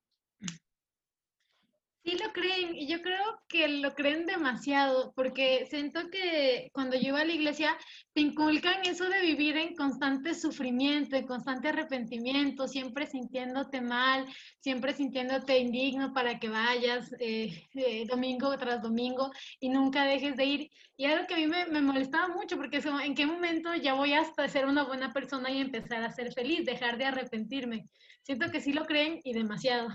Sí 2.04 2.18
lo 2.18 2.32
creen, 2.32 2.59
y 2.59 2.59
yo 2.90 3.04
creo 3.04 3.40
que 3.48 3.68
lo 3.68 3.94
creen 3.94 4.26
demasiado, 4.26 5.14
porque 5.16 5.68
siento 5.70 6.10
que 6.10 6.72
cuando 6.74 6.98
yo 6.98 7.10
iba 7.10 7.22
a 7.22 7.26
la 7.26 7.34
iglesia 7.34 7.78
te 8.14 8.22
inculcan 8.22 8.82
eso 8.84 9.08
de 9.08 9.22
vivir 9.22 9.58
en 9.58 9.76
constante 9.76 10.34
sufrimiento, 10.34 11.16
en 11.16 11.28
constante 11.28 11.68
arrepentimiento, 11.68 12.68
siempre 12.68 13.06
sintiéndote 13.06 13.80
mal, 13.82 14.26
siempre 14.60 14.94
sintiéndote 14.94 15.60
indigno 15.60 16.14
para 16.14 16.40
que 16.40 16.50
vayas 16.50 17.14
eh, 17.20 17.70
eh, 17.76 18.06
domingo 18.08 18.58
tras 18.58 18.82
domingo 18.82 19.30
y 19.60 19.70
nunca 19.70 20.06
dejes 20.06 20.36
de 20.36 20.46
ir. 20.46 20.72
Y 20.98 21.06
algo 21.06 21.28
que 21.28 21.36
a 21.36 21.38
mí 21.38 21.46
me, 21.46 21.82
molestaba 21.82 22.28
mucho, 22.30 22.58
porque 22.58 22.78
eso, 22.78 23.00
en 23.00 23.14
qué 23.14 23.28
momento 23.28 23.76
ya 23.76 23.94
voy 23.94 24.14
hasta 24.14 24.50
ser 24.50 24.66
una 24.66 24.84
buena 24.84 25.14
persona 25.14 25.52
y 25.52 25.60
empezar 25.60 26.04
a 26.04 26.12
ser 26.12 26.34
feliz, 26.34 26.66
dejar 26.66 26.98
de 26.98 27.06
arrepentirme. 27.06 27.86
Siento 28.24 28.50
que 28.50 28.62
sí 28.62 28.74
lo 28.74 28.86
creen 28.86 29.20
y 29.24 29.34
demasiado. 29.34 29.90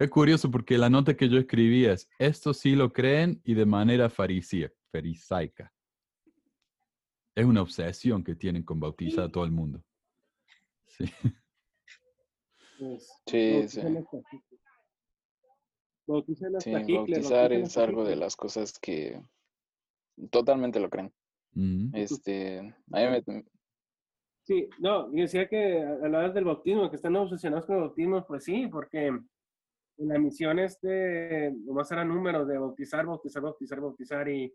Es 0.00 0.08
curioso 0.08 0.50
porque 0.50 0.78
la 0.78 0.88
nota 0.88 1.14
que 1.14 1.28
yo 1.28 1.36
escribí 1.36 1.84
es, 1.84 2.08
esto 2.18 2.54
sí 2.54 2.74
lo 2.74 2.90
creen 2.90 3.38
y 3.44 3.52
de 3.52 3.66
manera 3.66 4.08
farisaica. 4.08 5.70
Es 7.34 7.44
una 7.44 7.60
obsesión 7.60 8.24
que 8.24 8.34
tienen 8.34 8.62
con 8.62 8.80
bautizar 8.80 9.24
a 9.24 9.30
todo 9.30 9.44
el 9.44 9.50
mundo. 9.50 9.84
Sí. 10.86 11.04
Pues, 12.78 13.10
sí, 13.26 13.68
sí. 13.68 13.80
Bautizar, 16.06 17.52
es 17.52 17.76
algo 17.76 18.02
de 18.02 18.16
las 18.16 18.36
cosas 18.36 18.78
que 18.78 19.22
totalmente 20.30 20.80
lo 20.80 20.88
creen. 20.88 21.12
Este, 21.92 22.74
a 22.90 23.20
Sí, 24.44 24.66
no, 24.78 25.10
decía 25.10 25.46
que 25.46 25.82
a 25.82 26.08
la 26.08 26.20
vez 26.20 26.32
del 26.32 26.44
bautismo, 26.44 26.88
que 26.88 26.96
están 26.96 27.16
obsesionados 27.16 27.66
con 27.66 27.76
el 27.76 27.82
bautismo, 27.82 28.26
pues 28.26 28.44
sí, 28.44 28.66
porque 28.66 29.12
la 30.00 30.18
misión 30.18 30.58
este, 30.58 31.52
nomás 31.64 31.90
era 31.92 32.04
números 32.04 32.48
de 32.48 32.58
bautizar, 32.58 33.04
bautizar, 33.04 33.42
bautizar, 33.42 33.80
bautizar 33.80 34.28
y, 34.28 34.52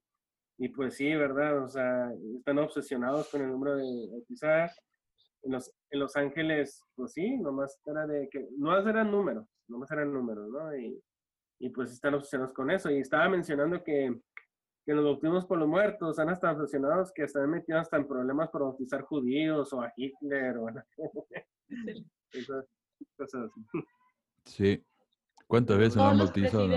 y 0.58 0.70
pues 0.70 0.96
sí, 0.96 1.14
¿verdad? 1.16 1.64
O 1.64 1.68
sea, 1.68 2.12
están 2.38 2.58
obsesionados 2.60 3.30
con 3.30 3.42
el 3.42 3.52
número 3.52 3.76
de 3.76 4.08
bautizar. 4.12 4.72
En 5.44 5.52
Los, 5.52 5.72
en 5.92 6.00
los 6.00 6.16
Ángeles, 6.16 6.82
pues 6.96 7.14
sí, 7.14 7.38
nomás 7.38 7.80
era 7.86 8.08
de 8.08 8.28
que, 8.30 8.48
no 8.58 8.76
eran 8.76 9.12
números, 9.12 9.48
nomás 9.68 9.92
eran 9.92 10.12
números, 10.12 10.50
¿no? 10.50 10.76
Y, 10.76 11.00
y 11.60 11.70
pues 11.70 11.92
están 11.92 12.16
obsesionados 12.16 12.52
con 12.52 12.72
eso. 12.72 12.90
Y 12.90 12.98
estaba 12.98 13.30
mencionando 13.30 13.84
que, 13.84 14.20
que 14.84 14.94
los 14.94 15.06
bautismos 15.06 15.46
por 15.46 15.60
los 15.60 15.68
muertos 15.68 16.12
están 16.12 16.30
hasta 16.30 16.52
obsesionados 16.52 17.12
que 17.14 17.26
están 17.26 17.48
metidos 17.52 17.82
hasta 17.82 17.98
en 17.98 18.08
problemas 18.08 18.50
por 18.50 18.64
bautizar 18.64 19.04
judíos 19.04 19.72
o 19.74 19.82
a 19.82 19.94
Hitler 19.96 20.58
o 20.58 20.68
Esas 22.32 22.66
cosas 23.16 23.52
Sí. 24.46 24.84
¿Cuántas 25.48 25.78
veces 25.78 25.96
lo 25.98 26.04
han 26.04 26.18
bautizado? 26.18 26.68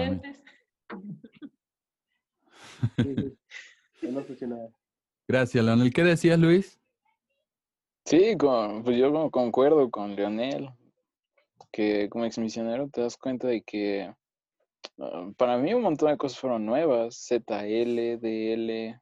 Gracias, 5.26 5.64
Leonel. 5.64 5.92
¿Qué 5.92 6.04
decías, 6.04 6.38
Luis? 6.38 6.80
Sí, 8.04 8.36
con, 8.38 8.84
pues 8.84 8.96
yo 8.96 9.30
concuerdo 9.30 9.90
con 9.90 10.16
Leonel, 10.16 10.70
que 11.70 12.08
como 12.08 12.24
exmisionero 12.24 12.88
te 12.88 13.02
das 13.02 13.16
cuenta 13.18 13.48
de 13.48 13.62
que 13.62 14.14
ah, 14.98 15.30
para 15.36 15.58
mí 15.58 15.74
un 15.74 15.82
montón 15.82 16.10
de 16.10 16.16
cosas 16.16 16.38
fueron 16.38 16.64
nuevas, 16.64 17.26
ZL, 17.28 18.18
DL, 18.18 18.98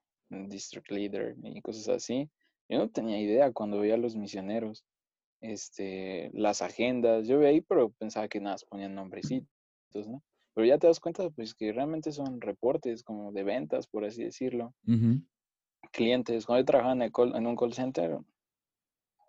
District 0.48 0.90
Leader 0.90 1.36
y 1.42 1.60
cosas 1.60 1.88
así. 1.88 2.28
Yo 2.68 2.78
no 2.78 2.88
tenía 2.90 3.20
idea 3.20 3.52
cuando 3.52 3.78
veía 3.78 3.94
a 3.94 3.98
los 3.98 4.16
misioneros. 4.16 4.84
este, 5.40 6.30
las 6.34 6.62
agendas. 6.62 7.28
Yo 7.28 7.38
veía 7.38 7.50
ahí, 7.50 7.60
pero 7.60 7.90
pensaba 7.90 8.28
que 8.28 8.40
nada, 8.40 8.56
ponían 8.68 8.94
nombrecitos, 8.94 9.48
¿no? 10.06 10.22
Pero 10.54 10.66
ya 10.66 10.78
te 10.78 10.86
das 10.86 11.00
cuenta, 11.00 11.28
pues, 11.30 11.54
que 11.54 11.72
realmente 11.72 12.12
son 12.12 12.40
reportes 12.40 13.02
como 13.02 13.32
de 13.32 13.44
ventas, 13.44 13.86
por 13.86 14.04
así 14.04 14.24
decirlo. 14.24 14.74
Ujú. 14.86 15.20
Clientes. 15.92 16.44
Cuando 16.46 16.62
yo 16.62 16.66
trabajaba 16.66 16.94
en, 16.94 17.02
el 17.02 17.12
call- 17.12 17.36
en 17.36 17.46
un 17.46 17.56
call 17.56 17.72
center, 17.72 18.18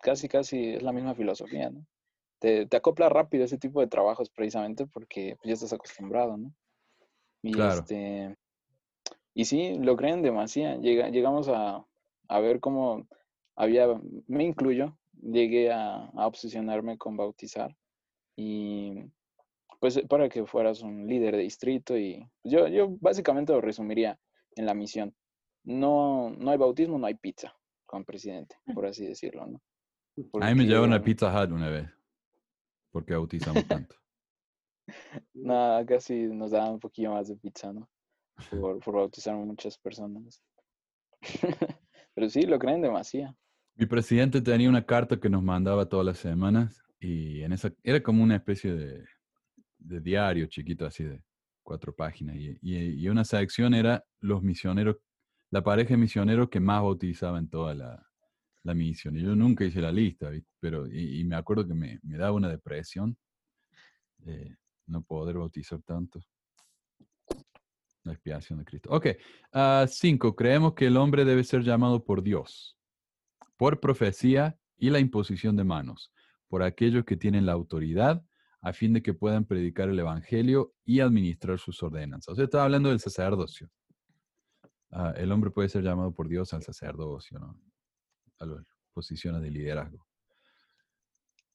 casi, 0.00 0.28
casi 0.28 0.74
es 0.74 0.82
la 0.82 0.92
misma 0.92 1.14
filosofía, 1.14 1.70
¿no? 1.70 1.84
Te, 2.40 2.66
te 2.66 2.76
acopla 2.76 3.08
rápido 3.08 3.44
ese 3.44 3.58
tipo 3.58 3.80
de 3.80 3.88
trabajos 3.88 4.30
precisamente 4.30 4.86
porque 4.86 5.36
pues, 5.36 5.48
ya 5.48 5.54
estás 5.54 5.72
acostumbrado, 5.72 6.36
¿no? 6.36 6.52
Y 7.42 7.52
Claro. 7.52 7.80
este, 7.80 8.36
y 9.34 9.44
sí, 9.44 9.76
lo 9.78 9.96
creen 9.96 10.22
demasiado. 10.22 10.80
Llega, 10.80 11.08
llegamos 11.10 11.48
a, 11.48 11.84
a 12.28 12.40
ver 12.40 12.60
cómo 12.60 13.06
había, 13.56 13.86
me 14.26 14.44
incluyo, 14.44 14.96
llegué 15.20 15.72
a, 15.72 16.06
a 16.06 16.26
obsesionarme 16.26 16.96
con 16.98 17.16
bautizar 17.16 17.76
y 18.36 19.04
pues 19.78 20.00
para 20.08 20.28
que 20.28 20.44
fueras 20.46 20.82
un 20.82 21.06
líder 21.06 21.36
de 21.36 21.42
distrito 21.42 21.96
y 21.96 22.24
pues, 22.42 22.52
yo, 22.52 22.68
yo 22.68 22.96
básicamente 23.00 23.52
lo 23.52 23.60
resumiría 23.60 24.18
en 24.56 24.66
la 24.66 24.74
misión. 24.74 25.14
No, 25.64 26.30
no 26.30 26.50
hay 26.50 26.58
bautismo, 26.58 26.98
no 26.98 27.06
hay 27.06 27.14
pizza 27.14 27.54
con 27.86 28.04
presidente, 28.04 28.56
por 28.74 28.86
así 28.86 29.06
decirlo, 29.06 29.46
¿no? 29.46 29.62
A 30.40 30.48
mí 30.48 30.54
me 30.54 30.64
llevaron 30.64 30.92
a 30.92 31.02
Pizza 31.02 31.28
Hut 31.28 31.52
una 31.52 31.68
vez, 31.68 31.88
porque 32.90 33.14
bautizamos 33.14 33.66
tanto. 33.66 33.94
Nada, 35.32 35.86
casi 35.86 36.26
nos 36.26 36.50
daban 36.50 36.72
un 36.72 36.80
poquillo 36.80 37.12
más 37.12 37.28
de 37.28 37.36
pizza, 37.36 37.72
¿no? 37.72 37.88
Por, 38.50 38.80
por 38.80 38.94
bautizar 38.96 39.34
a 39.34 39.38
muchas 39.38 39.78
personas. 39.78 40.42
Pero 42.14 42.28
sí, 42.28 42.42
lo 42.42 42.58
creen 42.58 42.82
demasiado. 42.82 43.36
Mi 43.76 43.86
presidente 43.86 44.40
tenía 44.40 44.68
una 44.68 44.84
carta 44.84 45.20
que 45.20 45.30
nos 45.30 45.42
mandaba 45.42 45.88
todas 45.88 46.04
las 46.04 46.18
semanas 46.18 46.82
y 46.98 47.42
en 47.42 47.52
esa 47.52 47.72
era 47.84 48.02
como 48.02 48.24
una 48.24 48.34
especie 48.34 48.74
de, 48.74 49.04
de 49.78 50.00
diario 50.00 50.46
chiquito 50.46 50.86
así 50.86 51.04
de 51.04 51.22
cuatro 51.62 51.94
páginas 51.94 52.36
y, 52.36 52.58
y- 52.62 53.04
y 53.04 53.08
una 53.08 53.24
sección 53.24 53.74
era 53.74 54.04
los 54.20 54.42
misioneros, 54.42 54.96
la 55.50 55.62
pareja 55.62 55.90
de 55.90 55.98
misioneros 55.98 56.48
que 56.48 56.60
más 56.60 56.82
bautizaba 56.82 57.38
en 57.38 57.48
toda 57.48 57.74
la, 57.74 58.06
la 58.62 58.74
misión. 58.74 59.16
Y 59.16 59.22
yo 59.22 59.34
nunca 59.36 59.64
hice 59.64 59.80
la 59.80 59.92
lista, 59.92 60.30
pero 60.60 60.86
y, 60.86 61.24
me 61.24 61.36
acuerdo 61.36 61.66
que 61.66 61.74
me, 61.74 61.98
me 62.02 62.16
daba 62.16 62.32
una 62.32 62.48
depresión 62.48 63.16
eh, 64.26 64.56
no 64.86 65.02
poder 65.02 65.36
bautizar 65.36 65.80
tanto. 65.82 66.20
La 68.04 68.12
expiación 68.14 68.58
de 68.60 68.64
Cristo. 68.64 68.88
Ok, 68.90 69.06
ah, 69.52 69.84
cinco, 69.88 70.34
creemos 70.34 70.72
que 70.74 70.86
el 70.86 70.96
hombre 70.96 71.24
debe 71.24 71.44
ser 71.44 71.62
llamado 71.62 72.04
por 72.04 72.22
Dios 72.22 72.78
por 73.58 73.80
profecía 73.80 74.56
y 74.78 74.88
la 74.88 75.00
imposición 75.00 75.56
de 75.56 75.64
manos, 75.64 76.12
por 76.48 76.62
aquellos 76.62 77.04
que 77.04 77.16
tienen 77.16 77.44
la 77.44 77.52
autoridad, 77.52 78.24
a 78.68 78.72
fin 78.72 78.92
de 78.92 79.02
que 79.02 79.14
puedan 79.14 79.44
predicar 79.44 79.88
el 79.88 79.98
Evangelio 79.98 80.74
y 80.84 81.00
administrar 81.00 81.58
sus 81.58 81.82
ordenanzas. 81.82 82.32
O 82.32 82.34
sea, 82.34 82.44
estaba 82.44 82.64
hablando 82.64 82.90
del 82.90 83.00
sacerdocio. 83.00 83.70
Ah, 84.90 85.12
el 85.16 85.32
hombre 85.32 85.50
puede 85.50 85.68
ser 85.68 85.82
llamado 85.82 86.12
por 86.12 86.28
Dios 86.28 86.52
al 86.54 86.62
sacerdocio, 86.62 87.38
¿no? 87.38 87.60
A 88.38 88.46
las 88.46 88.64
posiciones 88.92 89.42
de 89.42 89.50
liderazgo. 89.50 90.07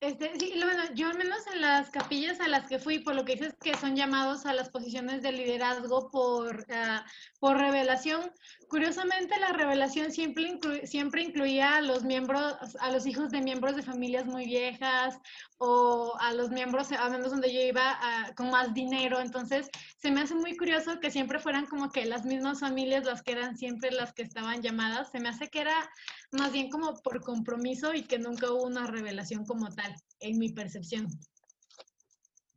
Este, 0.04 0.34
sí, 0.38 0.52
bueno, 0.62 0.84
yo 0.96 1.08
al 1.08 1.18
menos 1.18 1.48
en 1.48 1.62
las 1.62 1.90
capillas 1.90 2.42
a 2.42 2.50
las 2.50 2.68
que 2.68 2.78
fui, 2.78 3.00
por 3.00 3.16
lo 3.16 3.24
que 3.24 3.36
dices 3.36 3.56
que 3.62 3.74
son 3.78 3.96
llamados 3.96 4.46
a 4.46 4.52
las 4.54 4.70
posiciones 4.70 5.22
de 5.22 5.32
liderazgo 5.32 6.12
por, 6.12 6.66
ah, 6.74 7.06
por 7.40 7.58
revelación, 7.58 8.30
curiosamente 8.68 9.40
la 9.40 9.54
revelación 9.54 10.12
siempre, 10.12 10.44
inclu- 10.44 10.86
siempre 10.86 11.24
incluía 11.24 11.78
a 11.78 11.82
los 11.82 12.04
miembros, 12.04 12.58
a 12.82 12.92
los 12.92 13.08
hijos 13.08 13.30
de 13.30 13.40
miembros 13.42 13.78
de 13.78 13.84
familias 13.84 14.26
muy 14.26 14.46
viejas 14.46 15.20
o 15.58 16.18
a 16.20 16.34
los 16.34 16.50
miembros, 16.50 16.92
a 16.92 17.08
menos 17.08 17.32
donde 17.32 17.54
yo 17.54 17.62
iba, 17.62 17.98
ah, 18.02 18.34
con 18.36 18.50
más 18.50 18.74
dinero, 18.74 19.22
entonces 19.22 19.70
se 19.98 20.12
me 20.12 20.20
hace 20.20 20.36
muy 20.36 20.58
curioso 20.58 21.00
que 21.00 21.12
siempre 21.12 21.40
fueran 21.40 21.66
como 21.66 21.90
que 21.90 22.04
las 22.06 22.26
mismas 22.26 22.60
familias 22.60 23.06
las 23.06 23.22
que 23.22 23.32
eran 23.32 23.56
siempre 23.56 23.90
las 23.92 24.12
que 24.12 24.24
estaban 24.24 24.62
llamadas, 24.62 25.12
se 25.12 25.22
me 25.22 25.30
hace 25.30 25.48
que 25.48 25.62
era 25.62 25.90
más 26.34 26.52
bien 26.52 26.70
como 26.70 26.94
por 27.02 27.22
compromiso 27.22 27.94
y 27.94 28.04
que 28.04 28.20
nunca 28.20 28.52
hubo 28.52 28.64
una 28.64 28.88
revelación 28.88 29.46
como 29.46 29.70
tal, 29.74 29.94
en 30.20 30.38
mi 30.38 30.50
percepción. 30.50 31.08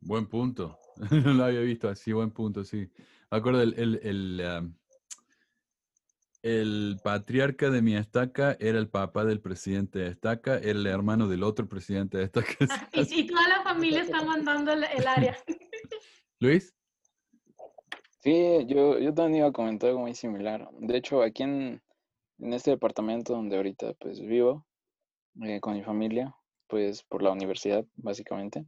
Buen 0.01 0.27
punto. 0.27 0.77
No 1.11 1.33
lo 1.33 1.45
había 1.45 1.61
visto 1.61 1.89
así, 1.89 2.11
buen 2.11 2.31
punto, 2.31 2.63
sí. 2.63 2.89
Me 3.29 3.37
acuerdo 3.37 3.61
el, 3.61 3.99
el, 4.03 4.73
el, 6.41 6.97
patriarca 7.03 7.69
de 7.69 7.81
mi 7.81 7.95
estaca 7.95 8.55
era 8.59 8.79
el 8.79 8.89
papá 8.89 9.25
del 9.25 9.41
presidente 9.41 9.99
de 9.99 10.07
estaca, 10.09 10.57
era 10.57 10.79
el 10.79 10.87
hermano 10.87 11.27
del 11.27 11.43
otro 11.43 11.67
presidente 11.67 12.17
de 12.17 12.25
estaca. 12.25 12.55
Y, 12.93 13.21
y 13.21 13.27
toda 13.27 13.47
la 13.47 13.63
familia 13.63 14.01
está 14.01 14.23
mandando 14.23 14.71
el, 14.71 14.83
el 14.83 15.07
área. 15.07 15.37
Luis, 16.39 16.73
Sí, 18.27 18.65
yo, 18.67 18.99
yo 18.99 19.13
también 19.13 19.37
iba 19.37 19.47
a 19.47 19.53
comentar 19.53 19.89
algo 19.89 20.01
muy 20.01 20.13
similar. 20.13 20.67
De 20.79 20.97
hecho, 20.97 21.21
aquí 21.21 21.43
en, 21.43 21.81
en 22.39 22.53
este 22.53 22.71
departamento 22.71 23.33
donde 23.33 23.57
ahorita 23.57 23.93
pues 23.99 24.19
vivo 24.19 24.65
eh, 25.43 25.59
con 25.59 25.73
mi 25.75 25.83
familia, 25.83 26.35
pues 26.67 27.03
por 27.03 27.21
la 27.21 27.31
universidad, 27.31 27.85
básicamente. 27.95 28.65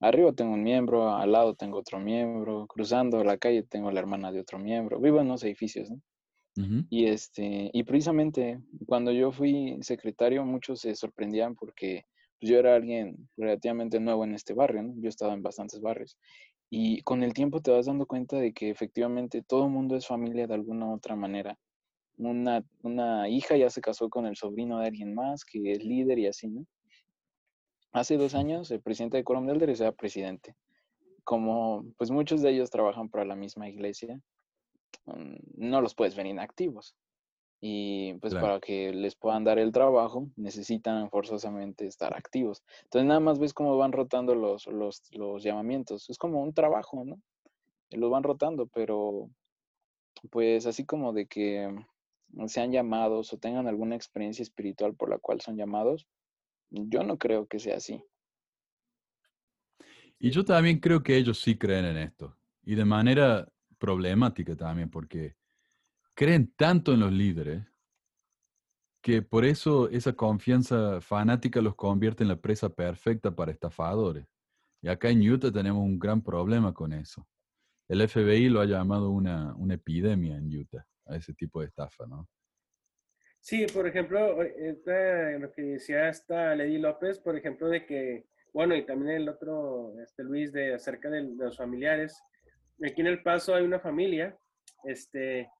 Arriba 0.00 0.32
tengo 0.32 0.54
un 0.54 0.62
miembro, 0.62 1.10
al 1.10 1.32
lado 1.32 1.54
tengo 1.54 1.78
otro 1.78 1.98
miembro, 1.98 2.66
cruzando 2.68 3.24
la 3.24 3.38
calle 3.38 3.62
tengo 3.64 3.90
la 3.90 4.00
hermana 4.00 4.30
de 4.30 4.40
otro 4.40 4.58
miembro. 4.58 5.00
Vivo 5.00 5.20
en 5.20 5.26
unos 5.26 5.42
edificios, 5.42 5.90
Y 6.90 7.06
este, 7.06 7.70
y 7.72 7.82
precisamente 7.84 8.60
cuando 8.86 9.12
yo 9.12 9.32
fui 9.32 9.78
secretario, 9.82 10.44
muchos 10.44 10.80
se 10.80 10.94
sorprendían 10.94 11.54
porque 11.54 12.04
pues, 12.40 12.50
yo 12.50 12.58
era 12.58 12.74
alguien 12.74 13.28
relativamente 13.36 14.00
nuevo 14.00 14.24
en 14.24 14.34
este 14.34 14.54
barrio, 14.54 14.82
¿no? 14.82 14.94
Yo 15.00 15.08
estaba 15.08 15.34
en 15.34 15.42
bastantes 15.42 15.80
barrios. 15.80 16.16
Y 16.70 17.02
con 17.02 17.22
el 17.22 17.32
tiempo 17.32 17.60
te 17.60 17.70
vas 17.70 17.86
dando 17.86 18.06
cuenta 18.06 18.36
de 18.38 18.52
que 18.52 18.70
efectivamente 18.70 19.42
todo 19.42 19.64
el 19.64 19.70
mundo 19.70 19.96
es 19.96 20.06
familia 20.06 20.46
de 20.46 20.54
alguna 20.54 20.86
u 20.86 20.94
otra 20.94 21.16
manera. 21.16 21.58
Una, 22.18 22.64
una 22.82 23.28
hija 23.28 23.56
ya 23.56 23.70
se 23.70 23.80
casó 23.80 24.08
con 24.10 24.26
el 24.26 24.36
sobrino 24.36 24.80
de 24.80 24.88
alguien 24.88 25.14
más 25.14 25.44
que 25.44 25.72
es 25.72 25.84
líder 25.84 26.18
y 26.18 26.26
así, 26.26 26.48
¿no? 26.48 26.66
Hace 27.92 28.16
dos 28.16 28.34
años 28.34 28.70
el 28.70 28.82
presidente 28.82 29.16
de 29.16 29.24
Coram 29.24 29.46
del 29.46 29.58
Derecho 29.58 29.84
era 29.84 29.92
presidente. 29.92 30.54
Como 31.24 31.84
pues 31.96 32.10
muchos 32.10 32.42
de 32.42 32.50
ellos 32.50 32.70
trabajan 32.70 33.08
para 33.08 33.24
la 33.24 33.36
misma 33.36 33.68
iglesia, 33.68 34.20
mm, 35.06 35.36
no 35.56 35.80
los 35.80 35.94
puedes 35.94 36.16
ver 36.16 36.26
inactivos. 36.26 36.96
Y 37.60 38.14
pues 38.14 38.32
Claro. 38.34 38.46
para 38.46 38.60
que 38.60 38.92
les 38.92 39.16
puedan 39.16 39.42
dar 39.44 39.58
el 39.58 39.72
trabajo, 39.72 40.28
necesitan 40.36 41.10
forzosamente 41.10 41.86
estar 41.86 42.14
activos. 42.14 42.62
Entonces 42.84 43.06
nada 43.08 43.20
más 43.20 43.38
ves 43.38 43.52
cómo 43.52 43.76
van 43.76 43.92
rotando 43.92 44.34
los, 44.34 44.66
los, 44.66 45.02
los 45.12 45.42
llamamientos. 45.42 46.08
Es 46.08 46.18
como 46.18 46.40
un 46.42 46.52
trabajo, 46.54 47.04
¿no? 47.04 47.16
Y 47.90 47.96
Los 47.96 48.10
van 48.10 48.22
rotando, 48.22 48.66
pero 48.66 49.30
pues 50.30 50.66
así 50.66 50.84
como 50.84 51.12
de 51.12 51.26
que 51.26 51.74
sean 52.46 52.72
llamados 52.72 53.32
o 53.32 53.38
tengan 53.38 53.66
alguna 53.66 53.96
experiencia 53.96 54.42
espiritual 54.42 54.94
por 54.94 55.10
la 55.10 55.18
cual 55.18 55.40
son 55.40 55.56
llamados, 55.56 56.06
yo 56.70 57.02
no 57.02 57.18
creo 57.18 57.46
que 57.46 57.58
sea 57.58 57.76
así. 57.76 58.02
Y 60.18 60.30
yo 60.30 60.44
también 60.44 60.80
creo 60.80 61.02
que 61.02 61.16
ellos 61.16 61.40
sí 61.40 61.56
creen 61.56 61.84
en 61.84 61.96
esto. 61.96 62.36
Y 62.62 62.74
de 62.74 62.84
manera 62.84 63.48
problemática 63.78 64.56
también, 64.56 64.90
porque 64.90 65.36
creen 66.14 66.52
tanto 66.56 66.92
en 66.92 67.00
los 67.00 67.12
líderes 67.12 67.64
que 69.00 69.22
por 69.22 69.44
eso 69.44 69.88
esa 69.88 70.12
confianza 70.12 71.00
fanática 71.00 71.62
los 71.62 71.76
convierte 71.76 72.24
en 72.24 72.28
la 72.28 72.40
presa 72.40 72.68
perfecta 72.68 73.34
para 73.34 73.52
estafadores. 73.52 74.26
Y 74.82 74.88
acá 74.88 75.08
en 75.10 75.28
Utah 75.28 75.52
tenemos 75.52 75.82
un 75.82 75.98
gran 75.98 76.22
problema 76.22 76.74
con 76.74 76.92
eso. 76.92 77.26
El 77.88 78.06
FBI 78.06 78.48
lo 78.48 78.60
ha 78.60 78.66
llamado 78.66 79.10
una, 79.10 79.54
una 79.54 79.74
epidemia 79.74 80.36
en 80.36 80.54
Utah, 80.54 80.86
a 81.08 81.16
ese 81.16 81.34
tipo 81.34 81.60
de 81.60 81.66
estafa, 81.66 82.06
¿no? 82.06 82.28
Sí, 83.40 83.66
por 83.66 83.86
ejemplo, 83.86 84.18
ahorita 84.18 85.38
lo 85.38 85.52
que 85.52 85.62
decía 85.62 86.08
esta 86.08 86.54
Lady 86.54 86.78
López, 86.78 87.18
por 87.18 87.36
ejemplo, 87.36 87.68
de 87.68 87.86
que, 87.86 88.26
bueno, 88.52 88.74
y 88.76 88.84
también 88.84 89.16
el 89.16 89.28
otro, 89.28 89.94
este 90.02 90.22
Luis, 90.22 90.52
de 90.52 90.74
acerca 90.74 91.08
de, 91.08 91.22
de 91.22 91.44
los 91.44 91.56
familiares. 91.56 92.20
Aquí 92.84 93.00
en 93.00 93.06
El 93.06 93.22
Paso 93.22 93.54
hay 93.54 93.64
una 93.64 93.80
familia, 93.80 94.36
este, 94.84 95.50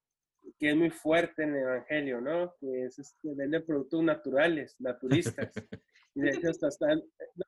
que 0.57 0.69
es 0.69 0.75
muy 0.75 0.89
fuerte 0.89 1.43
en 1.43 1.55
el 1.55 1.63
Evangelio, 1.63 2.21
¿no? 2.21 2.53
Que 2.59 2.85
es, 2.85 2.99
este, 2.99 3.33
vende 3.35 3.61
productos 3.61 4.03
naturales, 4.03 4.75
naturistas. 4.79 5.51
y 6.15 6.21
de 6.21 6.29
hecho 6.29 6.49
hasta 6.49 6.67
están, 6.67 6.99
no, 6.99 7.45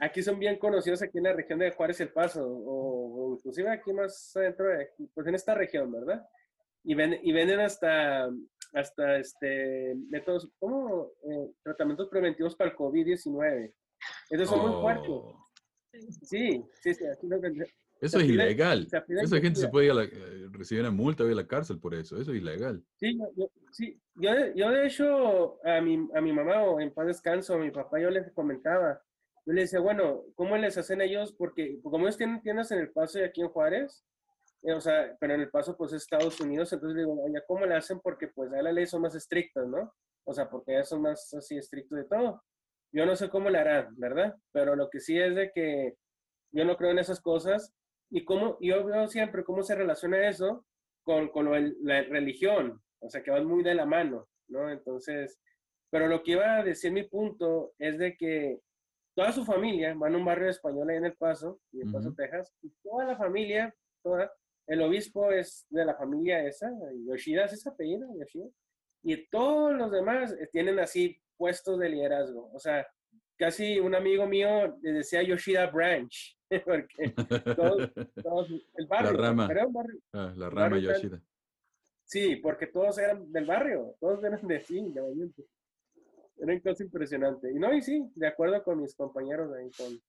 aquí 0.00 0.22
son 0.22 0.38
bien 0.38 0.58
conocidos 0.58 1.02
aquí 1.02 1.18
en 1.18 1.24
la 1.24 1.32
región 1.32 1.58
de 1.58 1.70
Juárez 1.70 2.00
El 2.00 2.12
Paso, 2.12 2.46
o, 2.46 3.30
o 3.30 3.34
inclusive 3.34 3.70
aquí 3.70 3.92
más 3.92 4.34
adentro, 4.36 4.68
de, 4.68 4.90
pues 5.14 5.26
en 5.26 5.34
esta 5.34 5.54
región, 5.54 5.92
¿verdad? 5.92 6.26
Y, 6.86 6.94
ven, 6.94 7.18
y 7.22 7.32
venden 7.32 7.60
hasta, 7.60 8.30
hasta 8.72 9.18
este, 9.18 9.94
métodos, 10.08 10.48
como 10.58 11.10
eh, 11.28 11.50
tratamientos 11.62 12.08
preventivos 12.08 12.54
para 12.54 12.70
el 12.70 12.76
COVID-19. 12.76 13.72
Esos 14.30 14.48
son 14.48 14.60
muy 14.70 14.80
fuertes. 14.80 15.08
Oh, 15.10 15.42
Sí, 16.22 16.62
sí, 16.82 16.94
sí. 16.94 17.04
Eso 18.00 18.18
es 18.20 18.28
ilegal. 18.28 18.86
Esa 19.08 19.40
gente 19.40 19.58
se 19.60 19.68
puede 19.68 19.86
ir 19.86 19.92
a 19.92 19.94
la- 19.94 20.04
eh, 20.04 20.46
recibir 20.52 20.82
una 20.82 20.90
multa 20.90 21.24
o 21.24 21.26
ir 21.26 21.32
a 21.32 21.36
la 21.36 21.46
cárcel 21.46 21.80
por 21.80 21.94
eso. 21.94 22.20
Eso 22.20 22.32
es 22.32 22.38
ilegal. 22.38 22.84
Sí, 22.96 23.18
yo, 23.34 23.50
sí, 23.72 23.98
yo, 24.16 24.30
yo 24.54 24.70
de 24.70 24.86
hecho 24.86 25.58
a 25.66 25.80
mi, 25.80 26.06
a 26.14 26.20
mi 26.20 26.32
mamá 26.34 26.62
o 26.64 26.78
en 26.80 26.92
paz 26.92 27.06
descanso, 27.06 27.54
a 27.54 27.58
mi 27.58 27.70
papá 27.70 27.98
yo 27.98 28.10
les 28.10 28.30
comentaba 28.32 29.02
Yo 29.46 29.52
le 29.54 29.62
decía, 29.62 29.80
bueno, 29.80 30.24
¿cómo 30.34 30.56
les 30.58 30.76
hacen 30.76 31.00
ellos? 31.00 31.32
Porque 31.32 31.80
como 31.82 32.00
ellos 32.04 32.18
tienen 32.18 32.42
tiendas 32.42 32.70
en 32.72 32.80
El 32.80 32.90
Paso 32.90 33.18
y 33.18 33.22
aquí 33.22 33.40
en 33.40 33.48
Juárez, 33.48 34.04
o 34.72 34.80
sea, 34.80 35.16
pero 35.20 35.34
en 35.34 35.42
El 35.42 35.50
Paso 35.50 35.76
pues 35.76 35.92
es 35.92 36.02
Estados 36.02 36.40
Unidos, 36.40 36.72
entonces 36.72 36.96
digo, 36.96 37.22
oye, 37.22 37.40
¿cómo 37.46 37.66
le 37.66 37.74
hacen? 37.74 38.00
Porque 38.00 38.28
pues 38.28 38.52
ahí 38.52 38.62
las 38.62 38.74
leyes 38.74 38.90
son 38.90 39.02
más 39.02 39.14
estrictas, 39.14 39.66
¿no? 39.66 39.94
O 40.24 40.34
sea, 40.34 40.48
porque 40.48 40.72
ya 40.72 40.84
son 40.84 41.02
más 41.02 41.32
así 41.34 41.56
estrictos 41.56 41.98
de 41.98 42.04
todo. 42.04 42.42
Yo 42.92 43.06
no 43.06 43.14
sé 43.14 43.28
cómo 43.28 43.50
le 43.50 43.58
harán, 43.58 43.94
¿verdad? 43.96 44.34
Pero 44.52 44.74
lo 44.74 44.90
que 44.90 45.00
sí 45.00 45.18
es 45.18 45.34
de 45.34 45.52
que 45.52 45.96
yo 46.52 46.64
no 46.64 46.76
creo 46.76 46.90
en 46.90 46.98
esas 46.98 47.20
cosas 47.20 47.72
y 48.10 48.24
cómo, 48.24 48.58
yo 48.60 48.84
veo 48.84 49.08
siempre 49.08 49.44
cómo 49.44 49.62
se 49.62 49.74
relaciona 49.74 50.28
eso 50.28 50.64
con, 51.02 51.28
con 51.28 51.48
la 51.82 52.02
religión, 52.02 52.80
o 53.00 53.08
sea, 53.10 53.22
que 53.22 53.30
van 53.30 53.46
muy 53.46 53.62
de 53.62 53.74
la 53.74 53.86
mano, 53.86 54.28
¿no? 54.48 54.70
Entonces, 54.70 55.38
pero 55.90 56.08
lo 56.08 56.22
que 56.22 56.32
iba 56.32 56.56
a 56.56 56.64
decir 56.64 56.92
mi 56.92 57.04
punto 57.04 57.72
es 57.78 57.98
de 57.98 58.16
que 58.16 58.60
toda 59.14 59.32
su 59.32 59.44
familia 59.44 59.94
van 59.94 60.14
a 60.14 60.18
un 60.18 60.24
barrio 60.24 60.50
español 60.50 60.90
ahí 60.90 60.96
en 60.96 61.06
El 61.06 61.16
Paso, 61.16 61.60
en 61.72 61.86
El 61.86 61.92
Paso, 61.92 62.14
Texas, 62.14 62.52
y 62.62 62.70
toda 62.82 63.04
la 63.04 63.16
familia, 63.16 63.74
toda, 64.02 64.32
el 64.66 64.82
obispo 64.82 65.30
es 65.30 65.66
de 65.70 65.84
la 65.84 65.94
familia 65.94 66.44
esa, 66.44 66.70
Yoshida 67.06 67.44
es 67.44 67.54
esa 67.54 67.70
apellido, 67.70 68.08
Yoshida, 68.18 68.48
y 69.02 69.28
todos 69.28 69.74
los 69.74 69.90
demás 69.90 70.32
eh, 70.32 70.48
tienen 70.52 70.78
así 70.78 71.20
puestos 71.36 71.78
de 71.78 71.88
liderazgo, 71.88 72.50
o 72.52 72.58
sea, 72.58 72.86
casi 73.36 73.78
un 73.78 73.94
amigo 73.94 74.26
mío 74.26 74.78
le 74.82 74.92
decía 74.92 75.22
Yoshida 75.22 75.66
Branch, 75.66 76.38
porque 76.64 77.10
todos, 77.54 77.90
todos, 78.22 78.50
el 78.76 78.86
barrio, 78.86 79.12
la 79.12 79.28
rama, 79.28 79.48
barrio, 79.48 80.00
ah, 80.12 80.32
la 80.36 80.50
rama 80.50 80.78
Yoshida. 80.78 81.22
Sí, 82.06 82.36
porque 82.36 82.68
todos 82.68 82.98
eran 82.98 83.30
del 83.32 83.46
barrio, 83.46 83.96
todos 83.98 84.22
eran 84.22 84.46
de 84.46 84.60
sí, 84.60 84.78
obviamente. 84.78 85.44
Era 86.38 86.52
una 86.52 86.60
cosa 86.60 86.84
impresionante. 86.84 87.50
Y 87.50 87.54
no, 87.54 87.74
y 87.74 87.82
sí, 87.82 88.08
de 88.14 88.28
acuerdo 88.28 88.62
con 88.62 88.80
mis 88.80 88.94
compañeros 88.94 89.52
ahí. 89.52 89.70
Con... 89.76 90.00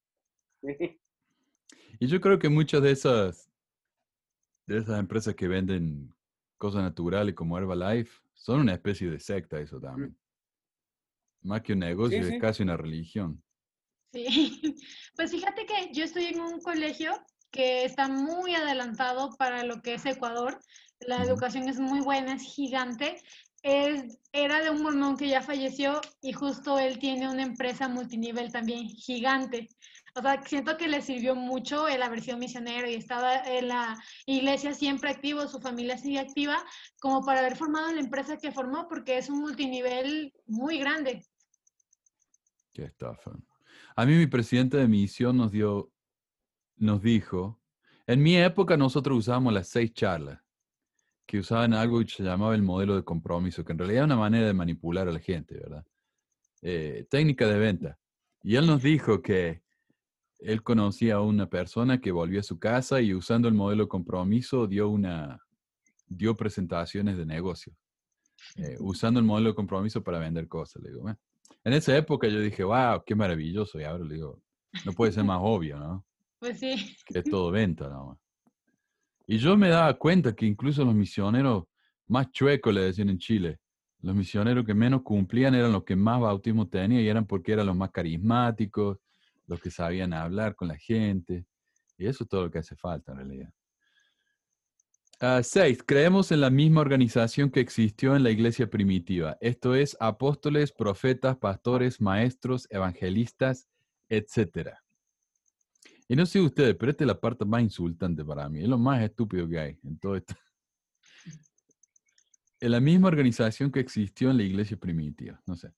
Y 1.99 2.07
yo 2.07 2.21
creo 2.21 2.37
que 2.37 2.47
muchas 2.47 2.81
de 2.81 2.91
esas, 2.91 3.49
de 4.67 4.77
esas 4.77 4.99
empresas 4.99 5.33
que 5.35 5.47
venden 5.47 6.13
cosas 6.57 6.83
naturales 6.83 7.33
como 7.33 7.57
Herbalife 7.57 8.11
son 8.33 8.61
una 8.61 8.73
especie 8.73 9.09
de 9.09 9.19
secta 9.19 9.59
eso 9.59 9.79
también. 9.79 10.17
Más 11.41 11.61
que 11.61 11.73
un 11.73 11.79
negocio, 11.79 12.19
es 12.19 12.39
casi 12.39 12.63
una 12.63 12.77
religión. 12.77 13.41
Sí, 14.13 14.61
pues 15.15 15.31
fíjate 15.31 15.65
que 15.65 15.91
yo 15.93 16.03
estoy 16.03 16.25
en 16.25 16.41
un 16.41 16.59
colegio 16.61 17.13
que 17.51 17.85
está 17.85 18.07
muy 18.07 18.53
adelantado 18.53 19.35
para 19.37 19.63
lo 19.63 19.81
que 19.81 19.95
es 19.95 20.05
Ecuador. 20.05 20.59
La 20.99 21.23
educación 21.23 21.69
es 21.69 21.79
muy 21.79 22.01
buena, 22.01 22.33
es 22.33 22.43
gigante 22.43 23.21
es, 23.63 24.19
era 24.31 24.61
de 24.61 24.69
un 24.69 24.81
mormón 24.81 25.17
que 25.17 25.27
ya 25.27 25.41
falleció 25.41 25.99
y 26.21 26.31
justo 26.31 26.79
él 26.79 26.99
tiene 26.99 27.29
una 27.29 27.43
empresa 27.43 27.87
multinivel 27.87 28.51
también 28.51 28.87
gigante. 28.87 29.67
O 30.15 30.21
sea, 30.21 30.41
siento 30.43 30.77
que 30.77 30.87
le 30.87 31.01
sirvió 31.01 31.35
mucho 31.35 31.87
el 31.87 32.01
haber 32.01 32.21
sido 32.21 32.37
misionero 32.37 32.89
y 32.89 32.95
estaba 32.95 33.35
en 33.43 33.67
la 33.67 33.97
iglesia 34.25 34.73
siempre 34.73 35.09
activo, 35.09 35.47
su 35.47 35.59
familia 35.59 35.97
sigue 35.97 36.19
activa, 36.19 36.57
como 36.99 37.23
para 37.23 37.39
haber 37.39 37.55
formado 37.55 37.91
la 37.91 38.01
empresa 38.01 38.37
que 38.37 38.51
formó, 38.51 38.87
porque 38.87 39.17
es 39.17 39.29
un 39.29 39.39
multinivel 39.39 40.33
muy 40.47 40.79
grande. 40.79 41.23
Qué 42.73 42.85
estafa. 42.85 43.31
A 43.95 44.05
mí 44.05 44.15
mi 44.15 44.27
presidente 44.27 44.77
de 44.77 44.87
misión 44.87 45.37
nos 45.37 45.51
dio, 45.51 45.91
nos 46.77 47.01
dijo, 47.01 47.59
en 48.05 48.21
mi 48.23 48.37
época 48.37 48.77
nosotros 48.77 49.17
usábamos 49.17 49.53
las 49.53 49.67
seis 49.67 49.93
charlas 49.93 50.39
que 51.27 51.39
usaban 51.39 51.73
algo 51.73 51.99
que 51.99 52.07
se 52.07 52.23
llamaba 52.23 52.55
el 52.55 52.63
modelo 52.63 52.95
de 52.95 53.03
compromiso, 53.03 53.65
que 53.65 53.73
en 53.73 53.79
realidad 53.79 54.03
es 54.03 54.05
una 54.05 54.15
manera 54.15 54.47
de 54.47 54.53
manipular 54.53 55.09
a 55.09 55.11
la 55.11 55.19
gente, 55.19 55.55
¿verdad? 55.55 55.85
Eh, 56.61 57.05
técnica 57.09 57.45
de 57.47 57.59
venta. 57.59 57.99
Y 58.41 58.55
él 58.55 58.65
nos 58.65 58.81
dijo 58.81 59.21
que 59.21 59.61
él 60.39 60.63
conocía 60.63 61.15
a 61.15 61.21
una 61.21 61.49
persona 61.49 61.99
que 61.99 62.11
volvió 62.11 62.39
a 62.39 62.43
su 62.43 62.59
casa 62.59 63.01
y 63.01 63.13
usando 63.13 63.47
el 63.47 63.53
modelo 63.53 63.83
de 63.83 63.89
compromiso 63.89 64.67
dio, 64.67 64.89
una, 64.89 65.39
dio 66.07 66.35
presentaciones 66.35 67.17
de 67.17 67.25
negocio, 67.25 67.73
eh, 68.57 68.77
usando 68.79 69.19
el 69.19 69.25
modelo 69.25 69.49
de 69.49 69.55
compromiso 69.55 70.03
para 70.03 70.19
vender 70.19 70.47
cosas. 70.47 70.81
Le 70.83 70.91
digo, 70.91 71.09
En 71.63 71.73
esa 71.73 71.95
época 71.97 72.27
yo 72.27 72.39
dije, 72.39 72.63
wow, 72.63 73.03
qué 73.05 73.15
maravilloso. 73.15 73.79
Y 73.79 73.83
ahora 73.83 74.03
le 74.03 74.15
digo, 74.15 74.41
no 74.85 74.93
puede 74.93 75.11
ser 75.11 75.23
más 75.23 75.39
obvio, 75.41 75.79
¿no? 75.79 76.05
Pues 76.39 76.59
sí. 76.59 76.95
Que 77.05 77.19
es 77.19 77.25
todo 77.25 77.51
venta, 77.51 77.89
¿no? 77.89 78.19
Y 79.25 79.39
yo 79.39 79.57
me 79.57 79.69
daba 79.69 79.93
cuenta 79.95 80.33
que 80.33 80.45
incluso 80.45 80.85
los 80.85 80.95
misioneros 80.95 81.65
más 82.07 82.31
chuecos, 82.31 82.73
le 82.73 82.81
decían 82.81 83.09
en 83.09 83.17
Chile, 83.17 83.59
los 84.01 84.15
misioneros 84.15 84.65
que 84.65 84.73
menos 84.73 85.01
cumplían 85.01 85.55
eran 85.55 85.73
los 85.73 85.83
que 85.83 85.95
más 85.95 86.21
bautismo 86.21 86.67
tenían 86.67 87.01
y 87.01 87.07
eran 87.07 87.25
porque 87.25 87.51
eran 87.51 87.65
los 87.65 87.75
más 87.75 87.91
carismáticos, 87.91 88.99
los 89.47 89.59
que 89.59 89.71
sabían 89.71 90.13
hablar 90.13 90.55
con 90.55 90.67
la 90.67 90.77
gente. 90.77 91.45
Y 91.97 92.05
eso 92.05 92.23
es 92.23 92.29
todo 92.29 92.43
lo 92.43 92.51
que 92.51 92.59
hace 92.59 92.75
falta 92.75 93.11
en 93.13 93.17
realidad. 93.17 93.53
Uh, 95.19 95.41
seis, 95.41 95.81
creemos 95.83 96.31
en 96.31 96.41
la 96.41 96.51
misma 96.51 96.81
organización 96.81 97.49
que 97.49 97.59
existió 97.59 98.15
en 98.15 98.21
la 98.21 98.29
iglesia 98.29 98.69
primitiva. 98.69 99.35
Esto 99.41 99.73
es 99.73 99.97
apóstoles, 99.99 100.71
profetas, 100.71 101.37
pastores, 101.37 101.99
maestros, 101.99 102.67
evangelistas, 102.69 103.67
etcétera. 104.09 104.83
Y 106.07 106.15
no 106.15 106.25
sé 106.27 106.39
ustedes, 106.39 106.75
pero 106.75 106.91
esta 106.91 107.03
es 107.03 107.07
la 107.07 107.19
parte 107.19 107.45
más 107.45 107.63
insultante 107.63 108.23
para 108.23 108.47
mí. 108.47 108.61
Es 108.61 108.67
lo 108.67 108.77
más 108.77 109.01
estúpido 109.01 109.47
que 109.49 109.59
hay 109.59 109.79
en 109.83 109.97
todo 109.99 110.15
esto. 110.15 110.35
En 112.59 112.71
la 112.71 112.79
misma 112.79 113.09
organización 113.09 113.71
que 113.71 113.79
existió 113.79 114.31
en 114.31 114.37
la 114.37 114.41
iglesia 114.41 114.77
primitiva. 114.77 115.39
No 115.45 115.55
sé. 115.55 115.71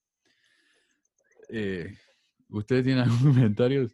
Eh, 1.50 1.94
¿Ustedes 2.50 2.84
tienen 2.84 3.04
algún 3.04 3.32
comentario? 3.32 3.88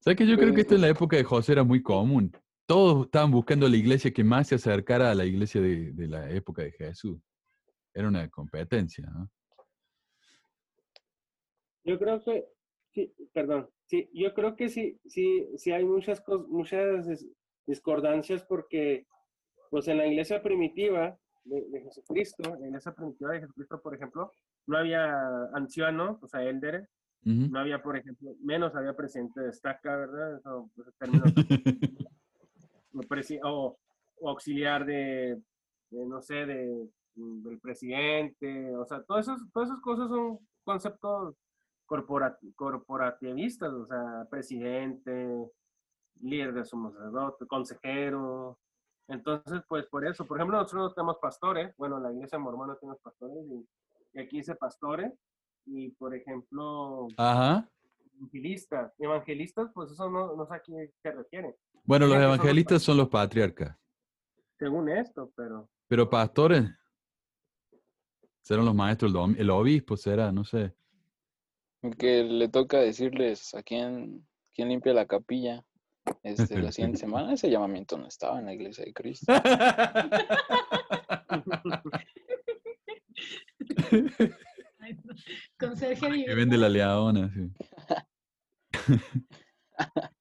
¿Sabes 0.00 0.16
que 0.16 0.26
yo 0.26 0.36
creo 0.36 0.54
que 0.54 0.60
esto 0.60 0.76
en 0.76 0.82
la 0.82 0.88
época 0.88 1.16
de 1.16 1.24
José 1.24 1.52
era 1.52 1.64
muy 1.64 1.82
común? 1.82 2.32
Todos 2.66 3.06
estaban 3.06 3.30
buscando 3.30 3.68
la 3.68 3.76
iglesia 3.76 4.12
que 4.12 4.24
más 4.24 4.48
se 4.48 4.56
acercara 4.56 5.10
a 5.10 5.14
la 5.14 5.24
iglesia 5.24 5.60
de, 5.60 5.92
de 5.92 6.08
la 6.08 6.30
época 6.30 6.62
de 6.62 6.72
Jesús. 6.72 7.18
Era 7.92 8.08
una 8.08 8.28
competencia, 8.28 9.08
¿no? 9.10 9.30
Yo 11.84 11.98
creo 11.98 12.22
que, 12.22 12.48
sí, 12.92 13.14
perdón, 13.32 13.68
Sí, 13.86 14.10
yo 14.12 14.34
creo 14.34 14.56
que 14.56 14.68
sí, 14.68 14.98
sí, 15.06 15.48
sí 15.56 15.70
hay 15.70 15.84
muchas, 15.84 16.22
muchas 16.48 17.06
discordancias 17.66 18.44
porque, 18.44 19.06
pues 19.70 19.86
en 19.86 19.98
la 19.98 20.06
iglesia 20.06 20.42
primitiva 20.42 21.16
de, 21.44 21.82
Jesucristo, 21.82 22.54
en 22.54 22.60
la 22.62 22.66
iglesia 22.66 22.92
primitiva 22.92 23.32
de 23.32 23.40
Jesucristo, 23.40 23.80
por 23.80 23.94
ejemplo, 23.94 24.32
no 24.66 24.78
había 24.78 25.14
ancianos, 25.54 26.22
o 26.22 26.28
sea, 26.28 26.42
élderes, 26.42 26.88
no 27.22 27.58
había, 27.58 27.82
por 27.82 27.96
ejemplo, 27.96 28.36
menos 28.40 28.76
había 28.76 28.94
presidente 28.94 29.40
de 29.40 29.50
estaca, 29.50 29.96
¿verdad? 29.96 30.36
Eso, 30.36 30.70
pues, 30.76 30.86
o, 33.42 33.76
o, 34.20 34.30
auxiliar 34.30 34.86
de, 34.86 35.36
no 35.90 36.22
sé, 36.22 36.46
de, 36.46 36.88
del 37.16 37.58
presidente, 37.58 38.76
o 38.76 38.86
sea, 38.86 39.02
todas 39.02 39.26
esas, 39.26 39.40
todas 39.52 39.70
esas 39.70 39.80
cosas 39.80 40.08
son 40.08 40.38
conceptos 40.62 41.34
corporativistas, 41.86 43.72
o 43.72 43.86
sea, 43.86 44.26
presidente, 44.30 45.50
líder 46.20 46.52
de 46.52 46.64
sumo 46.64 46.92
sacerdote, 46.92 47.46
consejero. 47.46 48.58
Entonces, 49.08 49.62
pues 49.68 49.86
por 49.86 50.06
eso, 50.06 50.26
por 50.26 50.38
ejemplo, 50.38 50.58
nosotros 50.58 50.94
tenemos 50.94 51.18
pastores, 51.18 51.74
bueno, 51.76 52.00
la 52.00 52.12
iglesia 52.12 52.38
mormona 52.38 52.76
tenemos 52.76 53.00
pastores 53.00 53.44
y, 53.48 53.66
aquí 54.20 54.38
dice 54.38 54.54
pastores 54.54 55.12
y, 55.64 55.90
por 55.90 56.14
ejemplo, 56.14 57.08
evangelistas. 57.18 58.92
Evangelistas, 58.98 59.70
pues 59.74 59.90
eso 59.90 60.10
no, 60.10 60.34
no 60.34 60.46
sé 60.46 60.54
a 60.54 60.60
quién 60.60 60.90
se 61.02 61.12
refiere. 61.12 61.56
Bueno, 61.84 62.06
los 62.06 62.16
evangelistas 62.16 62.82
son 62.82 62.96
los, 62.96 63.08
patriarcas. 63.08 63.76
Según 64.58 64.88
esto, 64.88 65.30
pero... 65.36 65.68
Pero 65.88 66.10
pastores, 66.10 66.64
serán 68.40 68.64
los 68.64 68.74
maestros, 68.74 69.12
el 69.36 69.50
obispo 69.50 69.96
será, 69.96 70.32
no 70.32 70.44
sé 70.44 70.74
que 71.92 72.24
le 72.24 72.48
toca 72.48 72.78
decirles 72.78 73.54
a 73.54 73.62
quién, 73.62 74.26
quién 74.54 74.68
limpia 74.68 74.94
la 74.94 75.06
capilla 75.06 75.64
este, 76.22 76.60
la 76.60 76.72
siguiente 76.72 76.98
semana. 76.98 77.32
Ese 77.32 77.50
llamamiento 77.50 77.96
no 77.98 78.06
estaba 78.06 78.38
en 78.38 78.46
la 78.46 78.54
iglesia 78.54 78.84
de 78.84 78.92
Cristo. 78.92 79.32
Que 85.58 86.34
vende 86.34 86.56
la 86.56 86.68
leona, 86.68 87.30
sí. 87.32 87.50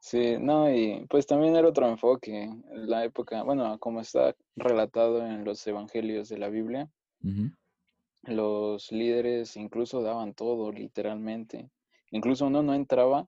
Sí, 0.00 0.36
no, 0.38 0.72
y 0.72 1.04
pues 1.08 1.26
también 1.26 1.56
era 1.56 1.66
otro 1.66 1.88
enfoque. 1.88 2.44
En 2.44 2.88
la 2.88 3.04
época, 3.04 3.42
bueno, 3.42 3.76
como 3.80 4.00
está 4.00 4.36
relatado 4.54 5.26
en 5.26 5.44
los 5.44 5.66
evangelios 5.66 6.28
de 6.28 6.38
la 6.38 6.48
Biblia, 6.48 6.88
los 8.22 8.92
líderes 8.92 9.56
incluso 9.56 10.02
daban 10.02 10.32
todo, 10.32 10.70
literalmente. 10.70 11.72
Incluso 12.12 12.46
uno 12.46 12.62
no 12.62 12.72
entraba, 12.74 13.26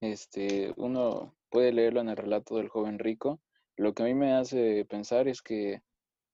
este, 0.00 0.72
uno 0.78 1.34
puede 1.50 1.74
leerlo 1.74 2.00
en 2.00 2.08
el 2.08 2.16
relato 2.16 2.56
del 2.56 2.70
joven 2.70 2.98
rico. 2.98 3.38
Lo 3.76 3.92
que 3.92 4.02
a 4.02 4.06
mí 4.06 4.14
me 4.14 4.32
hace 4.32 4.86
pensar 4.86 5.28
es 5.28 5.42
que 5.42 5.82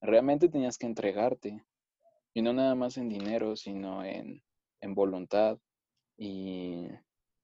realmente 0.00 0.48
tenías 0.48 0.78
que 0.78 0.86
entregarte, 0.86 1.64
y 2.34 2.42
no 2.42 2.52
nada 2.52 2.74
más 2.74 2.96
en 2.98 3.08
dinero, 3.08 3.56
sino 3.56 4.04
en, 4.04 4.42
en 4.80 4.94
voluntad. 4.94 5.58
y 6.18 6.88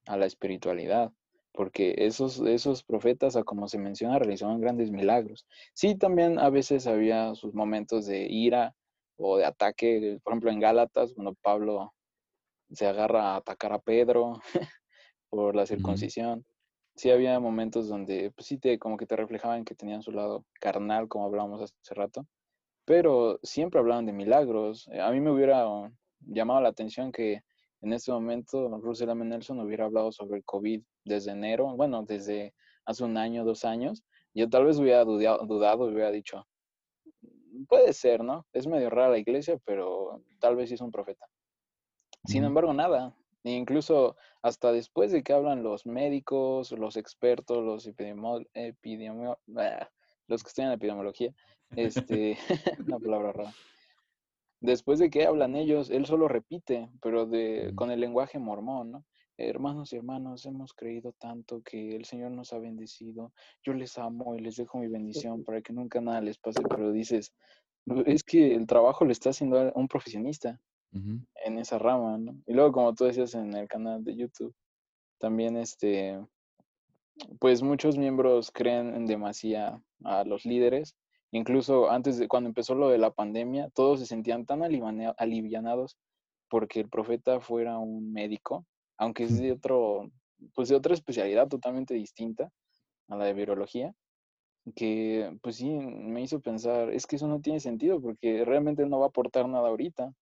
a 0.06 0.16
la 0.16 0.26
espiritualidad, 0.26 1.12
porque 1.52 1.94
esos, 1.98 2.40
esos 2.40 2.82
profetas, 2.84 3.36
como 3.44 3.68
se 3.68 3.78
menciona, 3.78 4.18
realizaban 4.18 4.60
grandes 4.60 4.90
milagros. 4.90 5.46
Sí, 5.74 5.96
también 5.96 6.38
a 6.38 6.50
veces 6.50 6.86
había 6.86 7.34
sus 7.34 7.54
momentos 7.54 8.06
de 8.06 8.26
ira 8.28 8.74
o 9.16 9.36
de 9.38 9.44
ataque, 9.44 10.18
por 10.22 10.32
ejemplo 10.32 10.50
en 10.50 10.60
Gálatas, 10.60 11.12
cuando 11.14 11.34
Pablo 11.34 11.94
se 12.72 12.86
agarra 12.86 13.34
a 13.34 13.36
atacar 13.36 13.72
a 13.72 13.80
Pedro 13.80 14.40
por 15.30 15.54
la 15.56 15.66
circuncisión. 15.66 16.44
Sí 16.96 17.10
había 17.10 17.38
momentos 17.40 17.88
donde, 17.88 18.32
pues 18.32 18.46
sí, 18.48 18.58
te, 18.58 18.78
como 18.78 18.96
que 18.96 19.06
te 19.06 19.16
reflejaban 19.16 19.64
que 19.64 19.74
tenían 19.74 20.02
su 20.02 20.12
lado 20.12 20.44
carnal, 20.60 21.08
como 21.08 21.26
hablábamos 21.26 21.62
hace 21.62 21.94
rato, 21.94 22.26
pero 22.88 23.38
siempre 23.42 23.78
hablaban 23.78 24.06
de 24.06 24.14
milagros. 24.14 24.88
A 24.98 25.10
mí 25.10 25.20
me 25.20 25.30
hubiera 25.30 25.62
llamado 26.20 26.62
la 26.62 26.70
atención 26.70 27.12
que 27.12 27.42
en 27.82 27.92
este 27.92 28.10
momento 28.10 28.66
Russell 28.78 29.10
M. 29.10 29.26
Nelson 29.26 29.60
hubiera 29.60 29.84
hablado 29.84 30.10
sobre 30.10 30.38
el 30.38 30.44
COVID 30.44 30.80
desde 31.04 31.32
enero, 31.32 31.76
bueno, 31.76 32.02
desde 32.04 32.54
hace 32.86 33.04
un 33.04 33.18
año, 33.18 33.44
dos 33.44 33.66
años, 33.66 34.02
yo 34.32 34.48
tal 34.48 34.64
vez 34.64 34.78
hubiera 34.78 35.04
dudado, 35.04 35.44
dudado 35.44 35.84
hubiera 35.84 36.10
dicho, 36.10 36.46
puede 37.68 37.92
ser, 37.92 38.24
¿no? 38.24 38.46
Es 38.54 38.66
medio 38.66 38.88
rara 38.88 39.10
la 39.10 39.18
iglesia, 39.18 39.60
pero 39.66 40.22
tal 40.40 40.56
vez 40.56 40.72
es 40.72 40.80
un 40.80 40.90
profeta. 40.90 41.26
Sin 42.24 42.42
embargo, 42.44 42.72
nada. 42.72 43.14
E 43.44 43.50
incluso 43.50 44.16
hasta 44.40 44.72
después 44.72 45.12
de 45.12 45.22
que 45.22 45.34
hablan 45.34 45.62
los 45.62 45.84
médicos, 45.84 46.72
los 46.72 46.96
expertos, 46.96 47.62
los 47.62 47.86
epidemiólogos, 47.86 48.48
los 50.28 50.42
que 50.42 50.48
estudian 50.48 50.72
epidemiología, 50.72 51.34
este, 51.76 52.38
una 52.86 52.98
palabra 52.98 53.32
rara 53.32 53.54
después 54.60 54.98
de 54.98 55.10
que 55.10 55.24
hablan 55.24 55.54
ellos, 55.54 55.90
él 55.90 56.06
solo 56.06 56.28
repite, 56.28 56.90
pero 57.00 57.26
de, 57.26 57.72
con 57.74 57.90
el 57.90 58.00
lenguaje 58.00 58.38
mormón, 58.38 58.92
¿no? 58.92 59.04
Hermanos 59.36 59.92
y 59.92 59.96
hermanos, 59.96 60.46
hemos 60.46 60.72
creído 60.74 61.12
tanto 61.12 61.62
que 61.62 61.94
el 61.94 62.04
Señor 62.04 62.32
nos 62.32 62.52
ha 62.52 62.58
bendecido. 62.58 63.32
Yo 63.62 63.72
les 63.72 63.96
amo 63.96 64.34
y 64.34 64.40
les 64.40 64.56
dejo 64.56 64.78
mi 64.78 64.88
bendición 64.88 65.44
para 65.44 65.62
que 65.62 65.72
nunca 65.72 66.00
nada 66.00 66.20
les 66.20 66.38
pase, 66.38 66.60
pero 66.68 66.90
dices, 66.90 67.32
es 68.06 68.24
que 68.24 68.54
el 68.56 68.66
trabajo 68.66 69.04
le 69.04 69.12
está 69.12 69.30
haciendo 69.30 69.60
a 69.60 69.72
un 69.76 69.86
profesionista 69.86 70.60
en 70.90 71.58
esa 71.58 71.78
rama, 71.78 72.18
¿no? 72.18 72.36
Y 72.46 72.54
luego, 72.54 72.72
como 72.72 72.94
tú 72.94 73.04
decías 73.04 73.34
en 73.34 73.54
el 73.54 73.68
canal 73.68 74.02
de 74.02 74.16
YouTube, 74.16 74.54
también 75.18 75.56
este, 75.56 76.18
pues 77.40 77.62
muchos 77.62 77.96
miembros 77.96 78.50
creen 78.50 78.94
en 78.94 79.06
demasía 79.06 79.80
a 80.04 80.24
los 80.24 80.44
líderes 80.44 80.96
Incluso 81.30 81.90
antes 81.90 82.18
de 82.18 82.26
cuando 82.26 82.48
empezó 82.48 82.74
lo 82.74 82.88
de 82.88 82.98
la 82.98 83.10
pandemia, 83.10 83.68
todos 83.70 84.00
se 84.00 84.06
sentían 84.06 84.46
tan 84.46 84.62
alivianados 84.62 85.98
porque 86.48 86.80
el 86.80 86.88
profeta 86.88 87.40
fuera 87.40 87.78
un 87.78 88.12
médico, 88.12 88.64
aunque 88.96 89.24
es 89.24 89.38
de 89.38 89.52
otro, 89.52 90.10
pues 90.54 90.70
de 90.70 90.76
otra 90.76 90.94
especialidad 90.94 91.48
totalmente 91.48 91.92
distinta 91.92 92.50
a 93.08 93.16
la 93.16 93.26
de 93.26 93.34
virología, 93.34 93.94
que 94.74 95.36
pues 95.42 95.56
sí 95.56 95.68
me 95.68 96.22
hizo 96.22 96.40
pensar, 96.40 96.90
es 96.90 97.06
que 97.06 97.16
eso 97.16 97.28
no 97.28 97.40
tiene 97.40 97.60
sentido 97.60 98.00
porque 98.00 98.44
realmente 98.46 98.86
no 98.86 99.00
va 99.00 99.06
a 99.06 99.08
aportar 99.08 99.46
nada 99.48 99.68
ahorita 99.68 100.14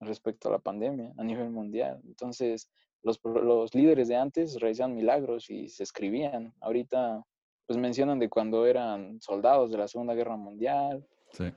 respecto 0.00 0.48
a 0.48 0.52
la 0.52 0.58
pandemia 0.58 1.12
a 1.18 1.24
nivel 1.24 1.50
mundial. 1.50 2.00
Entonces, 2.04 2.68
los, 3.02 3.20
los 3.24 3.74
líderes 3.74 4.08
de 4.08 4.16
antes 4.16 4.60
realizaban 4.60 4.94
milagros 4.94 5.50
y 5.50 5.68
se 5.68 5.82
escribían. 5.82 6.52
Ahorita 6.60 7.24
pues 7.66 7.78
mencionan 7.78 8.18
de 8.18 8.30
cuando 8.30 8.66
eran 8.66 9.20
soldados 9.20 9.70
de 9.70 9.76
la 9.76 9.88
Segunda 9.88 10.14
Guerra 10.14 10.36
Mundial, 10.36 11.06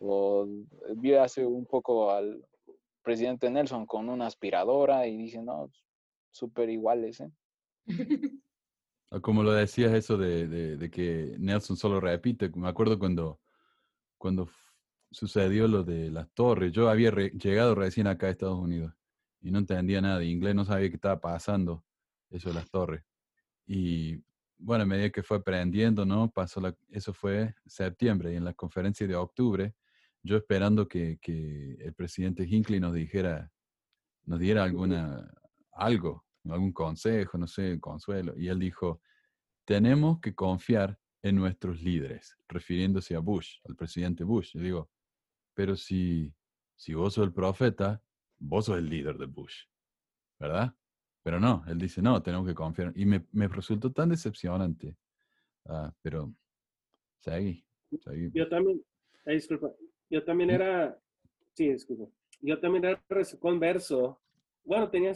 o 0.02 0.46
vi 0.98 1.14
hace 1.14 1.46
un 1.46 1.66
poco 1.66 2.12
al 2.12 2.46
presidente 3.02 3.50
Nelson 3.50 3.86
con 3.86 4.10
una 4.10 4.28
aspiradora 4.28 5.08
y 5.08 5.16
dije, 5.16 5.42
no, 5.42 5.72
súper 6.30 6.70
iguales, 6.70 7.22
¿eh? 7.22 7.32
Como 9.22 9.44
lo 9.44 9.52
decías 9.52 9.94
eso 9.94 10.18
de, 10.18 10.90
que 10.92 11.36
Nelson 11.38 11.76
solo 11.76 12.00
repite, 12.00 12.50
me 12.56 12.70
acuerdo 12.70 12.98
cuando, 12.98 13.40
cuando 14.18 14.50
sucedió 15.12 15.68
lo 15.68 15.84
de 15.84 16.10
las 16.12 16.30
torres, 16.32 16.72
yo 16.72 16.90
había 16.90 17.12
llegado 17.12 17.76
recién 17.76 18.08
acá 18.08 18.28
a 18.28 18.30
Estados 18.32 18.60
Unidos 18.60 18.94
y 19.42 19.52
no 19.52 19.60
entendía 19.60 20.02
nada 20.02 20.20
de 20.20 20.26
inglés, 20.26 20.56
no 20.56 20.66
sabía 20.66 20.90
qué 20.90 20.96
estaba 20.96 21.20
pasando, 21.20 21.84
eso 22.30 22.50
de 22.50 22.56
las 22.56 22.70
torres. 22.70 23.04
Y 23.66 24.24
bueno, 24.58 24.84
a 24.84 24.86
medida 24.88 25.10
que 25.10 25.24
fue 25.24 25.38
aprendiendo, 25.38 26.06
¿no? 26.06 26.30
Pasó 26.32 26.62
la, 26.62 26.76
eso 26.90 27.14
fue 27.14 27.56
septiembre 27.66 28.34
y 28.34 28.36
en 28.36 28.46
la 28.46 28.54
conferencia 28.54 29.08
de 29.08 29.16
octubre, 29.16 29.74
yo 30.24 30.38
esperando 30.38 30.88
que, 30.88 31.18
que 31.20 31.78
el 31.80 31.94
presidente 31.94 32.44
Hinckley 32.44 32.80
nos 32.80 32.94
dijera, 32.94 33.52
nos 34.26 34.40
diera 34.40 34.64
alguna, 34.64 35.34
algo, 35.72 36.26
algún 36.46 36.72
consejo, 36.72 37.38
no 37.38 37.48
sé, 37.48 37.80
consuelo. 37.80 38.38
Y 38.38 38.48
él 38.48 38.60
dijo, 38.60 39.02
tenemos 39.66 40.20
que 40.20 40.36
confiar 40.36 41.00
en 41.24 41.36
nuestros 41.36 41.82
líderes, 41.82 42.36
refiriéndose 42.48 43.16
a 43.16 43.20
Bush, 43.20 43.58
al 43.68 43.76
presidente 43.76 44.24
Bush. 44.24 44.54
Yo 44.54 44.60
digo, 44.60 44.90
pero 45.54 45.76
si, 45.76 46.34
si 46.76 46.94
vos 46.94 47.14
sos 47.14 47.26
el 47.26 47.34
profeta, 47.34 48.02
vos 48.42 48.66
sos 48.66 48.78
el 48.78 48.90
líder 48.90 49.18
de 49.18 49.28
Bush, 49.28 49.66
¿verdad? 50.40 50.74
Pero 51.24 51.40
no, 51.40 51.64
él 51.68 51.78
dice, 51.78 52.02
no, 52.02 52.22
tenemos 52.22 52.48
que 52.48 52.56
confiar. 52.56 52.92
Y 52.96 53.06
me, 53.06 53.26
me 53.32 53.48
resultó 53.48 53.92
tan 53.92 54.10
decepcionante. 54.10 54.98
Ah, 55.66 55.94
pero 56.02 56.34
seguí, 57.20 57.64
seguí. 58.04 58.32
Yo 58.34 58.50
también, 58.50 58.84
disculpa, 59.26 59.72
yo 60.10 60.24
también 60.24 60.50
era, 60.50 60.98
sí, 61.54 61.72
disculpa, 61.72 62.12
yo 62.42 62.60
también 62.60 62.86
era 62.86 63.04
converso. 63.40 64.20
Bueno, 64.64 64.90
tenía, 64.90 65.14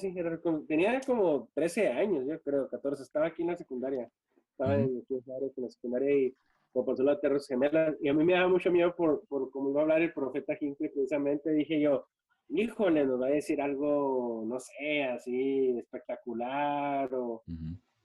tenía 0.68 1.02
como 1.02 1.50
13 1.54 1.88
años, 1.90 2.26
yo 2.28 2.40
creo, 2.42 2.70
14, 2.70 3.04
estaba 3.04 3.28
aquí 3.28 3.42
en 3.42 3.50
la 3.50 3.58
secundaria. 3.58 4.10
Estaba 4.52 4.76
en, 4.76 5.04
la 5.10 5.70
secundaria 5.70 6.16
y 6.16 6.36
como 6.72 6.86
pasó 6.86 7.04
la 7.04 7.20
Terra 7.20 7.40
Gemelas. 7.46 7.96
Y 8.02 8.08
a 8.08 8.14
mí 8.14 8.24
me 8.24 8.34
daba 8.34 8.48
mucho 8.48 8.72
miedo 8.72 8.96
por, 8.96 9.26
por 9.28 9.50
cómo 9.50 9.70
iba 9.70 9.82
a 9.82 9.84
hablar 9.84 10.02
el 10.02 10.14
profeta 10.14 10.58
Hinckley, 10.60 10.90
precisamente. 10.90 11.52
Dije 11.52 11.80
yo, 11.80 12.08
híjole, 12.50 13.06
nos 13.06 13.22
va 13.22 13.28
a 13.28 13.32
decir 13.32 13.62
algo, 13.62 14.44
no 14.48 14.60
sé, 14.60 15.04
así 15.04 15.78
espectacular 15.78 17.14
o 17.14 17.44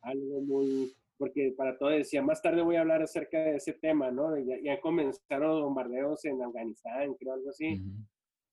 algo 0.02 0.40
muy, 0.42 0.92
porque 1.18 1.52
para 1.56 1.76
todo 1.76 1.90
decía, 1.90 2.22
más 2.22 2.40
tarde 2.40 2.62
voy 2.62 2.76
a 2.76 2.80
hablar 2.80 3.02
acerca 3.02 3.38
de 3.38 3.56
ese 3.56 3.74
tema, 3.74 4.10
¿no? 4.10 4.36
Ya, 4.38 4.56
ya 4.62 4.80
comenzaron 4.80 5.62
bombardeos 5.62 6.24
en 6.24 6.42
Afganistán, 6.42 7.14
creo, 7.14 7.34
algo 7.34 7.50
así. 7.50 7.82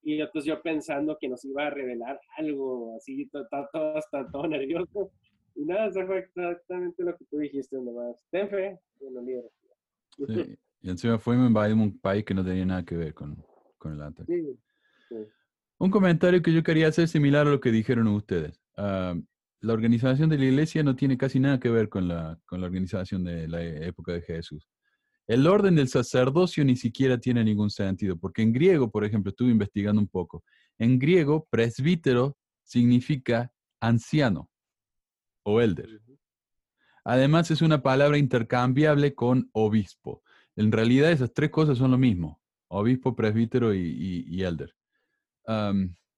Y 0.03 0.21
entonces 0.21 0.45
yo 0.45 0.61
pensando 0.61 1.17
que 1.19 1.29
nos 1.29 1.43
iba 1.45 1.67
a 1.67 1.69
revelar 1.69 2.19
algo 2.37 2.95
así, 2.95 3.27
todo, 3.27 3.47
todo, 3.71 3.97
hasta 3.97 4.29
todo 4.31 4.47
nervioso. 4.47 5.11
Y 5.55 5.65
nada, 5.65 5.87
eso 5.87 6.05
fue 6.05 6.19
exactamente 6.19 7.03
lo 7.03 7.17
que 7.17 7.25
tú 7.25 7.39
dijiste 7.39 7.77
nomás. 7.77 8.15
Ten 8.29 8.47
fe 8.49 8.79
en 9.01 9.13
los 9.13 9.23
líderes. 9.23 9.51
Sí. 10.15 10.57
Y 10.81 10.89
encima 10.89 11.17
fuimos 11.17 11.53
a 11.55 11.73
un 11.73 11.99
país 11.99 12.23
que 12.23 12.33
no 12.33 12.43
tenía 12.45 12.65
nada 12.65 12.85
que 12.85 12.95
ver 12.95 13.13
con, 13.13 13.43
con 13.77 13.93
el 13.93 14.01
ataque. 14.01 14.31
Sí, 14.31 14.59
sí. 15.09 15.15
Un 15.79 15.91
comentario 15.91 16.41
que 16.41 16.53
yo 16.53 16.63
quería 16.63 16.87
hacer 16.87 17.07
similar 17.07 17.45
a 17.45 17.51
lo 17.51 17.59
que 17.59 17.71
dijeron 17.71 18.07
ustedes. 18.07 18.59
Ah, 18.77 19.15
la 19.61 19.73
organización 19.73 20.29
de 20.29 20.37
la 20.37 20.45
iglesia 20.45 20.81
no 20.83 20.95
tiene 20.95 21.17
casi 21.17 21.39
nada 21.39 21.59
que 21.59 21.69
ver 21.69 21.89
con 21.89 22.07
la, 22.07 22.39
con 22.45 22.61
la 22.61 22.67
organización 22.67 23.23
de 23.23 23.47
la 23.47 23.63
época 23.63 24.13
de 24.13 24.21
Jesús. 24.21 24.67
El 25.27 25.45
orden 25.45 25.75
del 25.75 25.87
sacerdocio 25.87 26.63
ni 26.63 26.75
siquiera 26.75 27.19
tiene 27.19 27.43
ningún 27.43 27.69
sentido, 27.69 28.17
porque 28.17 28.41
en 28.41 28.53
griego, 28.53 28.89
por 28.89 29.03
ejemplo, 29.03 29.29
estuve 29.29 29.51
investigando 29.51 30.01
un 30.01 30.07
poco. 30.07 30.43
En 30.79 30.97
griego, 30.97 31.47
presbítero 31.49 32.37
significa 32.63 33.51
anciano 33.79 34.49
o 35.43 35.61
elder. 35.61 36.01
Además, 37.03 37.51
es 37.51 37.61
una 37.61 37.83
palabra 37.83 38.17
intercambiable 38.17 39.13
con 39.13 39.49
obispo. 39.53 40.23
En 40.55 40.71
realidad, 40.71 41.11
esas 41.11 41.33
tres 41.33 41.51
cosas 41.51 41.77
son 41.77 41.91
lo 41.91 41.97
mismo: 41.97 42.41
obispo, 42.67 43.15
presbítero 43.15 43.73
y 43.73 44.43
elder 44.43 44.76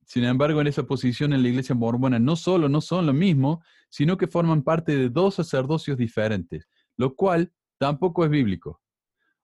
sin 0.06 0.24
embargo, 0.24 0.60
en 0.62 0.68
esa 0.68 0.84
posición 0.84 1.34
en 1.34 1.44
la 1.44 1.50
iglesia 1.50 1.76
mormona 1.76 2.18
no 2.18 2.36
solo 2.36 2.68
no 2.68 2.82
son 2.82 3.06
lo 3.06 3.14
mismo, 3.14 3.62
sino 3.90 4.18
que 4.18 4.28
forman 4.28 4.64
parte 4.64 4.98
de 4.98 5.10
dos 5.10 5.36
sacerdocios 5.36 5.98
diferentes, 5.98 6.68
lo 6.98 7.16
cual 7.16 7.52
tampoco 7.78 8.26
es 8.26 8.32
bíblico. 8.32 8.82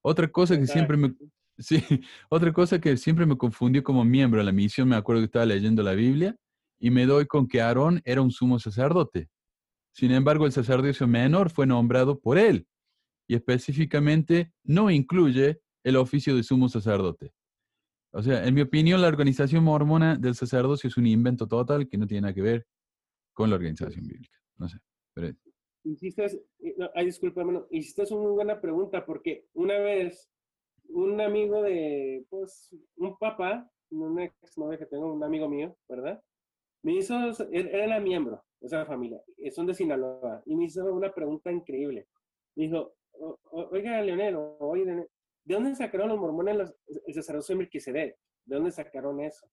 Otra 0.02 0.28
cosa 0.28 0.58
que 0.58 0.68
siempre 0.68 0.98
me, 0.98 1.14
sí, 1.58 1.84
otra 2.30 2.52
cosa 2.54 2.80
que 2.80 2.98
siempre 2.98 3.26
me 3.26 3.38
confundió 3.38 3.84
como 3.84 4.04
miembro 4.04 4.40
de 4.40 4.46
la 4.46 4.52
misión, 4.52 4.90
me 4.90 4.96
acuerdo 4.96 5.22
que 5.22 5.26
estaba 5.26 5.46
leyendo 5.46 5.84
la 5.84 5.94
Biblia 5.94 6.36
y 6.80 6.92
me 6.92 7.06
doy 7.06 7.26
con 7.26 7.48
que 7.48 7.62
Aarón 7.62 8.02
era 8.06 8.22
un 8.22 8.32
sumo 8.32 8.60
sacerdote. 8.60 9.30
Sin 9.94 10.12
embargo, 10.12 10.46
el 10.46 10.52
sacerdocio 10.52 11.08
menor 11.08 11.50
fue 11.50 11.66
nombrado 11.66 12.20
por 12.20 12.38
él 12.38 12.68
y 13.28 13.36
específicamente 13.36 14.52
no 14.64 14.92
incluye 14.92 15.62
el 15.84 15.96
oficio 15.96 16.36
de 16.36 16.44
sumo 16.44 16.70
sacerdote. 16.70 17.34
O 18.16 18.22
sea, 18.22 18.46
en 18.48 18.54
mi 18.54 18.62
opinión, 18.62 19.02
la 19.02 19.10
organización 19.10 19.64
mormona 19.64 20.16
del 20.16 20.36
sacerdocio 20.36 20.88
es 20.88 20.96
un 20.96 21.06
invento 21.06 21.48
total 21.48 21.90
que 21.90 21.98
no 21.98 22.08
tiene 22.08 22.22
nada 22.22 22.34
que 22.34 22.42
ver 22.42 22.66
con 23.34 23.50
la 23.50 23.58
organización 23.58 24.08
bíblica. 24.08 24.38
No 24.58 24.70
sé. 24.70 24.78
Pero... 25.14 25.36
Hiciste, 25.84 26.26
eh, 26.60 26.76
no, 26.78 26.90
ay, 26.96 27.08
discúlpame, 27.08 27.62
hiciste 27.72 28.04
una 28.14 28.24
muy 28.24 28.32
buena 28.32 28.62
pregunta 28.62 29.06
porque 29.06 29.48
una 29.54 29.78
vez 29.80 30.32
un 30.88 31.20
amigo 31.20 31.62
de, 31.62 32.26
pues, 32.30 32.74
un 32.96 33.18
papá, 33.18 33.70
un 33.90 34.18
ex 34.20 34.58
novia 34.58 34.78
que 34.78 34.86
tengo, 34.86 35.14
un 35.14 35.24
amigo 35.24 35.50
mío, 35.50 35.76
¿verdad? 35.90 36.22
me 36.84 36.94
hizo, 36.94 37.16
era 37.52 37.84
era 37.86 38.00
miembro 38.00 38.44
de 38.62 38.68
esa 38.68 38.86
familia, 38.86 39.20
eh, 39.38 39.52
son 39.52 39.66
de 39.66 39.74
Sinaloa, 39.74 40.42
y 40.46 40.56
me 40.56 40.66
hizo 40.66 40.86
una 40.94 41.12
pregunta 41.12 41.52
increíble. 41.52 42.08
Me 42.56 42.66
dijo, 42.66 42.94
"O- 43.14 43.40
oiga, 43.72 44.00
Leonel, 44.04 44.36
oye, 44.60 44.86
Leonel, 44.86 45.08
¿de 45.46 45.54
dónde 45.56 45.76
sacaron 45.76 46.10
los 46.10 46.20
mormones 46.20 46.58
los- 46.58 46.76
el 47.08 47.14
sacerdocio 47.14 47.54
de 47.56 47.60
Melquisedec? 47.60 48.18
¿De 48.46 48.56
dónde 48.56 48.72
sacaron 48.72 49.22
eso? 49.22 49.48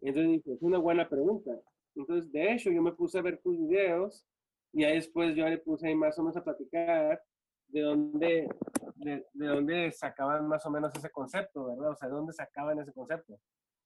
Entonces 0.00 0.32
dije, 0.32 0.52
es 0.54 0.62
una 0.62 0.78
buena 0.78 1.08
pregunta. 1.08 1.50
Entonces, 1.94 2.30
de 2.32 2.52
hecho, 2.52 2.70
yo 2.70 2.80
me 2.82 2.92
puse 2.92 3.18
a 3.18 3.22
ver 3.22 3.40
tus 3.42 3.56
videos 3.58 4.26
y 4.72 4.84
ahí 4.84 4.94
después 4.96 5.34
yo 5.34 5.46
le 5.48 5.58
puse 5.58 5.88
ahí 5.88 5.94
más 5.94 6.18
o 6.18 6.22
menos 6.22 6.36
a 6.36 6.44
platicar 6.44 7.22
de 7.68 7.80
dónde, 7.80 8.48
de, 8.96 9.26
de 9.32 9.46
dónde 9.46 9.92
sacaban 9.92 10.46
más 10.46 10.64
o 10.66 10.70
menos 10.70 10.94
ese 10.94 11.10
concepto, 11.10 11.66
¿verdad? 11.76 11.90
O 11.90 11.96
sea, 11.96 12.08
de 12.08 12.14
dónde 12.14 12.32
sacaban 12.32 12.78
ese 12.78 12.92
concepto. 12.92 13.38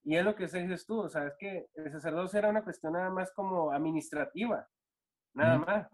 Y 0.04 0.16
es 0.16 0.24
lo 0.24 0.34
que 0.34 0.44
dices 0.46 0.84
tú, 0.84 1.00
o 1.00 1.08
sea, 1.08 1.28
es 1.28 1.34
que 1.38 1.68
el 1.74 1.90
sacerdocio 1.92 2.38
era 2.38 2.48
una 2.50 2.64
cuestión 2.64 2.92
nada 2.94 3.10
más 3.10 3.32
como 3.32 3.70
administrativa, 3.70 4.68
nada 5.34 5.58
más, 5.58 5.88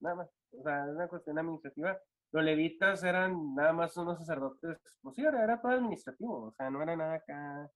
nada 0.00 0.14
más, 0.16 0.30
o 0.52 0.62
sea, 0.62 0.84
era 0.84 0.92
una 0.92 1.08
cuestión 1.08 1.38
administrativa. 1.38 1.98
Los 2.32 2.44
levitas 2.44 3.02
eran 3.02 3.54
nada 3.54 3.72
más 3.72 3.96
unos 3.96 4.18
sacerdotes, 4.18 4.78
pues 5.00 5.16
sí, 5.16 5.22
era, 5.22 5.42
era 5.42 5.60
todo 5.60 5.72
administrativo, 5.72 6.48
o 6.48 6.52
sea, 6.52 6.70
no 6.70 6.82
era 6.82 6.94
nada 6.94 7.14
acá, 7.14 7.70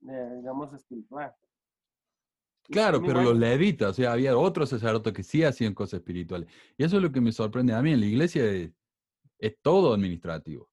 digamos, 0.00 0.72
espiritual. 0.72 1.34
Claro, 2.68 3.00
pero 3.00 3.22
los 3.22 3.36
levitas, 3.36 3.90
o 3.90 3.94
sea, 3.94 4.12
había 4.12 4.36
otros 4.36 4.70
sacerdotes 4.70 5.12
que 5.12 5.22
sí 5.22 5.44
hacían 5.44 5.74
cosas 5.74 5.98
espirituales. 5.98 6.48
Y 6.76 6.84
eso 6.84 6.96
es 6.96 7.02
lo 7.02 7.12
que 7.12 7.20
me 7.20 7.32
sorprende 7.32 7.72
a 7.72 7.82
mí. 7.82 7.92
En 7.92 8.00
la 8.00 8.06
iglesia 8.06 8.44
es, 8.44 8.72
es 9.38 9.56
todo 9.62 9.94
administrativo. 9.94 10.68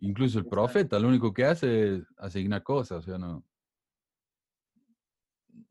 Incluso 0.00 0.38
el 0.38 0.46
profeta, 0.46 0.98
lo 0.98 1.08
único 1.08 1.32
que 1.32 1.44
hace 1.44 1.96
es 1.96 2.04
asignar 2.16 2.62
cosas. 2.62 3.00
O 3.00 3.02
sea, 3.02 3.18
no. 3.18 3.44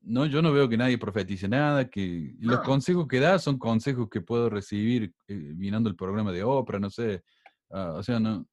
No, 0.10 0.26
yo 0.26 0.42
no 0.42 0.52
veo 0.52 0.68
que 0.68 0.76
nadie 0.76 0.98
profetice 0.98 1.48
nada, 1.48 1.88
que 1.88 2.34
los 2.40 2.58
No. 2.60 2.64
consejos 2.66 3.08
que 3.08 3.20
da 3.20 3.38
son 3.38 3.60
consejos 3.60 4.10
que 4.10 4.22
puedo 4.22 4.50
recibir 4.50 5.14
eh, 5.28 5.36
mirando 5.56 5.88
el 5.88 5.96
programa 5.96 6.32
de 6.32 6.44
Oprah, 6.44 6.80
no 6.80 6.90
sé. 6.90 7.24
ah, 7.70 7.94
o 7.96 8.02
sea, 8.02 8.20
no. 8.20 8.48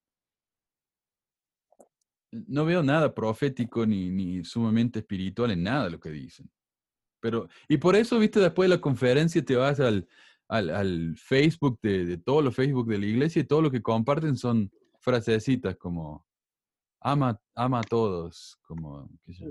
No 2.30 2.66
veo 2.66 2.82
nada 2.82 3.14
profético 3.14 3.86
ni, 3.86 4.10
ni 4.10 4.44
sumamente 4.44 4.98
espiritual 4.98 5.50
en 5.52 5.62
nada 5.62 5.88
lo 5.88 5.98
que 5.98 6.10
dicen. 6.10 6.50
Pero, 7.20 7.48
y 7.68 7.78
por 7.78 7.96
eso, 7.96 8.18
viste, 8.18 8.38
después 8.40 8.68
de 8.68 8.76
la 8.76 8.80
conferencia 8.82 9.42
te 9.42 9.56
vas 9.56 9.80
al, 9.80 10.06
al, 10.48 10.68
al 10.68 11.16
Facebook 11.16 11.78
de, 11.82 12.04
de 12.04 12.18
todos 12.18 12.44
los 12.44 12.54
Facebook 12.54 12.86
de 12.86 12.98
la 12.98 13.06
iglesia 13.06 13.40
y 13.40 13.44
todo 13.46 13.62
lo 13.62 13.70
que 13.70 13.80
comparten 13.80 14.36
son 14.36 14.70
frasecitas 15.00 15.76
como 15.76 16.26
ama, 17.00 17.40
ama 17.54 17.80
a 17.80 17.84
todos, 17.84 18.58
como 18.62 19.08
qué 19.24 19.32
Sí. 19.32 19.44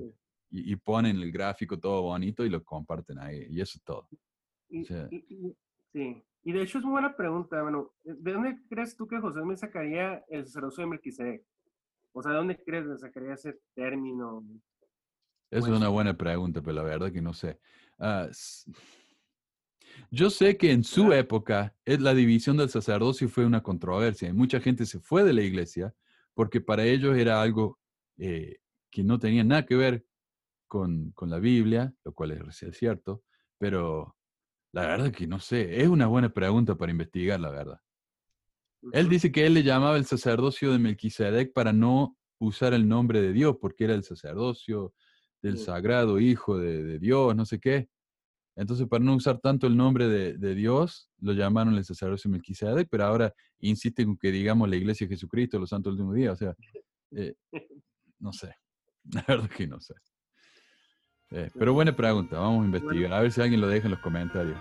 Y, 0.55 0.71
y 0.71 0.75
ponen 0.77 1.17
el 1.17 1.31
gráfico 1.31 1.77
todo 1.79 2.01
bonito 2.03 2.45
y 2.45 2.49
lo 2.49 2.63
comparten 2.63 3.19
ahí, 3.19 3.45
y 3.49 3.61
eso 3.61 3.77
es 3.77 3.83
todo. 3.83 4.07
Y, 4.69 4.83
O 4.83 4.85
sea- 4.85 5.09
sí, 5.91 6.23
y 6.43 6.51
de 6.51 6.61
hecho 6.61 6.77
es 6.77 6.83
muy 6.83 6.93
buena 6.93 7.15
pregunta, 7.15 7.61
bueno, 7.61 7.93
¿de 8.03 8.33
dónde 8.33 8.59
crees 8.69 8.95
tú 8.95 9.07
que 9.07 9.19
José 9.19 9.41
me 9.43 9.57
sacaría 9.57 10.23
el 10.29 10.45
sacerdocio 10.45 10.83
de 10.83 10.89
Melquisedec? 10.89 11.43
O 12.13 12.21
sea, 12.21 12.31
¿de 12.31 12.37
dónde 12.37 12.63
crees 12.63 12.85
que 12.87 12.97
sacaría 12.97 13.33
ese 13.33 13.59
término? 13.73 14.43
Esa 15.51 15.71
es 15.71 15.77
una 15.77 15.89
buena 15.89 16.15
pregunta, 16.15 16.61
pero 16.61 16.73
la 16.73 16.83
verdad 16.83 17.11
que 17.11 17.21
no 17.21 17.33
sé. 17.33 17.59
S- 18.29 18.71
yo 20.11 20.29
sé 20.29 20.57
que 20.57 20.71
en 20.71 20.83
su 20.83 21.11
época 21.13 21.75
eh, 21.85 21.97
la 21.97 22.13
división 22.13 22.57
del 22.57 22.69
sacerdocio 22.69 23.29
fue 23.29 23.45
una 23.45 23.61
controversia 23.63 24.29
y 24.29 24.33
mucha 24.33 24.59
gente 24.59 24.85
se 24.85 24.99
fue 24.99 25.23
de 25.23 25.33
la 25.33 25.41
iglesia 25.41 25.93
porque 26.33 26.61
para 26.61 26.83
ellos 26.83 27.17
era 27.17 27.41
algo 27.41 27.79
eh, 28.17 28.57
que 28.89 29.03
no 29.03 29.19
tenía 29.19 29.43
nada 29.43 29.65
que 29.65 29.75
ver 29.75 30.05
con, 30.67 31.11
con 31.11 31.29
la 31.29 31.39
Biblia, 31.39 31.93
lo 32.03 32.13
cual 32.13 32.31
es 32.31 32.63
es 32.63 32.77
cierto, 32.77 33.23
pero 33.57 34.15
la 34.71 34.87
verdad 34.87 35.11
que 35.11 35.27
no 35.27 35.39
sé, 35.39 35.81
es 35.81 35.87
una 35.87 36.07
buena 36.07 36.29
pregunta 36.29 36.75
para 36.75 36.91
investigar, 36.91 37.39
la 37.39 37.49
verdad. 37.49 37.79
Él 38.91 39.09
dice 39.09 39.31
que 39.31 39.45
él 39.45 39.55
le 39.55 39.63
llamaba 39.63 39.97
el 39.97 40.05
sacerdocio 40.05 40.71
de 40.71 40.79
Melquisedec 40.79 41.53
para 41.53 41.73
no 41.73 42.17
usar 42.39 42.73
el 42.73 42.87
nombre 42.87 43.21
de 43.21 43.33
Dios, 43.33 43.57
porque 43.59 43.85
era 43.85 43.95
el 43.95 44.03
sacerdocio 44.03 44.93
del 45.41 45.57
sagrado 45.57 46.19
Hijo 46.19 46.57
de, 46.57 46.83
de 46.83 46.99
Dios, 46.99 47.35
no 47.35 47.45
sé 47.45 47.59
qué. 47.59 47.87
Entonces, 48.55 48.87
para 48.87 49.03
no 49.03 49.15
usar 49.15 49.39
tanto 49.39 49.67
el 49.67 49.75
nombre 49.75 50.07
de, 50.07 50.37
de 50.37 50.55
Dios, 50.55 51.09
lo 51.19 51.33
llamaron 51.33 51.75
el 51.75 51.83
sacerdocio 51.83 52.29
de 52.29 52.37
Melquisedec, 52.37 52.87
pero 52.89 53.05
ahora 53.05 53.33
insisten 53.59 54.07
con 54.07 54.17
que 54.17 54.31
digamos 54.31 54.69
la 54.69 54.77
iglesia 54.77 55.07
de 55.07 55.15
Jesucristo, 55.15 55.59
los 55.59 55.69
santos 55.69 55.93
del 55.93 56.01
último 56.01 56.13
día. 56.13 56.31
O 56.31 56.35
sea, 56.35 56.55
eh, 57.11 57.35
no 58.19 58.31
sé. 58.31 58.55
La 59.13 59.25
verdad 59.27 59.49
que 59.49 59.67
no 59.67 59.79
sé. 59.79 59.93
Eh, 61.37 61.49
pero 61.59 61.73
buena 61.73 61.91
pregunta, 61.93 62.39
vamos 62.39 62.61
a 62.61 62.65
investigar. 62.65 63.11
A 63.11 63.19
ver 63.19 63.29
si 63.29 63.41
alguien 63.41 63.59
lo 63.59 63.67
deja 63.67 63.87
en 63.87 63.91
los 63.91 63.99
comentarios. 63.99 64.57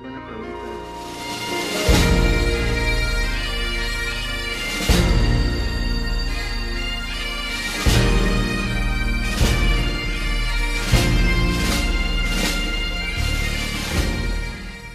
Buena 0.00 0.26
pregunta. 0.26 0.56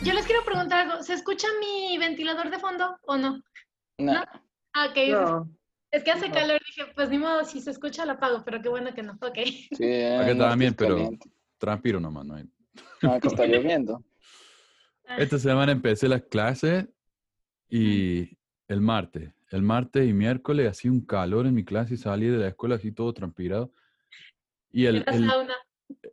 Yo 0.02 0.14
les 0.14 0.26
quiero 0.26 0.44
preguntar 0.44 0.88
algo. 0.88 1.04
¿Se 1.04 1.14
escucha 1.14 1.48
mi 1.60 1.98
ventilador 1.98 2.50
de 2.50 2.60
fondo 2.60 2.98
o 3.04 3.18
no? 3.18 3.42
No, 3.98 4.14
No. 4.14 4.24
Ah, 4.74 4.88
ok. 4.90 4.98
No, 5.10 5.50
Es 5.96 6.04
que 6.04 6.12
hace 6.12 6.28
no. 6.28 6.36
calor. 6.36 6.60
Dije, 6.66 6.92
pues 6.94 7.10
ni 7.10 7.18
modo, 7.18 7.46
si 7.46 7.62
se 7.62 7.72
escucha 7.72 8.06
lo 8.06 8.14
apago, 8.14 8.44
pero 8.44 8.62
qué 8.62 8.68
bueno 8.70 8.94
que 8.94 9.02
no. 9.02 9.14
Ok. 9.14 9.38
sí, 9.46 9.84
Acá 10.04 10.30
el 10.32 10.38
norte 10.38 10.50
también, 10.50 10.74
pero 10.74 11.10
transpiro 11.58 12.00
nomás. 12.00 12.26
No 12.26 12.36
hay- 12.36 12.50
No, 13.02 13.20
que 13.20 13.28
está 13.30 13.46
lloviendo. 13.46 14.04
Esta 15.18 15.40
semana 15.40 15.72
empecé 15.72 16.10
las 16.10 16.24
clases 16.24 16.88
y 17.70 18.38
el 18.68 18.82
martes, 18.82 19.32
el 19.52 19.62
martes 19.62 20.08
y 20.10 20.14
miércoles 20.14 20.68
hacía 20.70 20.92
un 20.92 21.06
calor 21.06 21.46
en 21.46 21.54
mi 21.54 21.64
clase 21.64 21.94
y 21.94 21.98
salí 21.98 22.28
de 22.28 22.38
la 22.40 22.48
escuela 22.50 22.76
así 22.76 22.92
todo 22.92 23.14
transpirado. 23.14 23.72
Y 24.72 24.86
el, 24.88 25.06
el, 25.08 25.28
sauna. 25.30 25.54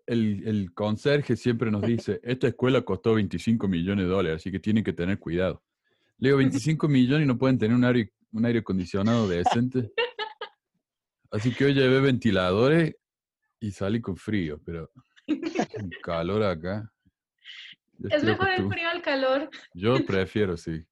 el, 0.07 0.47
el 0.47 0.75
conserje 0.75 1.35
siempre 1.37 1.71
nos 1.73 1.83
dice, 1.83 2.21
esta 2.23 2.47
escuela 2.47 2.83
costó 2.83 3.15
25 3.15 3.67
millones 3.67 4.05
de 4.05 4.11
dólares, 4.13 4.37
así 4.37 4.53
que 4.53 4.61
tienen 4.61 4.85
que 4.85 4.93
tener 4.93 5.19
cuidado. 5.19 5.61
Le 6.19 6.29
digo, 6.29 6.39
25 6.77 6.87
millones 6.87 7.25
y 7.25 7.29
no 7.29 7.37
pueden 7.39 7.59
tener 7.59 7.75
un 7.77 7.85
aire, 7.85 8.13
un 8.33 8.47
aire 8.47 8.61
acondicionado 8.61 9.29
decente. 9.29 9.93
Así 11.31 11.55
que 11.55 11.67
hoy 11.67 11.75
llevé 11.75 12.01
ventiladores 12.01 12.97
y 13.61 13.71
salí 13.73 14.01
con 14.01 14.17
frío, 14.17 14.59
pero 14.65 14.91
un 15.29 15.91
calor 16.03 16.43
acá. 16.43 16.91
Es 18.11 18.23
mejor 18.25 18.49
el 18.51 18.69
frío 18.69 18.89
al 18.89 19.03
calor. 19.03 19.49
Yo 19.75 20.05
prefiero, 20.05 20.57
sí. 20.57 20.85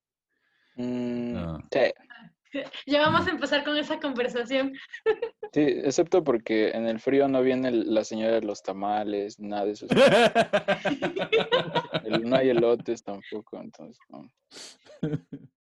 Mm, 0.76 1.32
No. 1.34 1.58
sí, 1.72 1.80
Ya 2.86 3.00
vamos 3.00 3.26
a 3.26 3.30
empezar 3.30 3.64
con 3.64 3.76
esa 3.76 3.98
conversación. 4.00 4.72
sí, 5.52 5.60
excepto 5.60 6.22
porque 6.24 6.70
en 6.70 6.86
el 6.86 7.00
frío 7.00 7.28
no 7.28 7.42
viene 7.42 7.70
la 7.70 8.04
señora 8.04 8.32
de 8.34 8.42
los 8.42 8.62
tamales, 8.62 9.38
nada 9.40 9.66
de 9.66 9.72
eso. 9.72 9.86
El- 12.04 12.28
no 12.28 12.36
hay 12.36 12.50
elotes 12.50 13.02
tampoco, 13.02 13.60
entonces 13.60 13.98
no. 14.08 14.30